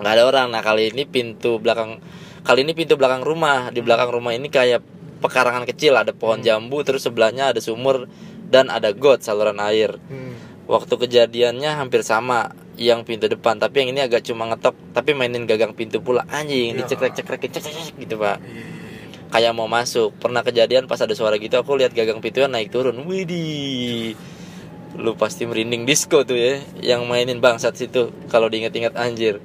[0.00, 0.46] Nggak ada orang.
[0.50, 1.98] Nah kali ini pintu belakang
[2.42, 3.70] kali ini pintu belakang rumah.
[3.70, 4.82] Di belakang rumah ini kayak
[5.22, 5.94] pekarangan kecil.
[5.96, 8.06] Ada pohon jambu terus sebelahnya ada sumur
[8.50, 9.96] dan ada got saluran air.
[10.10, 10.34] Hmm.
[10.64, 13.60] waktu kejadiannya hampir sama yang pintu depan.
[13.60, 16.24] Tapi yang ini agak cuma ngetok tapi mainin gagang pintu pula.
[16.32, 16.88] Anjing Ya.
[16.88, 18.40] dicekrek cekrek cek cek cek gitu pak.
[18.40, 19.28] Iya, iya, iya.
[19.28, 20.16] kayak mau masuk.
[20.16, 22.96] Pernah kejadian pas ada suara gitu aku lihat gagang pintunya naik turun.
[23.04, 24.16] Widih.
[24.96, 28.08] Lu pasti merinding disco tuh ya yang mainin bangsat situ.
[28.32, 29.44] Kalau diinget-inget anjir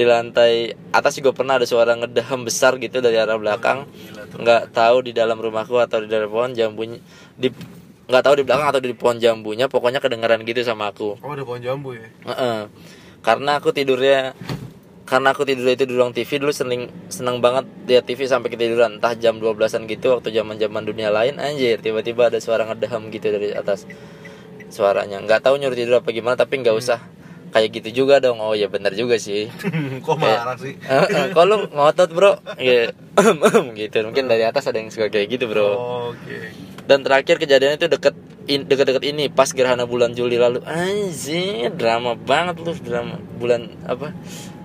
[0.00, 3.84] di lantai atas juga pernah ada suara ngedaham besar gitu dari arah belakang.
[4.32, 6.96] Nggak tahu di dalam rumahku atau di dalam pohon jambunya
[7.36, 7.52] di
[8.08, 11.20] nggak tahu di belakang atau di pohon jambunya pokoknya kedengaran gitu sama aku.
[11.20, 12.08] Oh, ada pohon jambu ya?
[12.24, 12.72] Heeh.
[13.20, 14.32] karena aku tidurnya
[15.04, 18.96] karena aku tidur itu di ruang TV dulu seneng seneng banget lihat TV sampai ketiduran.
[18.96, 23.28] Entah jam 12-an gitu waktu zaman zaman dunia lain anjir tiba-tiba ada suara ngedaham gitu
[23.28, 23.84] dari atas
[24.72, 25.20] suaranya.
[25.20, 27.19] Nggak tahu nyuruh tidur apa gimana tapi nggak usah
[27.50, 28.38] kayak gitu juga dong.
[28.38, 29.50] Oh ya benar juga sih.
[30.06, 30.74] Kok marah sih?
[30.86, 32.38] Eh, eh, kok lu ngotot bro?
[32.56, 32.94] Iya.
[33.80, 33.96] gitu.
[34.02, 35.66] Mungkin dari atas ada yang suka kayak gitu bro.
[35.66, 35.74] Oh,
[36.10, 36.54] Oke.
[36.86, 38.14] dan terakhir kejadian itu deket
[38.46, 40.58] in, deket-deket ini pas gerhana bulan Juli lalu.
[40.64, 44.10] Anjir drama banget lu drama bulan apa?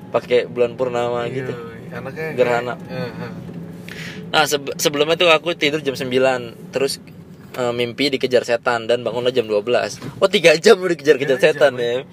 [0.10, 1.52] Pakai bulan purnama gitu.
[1.52, 2.74] Iya, Anaknya kayak- Gerhana.
[2.88, 3.32] Eh, eh.
[4.26, 6.10] nah sebe- sebelumnya tuh aku tidur jam 9
[6.70, 6.98] terus
[7.54, 9.64] eh, mimpi dikejar setan dan bangunlah jam 12
[10.18, 12.04] oh tiga jam udah dikejar-kejar setan jam, ya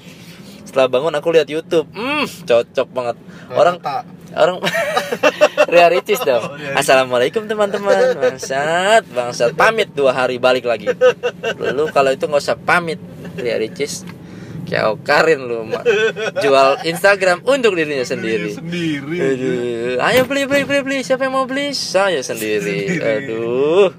[0.73, 1.85] setelah bangun aku lihat YouTube.
[1.93, 2.25] Hmm.
[2.25, 3.17] Cocok banget.
[3.53, 4.09] Orang tak.
[4.33, 4.57] orang
[5.73, 6.41] Ria Ricis dong.
[6.41, 6.81] Oh, Ria.
[6.81, 7.93] Assalamualaikum teman-teman.
[8.25, 9.53] Bangsat bangsat.
[9.53, 10.89] Pamit dua hari balik lagi.
[11.61, 12.97] Lu kalau itu nggak usah pamit
[13.37, 14.09] Ria Ricis.
[14.65, 15.85] Kayak Karin lu Ma.
[16.41, 18.57] jual Instagram untuk dirinya sendiri.
[18.57, 19.17] Sendiri.
[19.21, 20.99] Aduh, ayo beli beli beli beli.
[21.05, 21.77] Siapa yang mau beli?
[21.77, 22.89] Saya sendiri.
[22.89, 23.05] Sendiri.
[23.05, 23.93] aduh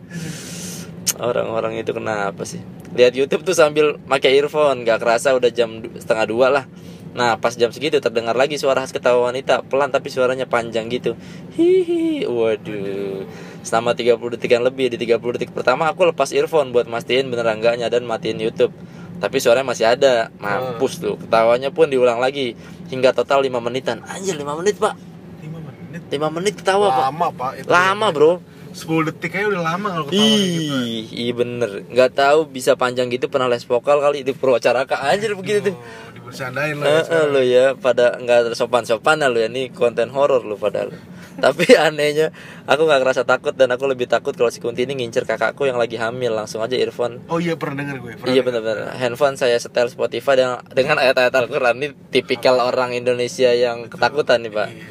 [1.19, 2.61] orang-orang itu kenapa sih?
[2.93, 6.65] Lihat YouTube tuh sambil pakai earphone nggak kerasa udah jam du- setengah dua lah.
[7.13, 11.13] Nah pas jam segitu terdengar lagi suara khas ketawa wanita pelan tapi suaranya panjang gitu.
[11.53, 13.25] Hihi waduh.
[13.63, 17.61] Selama 30 detik yang lebih di 30 detik pertama aku lepas earphone buat mastiin beneran
[17.61, 18.73] enggaknya dan matiin YouTube.
[19.21, 21.15] Tapi suaranya masih ada mampus tuh.
[21.15, 22.57] Ketawanya pun diulang lagi
[22.91, 24.03] hingga total 5 menitan.
[24.03, 24.97] Anjir 5 menit pak.
[24.97, 26.01] 5 menit.
[26.09, 27.03] 5 menit ketawa pak.
[27.07, 27.51] Lama, Pak.
[27.61, 27.67] Itu.
[27.69, 30.73] Lama bro 10 detik aja udah lama kalau ketawa gitu.
[30.73, 31.85] Ih, iya bener.
[31.87, 35.75] Nggak tahu bisa panjang gitu pernah les vokal kali di Purwacaraka anjir begitu tuh.
[35.77, 37.05] Oh, dibercandain lah.
[37.05, 40.89] Eh, ya pada nggak ada sopan-sopan lo ya ini konten horor lo padahal.
[41.43, 42.29] Tapi anehnya
[42.65, 45.77] aku nggak ngerasa takut dan aku lebih takut kalau si Kunti ini ngincer kakakku yang
[45.77, 47.25] lagi hamil langsung aja earphone.
[47.29, 48.11] Oh iya pernah denger gue.
[48.21, 48.97] Pernah Iya benar-benar.
[48.97, 54.53] Handphone saya setel Spotify dengan dengan ayat-ayat Al-Qur'an ini tipikal orang Indonesia yang ketakutan nih,
[54.53, 54.69] Pak.
[54.69, 54.85] Iya.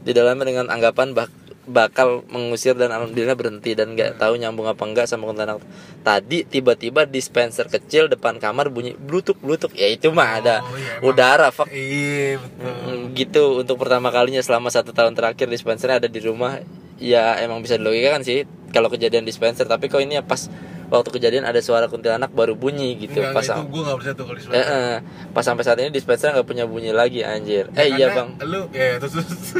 [0.00, 4.82] Di dalamnya dengan anggapan bak- bakal mengusir dan alhamdulillah berhenti dan nggak tahu nyambung apa
[4.82, 5.62] enggak sama kuntilanak.
[6.02, 10.98] Tadi tiba-tiba dispenser kecil depan kamar bunyi blutuk blutuk ya itu mah ada Oh, iya,
[10.98, 11.08] emang.
[11.08, 12.66] udara fuck Iya betul.
[12.66, 16.58] Mm, gitu untuk pertama kalinya selama satu tahun terakhir dispensernya ada di rumah
[16.96, 20.50] ya emang bisa dilogikakan sih kalau kejadian dispenser tapi kok ini ya pas
[20.90, 24.24] waktu kejadian ada suara kuntilanak baru bunyi gitu Enggak, pas itu gue gak percaya tuh
[24.26, 24.96] kalau eh, dispenser eh,
[25.30, 27.70] pas sampai saat ini dispenser nggak punya bunyi lagi anjir.
[27.78, 28.28] Eh iya bang.
[28.42, 29.54] Lu, ya terus, terus.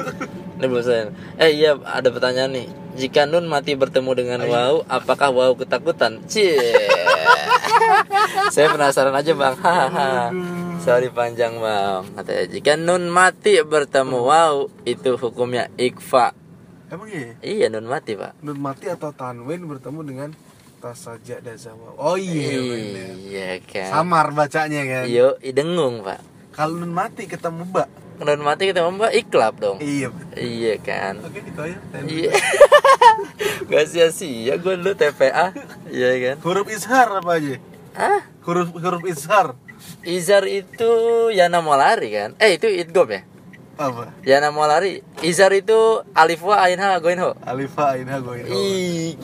[0.59, 1.14] ini belum selesai.
[1.39, 2.66] eh iya ada pertanyaan nih.
[2.99, 6.20] Jika Nun mati bertemu dengan Wow apakah Wow ketakutan?
[6.26, 6.59] Cie.
[8.55, 9.55] Saya penasaran aja bang.
[9.55, 10.35] Hahaha
[10.83, 12.03] sorry panjang bang.
[12.18, 16.35] Katanya jika Nun mati bertemu Wow itu hukumnya ikfa
[16.91, 17.39] Emang iya?
[17.47, 18.35] iya Nun mati pak.
[18.43, 20.28] Nun mati atau Tanwin bertemu dengan
[20.81, 23.12] Tasaja Dazawa Oh iya bener.
[23.20, 26.24] iya kan Samar bacanya kan Yo, dengung pak.
[26.51, 27.89] Kalau Nun mati ketemu Mbak
[28.20, 29.81] Nun mati kita mbak iklap dong.
[29.81, 31.20] Iya Iya kan.
[31.24, 32.33] Oke gitu aja Iya.
[33.72, 35.57] Gak sia-sia gue dulu TPA.
[35.89, 36.37] Iya kan.
[36.45, 37.57] Huruf ishar apa aja?
[37.97, 39.57] Ah, Huruf huruf ishar
[40.05, 40.91] Izar itu
[41.33, 42.31] Yana Molari kan?
[42.37, 43.24] Eh itu Idgom ya?
[43.81, 44.12] Apa?
[44.22, 45.01] Yana Molari.
[45.20, 45.72] Izar itu
[46.12, 47.33] Alif wa Ain ha Goin ho.
[47.41, 49.16] Alifa Inha Goino Ih.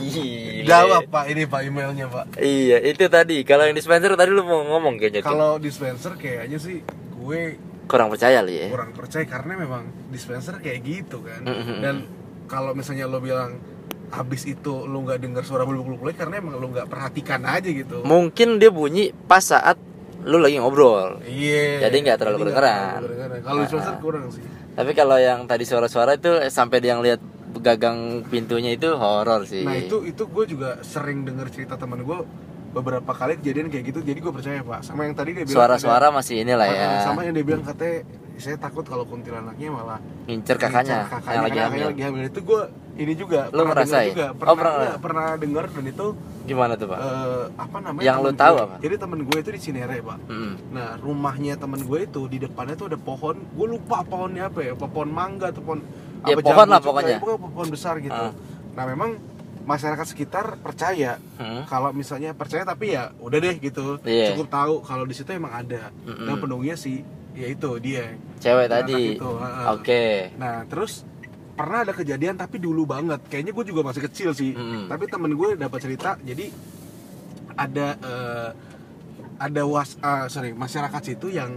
[0.65, 3.45] Jawab pak ini pak emailnya pak Iya, itu tadi.
[3.45, 5.21] Kalau yang dispenser tadi lu mau ngomong kayaknya.
[5.21, 6.81] Kalau dispenser kayaknya sih
[7.15, 8.67] gue Kurang percaya li ya.
[8.67, 11.79] kurang percaya karena memang dispenser kayak gitu kan Mm-mm.
[11.79, 12.03] dan
[12.45, 13.63] kalau misalnya lo bilang
[14.11, 18.03] habis itu lo nggak dengar suara bulu-bulu kulit karena emang lo nggak perhatikan aja gitu
[18.03, 19.79] Mungkin dia bunyi pas saat
[20.27, 21.22] lu lagi ngobrol.
[21.22, 23.43] iya Jadi nggak terlalu Jadi nggak terlalu kedengeran.
[23.43, 24.01] kalau dispenser Ah.
[24.01, 24.43] kurang sih
[24.74, 27.22] Tapi kalau yang tadi suara-suara itu eh, sampai dia ngeliat
[27.57, 29.62] gagang pintunya itu horor sih.
[29.62, 32.18] nah itu itu gue juga sering dengar cerita teman gue
[32.70, 36.11] beberapa kali kejadian kayak gitu jadi gue percaya pak sama yang tadi dia bilang Suara-suara
[36.11, 36.89] masih inilah ada- ya.
[36.91, 38.05] Ah, sama yang dia bilang katanya
[38.39, 41.87] saya takut kalau kuntilanaknya malah Ngincer kakaknya, ngincar yang lagi kakaknya hamil.
[41.87, 42.62] lagi hamil itu gue
[42.97, 43.93] ini juga pernah ngerasain?
[43.93, 44.72] dengar juga Oh, pernah pernah.
[44.74, 46.07] enggak, pernah dengar dan itu
[46.45, 46.99] Gimana tuh pak?
[46.99, 48.64] eh, apa namanya Yang temen tahu gue.
[48.64, 48.76] apa?
[48.78, 50.53] jadi temen gue itu di Cinere pak Mm.
[50.70, 54.72] nah rumahnya temen gue itu di depannya tuh ada pohon gue lupa pohonnya apa ya
[54.72, 55.80] apa pohon mangga atau pohon
[56.22, 57.09] Ya, apa pohon lah pokoknya.
[57.09, 58.32] Ya, pokoknya pohon besar gitu Ah.
[58.72, 59.11] nah memang
[59.62, 61.62] masyarakat sekitar percaya Hmm.
[61.64, 64.32] kalau misalnya percaya tapi ya udah deh gitu Iya.
[64.32, 66.22] cukup tahu kalau di situ emang ada Mm-mm.
[66.22, 67.03] dan penunggunya sih
[67.37, 68.05] ya itu dia
[68.37, 69.16] Cewek tadi.
[69.70, 70.32] Oke.
[70.37, 71.05] Nah terus
[71.53, 73.20] pernah ada kejadian tapi dulu banget.
[73.28, 74.53] Kayaknya gue juga masih kecil sih.
[74.53, 74.89] Mm-mm.
[74.89, 76.16] Tapi temen gue dapat cerita.
[76.20, 76.53] Jadi
[77.57, 78.51] ada eh,
[79.37, 81.53] ada was ah, sorry masyarakat situ yang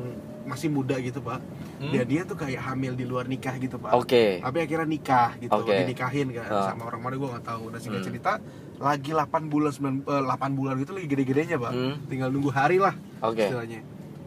[0.48, 1.40] masih muda gitu pak.
[1.80, 1.92] Hmm?
[1.92, 3.92] Dia dia tuh kayak hamil di luar nikah gitu pak.
[3.94, 4.40] Oke.
[4.40, 5.72] Tapi akhirnya nikah gitu, Oke.
[5.76, 6.66] dinikahin kan Ah.
[6.72, 7.64] sama orang mana gue nggak tahu.
[7.72, 8.08] Dan singkat Hmm.
[8.12, 8.32] cerita
[8.80, 11.72] lagi 8 bulan 9 eh, 8 bulan gitu lagi gede-gedenya pak.
[11.72, 11.96] Hmm.
[12.08, 13.44] Tinggal nunggu hari lah Oke.
[13.46, 13.80] istilahnya.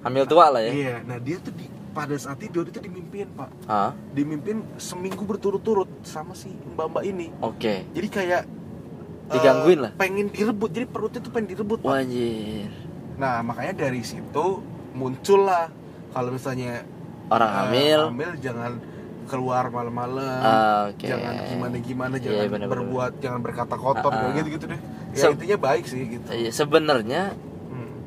[0.03, 0.73] Hamil tua lah ya.
[0.73, 0.95] Iya.
[1.03, 3.93] Nah dia tuh di pada saat tidur itu dimimpin pak Hah?
[4.17, 7.29] dimimpin seminggu berturut-turut sama si mbak-mbak ini.
[7.39, 7.85] Oke.
[7.93, 8.43] Jadi kayak
[9.31, 9.93] Digangguin eh, lah.
[9.97, 10.71] Pengen direbut.
[10.73, 11.79] Jadi perutnya tuh pengen direbut.
[11.81, 11.89] Pak.
[11.89, 12.69] Wajir.
[13.17, 14.61] Nah, makanya dari situ
[14.93, 15.71] muncul lah
[16.11, 16.85] kalau misalnya
[17.31, 18.01] Orang eh, hamil.
[18.13, 18.73] hamil jangan
[19.25, 20.41] keluar malam-malam.
[20.43, 21.07] Ah, Oke.
[21.09, 22.69] Jangan gimana-gimana, Iya, jangan bener-bener.
[22.69, 24.35] berbuat, jangan berkata kotor, Ah, ah.
[24.35, 24.81] gitu-gitu deh.
[25.15, 26.27] Ya So- intinya baik sih gitu.
[26.29, 27.23] Iya, Sebenarnya.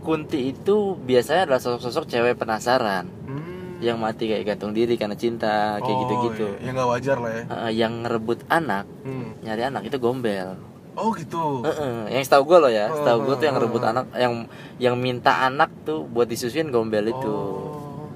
[0.06, 3.82] Kunti itu biasanya adalah sosok-sosok cewek penasaran Hmm.
[3.82, 6.46] yang mati kayak gantung diri karena cinta kayak Oh, gitu-gitu.
[6.56, 6.62] iya.
[6.62, 7.44] Ya nggak wajar lah ya.
[7.66, 9.34] Eh, yang ngerebut anak, Hmm.
[9.42, 10.62] nyari anak itu gombel.
[10.96, 11.60] Oh gitu.
[11.62, 13.64] Heeh, yang setahu gue loh ya, setahu gue tuh yang Oh.
[13.66, 14.34] rebut anak, yang
[14.78, 18.08] yang minta anak tuh buat disusuin gombel itu Oh.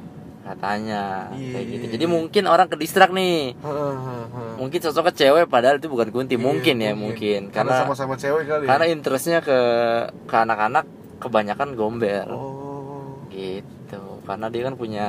[0.46, 1.84] katanya Iya, kayak gitu.
[1.84, 2.12] iya, Jadi iya.
[2.12, 3.94] mungkin orang kedistrak nih, heeh.
[4.56, 8.64] mungkin sosoknya cewek padahal itu bukan kunti, Iya, mungkin ya mungkin karena sama-sama cewek kali
[8.64, 8.70] ya.
[8.70, 9.58] karena interestnya ke
[10.24, 10.86] ke anak-anak
[11.20, 13.20] kebanyakan gombel Oh.
[13.30, 15.06] gitu, karena dia kan punya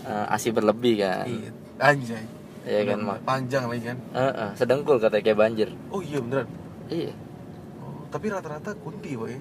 [0.00, 1.50] eh, asi berlebih kan, Iya.
[1.78, 2.24] Anjay.
[2.64, 3.16] ya kan mak.
[3.24, 3.96] Panjang lagi kan.
[4.10, 5.68] Heeh, sedengkul katanya kayak banjir.
[5.88, 6.48] Oh iya beneran.
[6.86, 7.12] Iya,
[7.78, 9.36] Oh, tapi rata-rata kunti boy.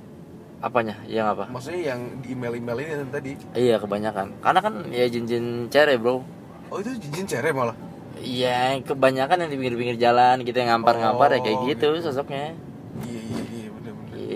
[0.57, 0.97] apanya?
[1.05, 1.43] Yang apa?
[1.47, 3.31] Maksudnya yang di email-email ini yang tadi.
[3.53, 6.25] Iya kebanyakan, karena kan ya jin-jin cere bro.
[6.67, 7.77] Oh itu cincin cere malah.
[8.17, 12.09] Iya, kebanyakan yang di pinggir-pinggir jalan gitu yang ngampar-ngampar ya kayak Oh, gitu gitu.
[12.09, 12.57] sosoknya.
[13.05, 13.43] Iya iya.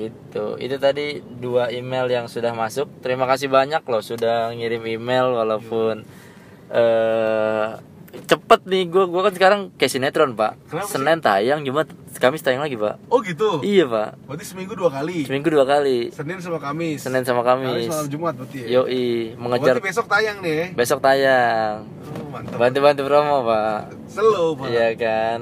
[0.03, 0.45] Gitu.
[0.57, 2.89] Itu tadi dua email yang sudah masuk.
[2.99, 6.01] Terima kasih banyak loh sudah ngirim email walaupun
[6.71, 7.67] eh
[8.21, 10.91] cepet nih gue gue kan sekarang kayak sinetron pak Kenapa sih?
[10.93, 13.59] Senin tayang Jumat Kamis tayang lagi pak Oh gitu.
[13.61, 15.23] iya pak Berarti seminggu dua kali.
[15.23, 16.99] seminggu dua kali Senin sama Kamis.
[17.01, 18.83] Senin sama Kamis Kamis malam Jumat berarti ya.
[18.83, 20.63] yoi mengejar Berarti besok tayang nih.
[20.73, 22.55] besok tayang Oh, mantap.
[22.57, 24.67] bantu-bantu promo pak Slow pak.
[24.69, 25.39] iya kan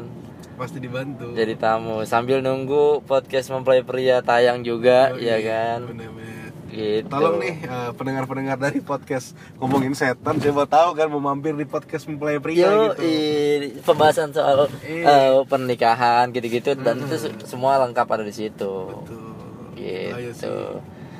[0.59, 1.31] Pasti dibantu.
[1.31, 6.51] jadi tamu sambil nunggu podcast mempelai pria tayang juga Oh, ya kan Bener-bener.
[6.67, 11.63] gitu Tolong nih eh, pendengar-pendengar dari podcast ngomongin setan siapa tahu kan mau mampir di
[11.63, 13.01] podcast mempelai pria Yo, gitu.
[13.01, 18.73] i- pembahasan soal eh, pernikahan gitu-gitu dan itu se- semua lengkap ada di situ.
[18.85, 19.31] Betul.
[19.73, 20.31] Gitu.
[20.35, 20.75] sih.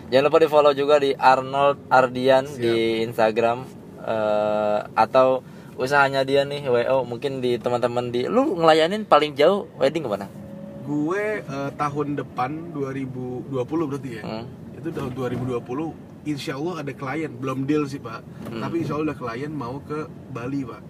[0.10, 2.60] Jangan lupa di follow juga di Arnold Ardian Siap.
[2.60, 3.64] di Instagram
[4.04, 5.42] eh, atau
[5.80, 10.28] usahanya dia nih WO mungkin di teman-teman di lu ngelayanin paling jauh wedding ke mana?
[10.84, 14.24] Gue eh, tahun depan 2020 berarti ya.
[14.28, 14.46] Hmm.
[14.80, 15.60] itu tahun 2020
[16.28, 17.32] insya Allah ada klien.
[17.32, 18.20] Belum deal sih pak.
[18.52, 18.60] Hmm.
[18.60, 20.06] tapi insya Allah ada klien mau ke
[20.36, 20.82] Bali pak.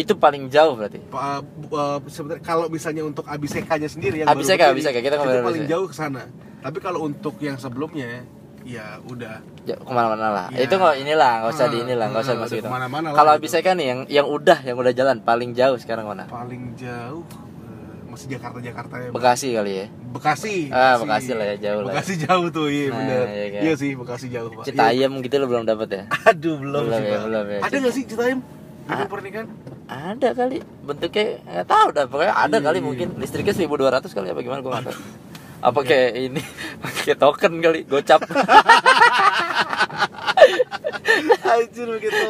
[0.00, 1.04] Itu paling jauh berarti?
[1.12, 5.86] Pak, eh, sebenarnya kalau misalnya untuk ABCK-nya sendiri yang berdiri, ABCK, kita itu paling jauh
[5.90, 6.24] ke sana.
[6.60, 8.24] Tapi kalau untuk yang sebelumnya
[8.62, 10.64] ya udah Ya, ke mana-mana lah Iya.
[10.64, 12.68] itu nggak inilah nggak usah Ah, di inilah nggak usah ah, masuk itu
[13.10, 13.42] kalau gitu.
[13.42, 17.22] bisa kan nih yang yang udah yang udah jalan paling jauh sekarang mana paling jauh
[17.60, 19.08] eh, masih Jakarta Jakarta ya.
[19.10, 20.54] Bekasi kali ya Bekasi.
[20.68, 21.94] Ah, Bekasi lah ya, jauh lah ya.
[21.94, 23.24] Bekasi jauh tuh, iya Nah, bener.
[23.28, 23.60] iya kan.
[23.62, 24.58] Iya sih, Bekasi jauh, Pak.
[24.58, 24.66] Iya.
[24.66, 27.58] Citayam gitu lo belum dapat ya Aduh, belum, Belum sih, ya, belum ya.
[27.62, 28.38] Ada nggak sih Citayam?
[28.80, 29.06] Di Ah.
[29.06, 29.46] pernikahan?
[29.86, 32.84] ada kali bentuknya nggak tahu dah pokoknya ada Iya, kali iya.
[32.84, 34.98] mungkin listriknya 1200 kali apa gimana gue nggak tahu
[35.60, 36.42] apa kayak ini?
[36.82, 38.20] Pakai token kali gocap.
[41.42, 42.26] Anjir begitu.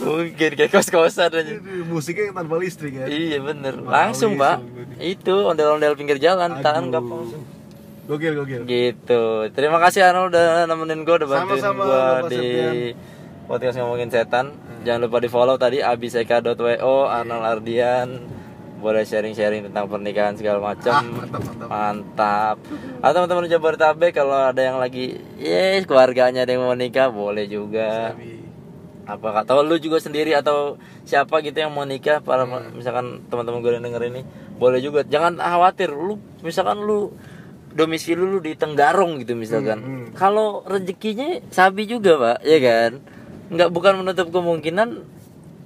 [0.00, 1.54] mungkin kayak kos kosan aja
[1.86, 3.06] Musiknya yang tanpa listrik kan?
[3.06, 3.74] iya bener.
[3.78, 4.60] Langsung pak
[4.96, 6.92] itu ondel-ondel pinggir jalan tahan Aduh.
[6.92, 7.44] gampang langsung.
[8.04, 8.60] Gokil, gokil.
[8.64, 9.24] gitu.
[9.50, 12.74] Terima kasih Arnold udah nemenin gue udah bantuin gue di Septian.
[13.46, 14.46] podcast ngomongin setan.
[14.84, 18.08] Jangan lupa di follow tadi abiseka.wo Arnold Ardian
[18.84, 21.68] boleh sharing-sharing tentang pernikahan segala macam Ah, mantap, mantap.
[21.68, 22.56] mantap
[23.00, 25.04] atau teman-teman Jabodetabek kalau ada yang lagi
[25.34, 28.44] yes keluarganya ada yang mau nikah boleh juga Sabi.
[29.04, 32.72] apa atau lu juga sendiri atau siapa gitu yang mau nikah para Hmm.
[32.74, 34.22] misalkan teman-teman gue yang denger ini
[34.54, 37.12] boleh juga jangan khawatir lu misalkan lu
[37.70, 40.08] domisili lu di Tenggarong gitu misalkan Hmm, hmm.
[40.12, 42.90] kalau rezekinya sabi juga pak ya kan
[43.46, 45.04] nggak bukan menutup kemungkinan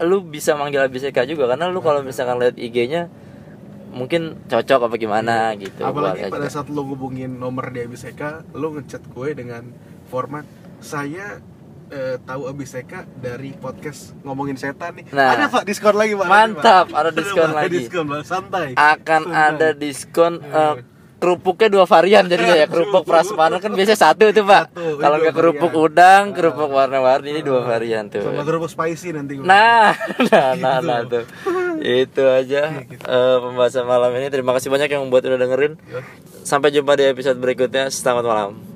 [0.00, 3.10] lu bisa manggil ABCK juga karena lu kalau misalkan lihat IG-nya
[3.88, 5.90] mungkin cocok apa gimana gitu Iya.
[5.90, 9.64] Apalagi boleh pada saat lo ngubungin nomor di ABCK, lo ngechat gue dengan
[10.06, 10.44] format
[10.78, 11.40] saya
[11.88, 15.08] eh, tahu ABCK dari podcast ngomongin setan nih.
[15.10, 15.34] Nah.
[15.34, 16.28] ada pak diskon lagi pak.
[16.28, 17.88] Mantap, ada diskon lagi.
[17.88, 18.76] Diskon santai.
[18.76, 19.48] akan Santai.
[19.56, 20.74] ada diskon eh,
[21.18, 23.58] kerupuknya dua varian jadinya ya kerupuk prasmanan.
[23.58, 24.74] Kan biasanya satu itu pak.
[24.74, 25.86] Kalau nggak kerupuk varian.
[25.90, 28.22] udang kerupuk warna-warni ini dua varian tuh.
[28.22, 29.38] Sama kerupuk spicy nanti.
[29.38, 29.44] Gue.
[29.44, 29.94] nah
[30.32, 30.88] nah nah, Gitu.
[30.88, 31.24] nah tuh.
[31.78, 34.30] itu aja eh, pembahasan malam ini.
[34.30, 35.74] Terima kasih banyak yang buat udah dengerin.
[35.90, 36.00] Ya.
[36.46, 37.92] sampai jumpa di episode berikutnya.
[37.92, 38.67] Selamat malam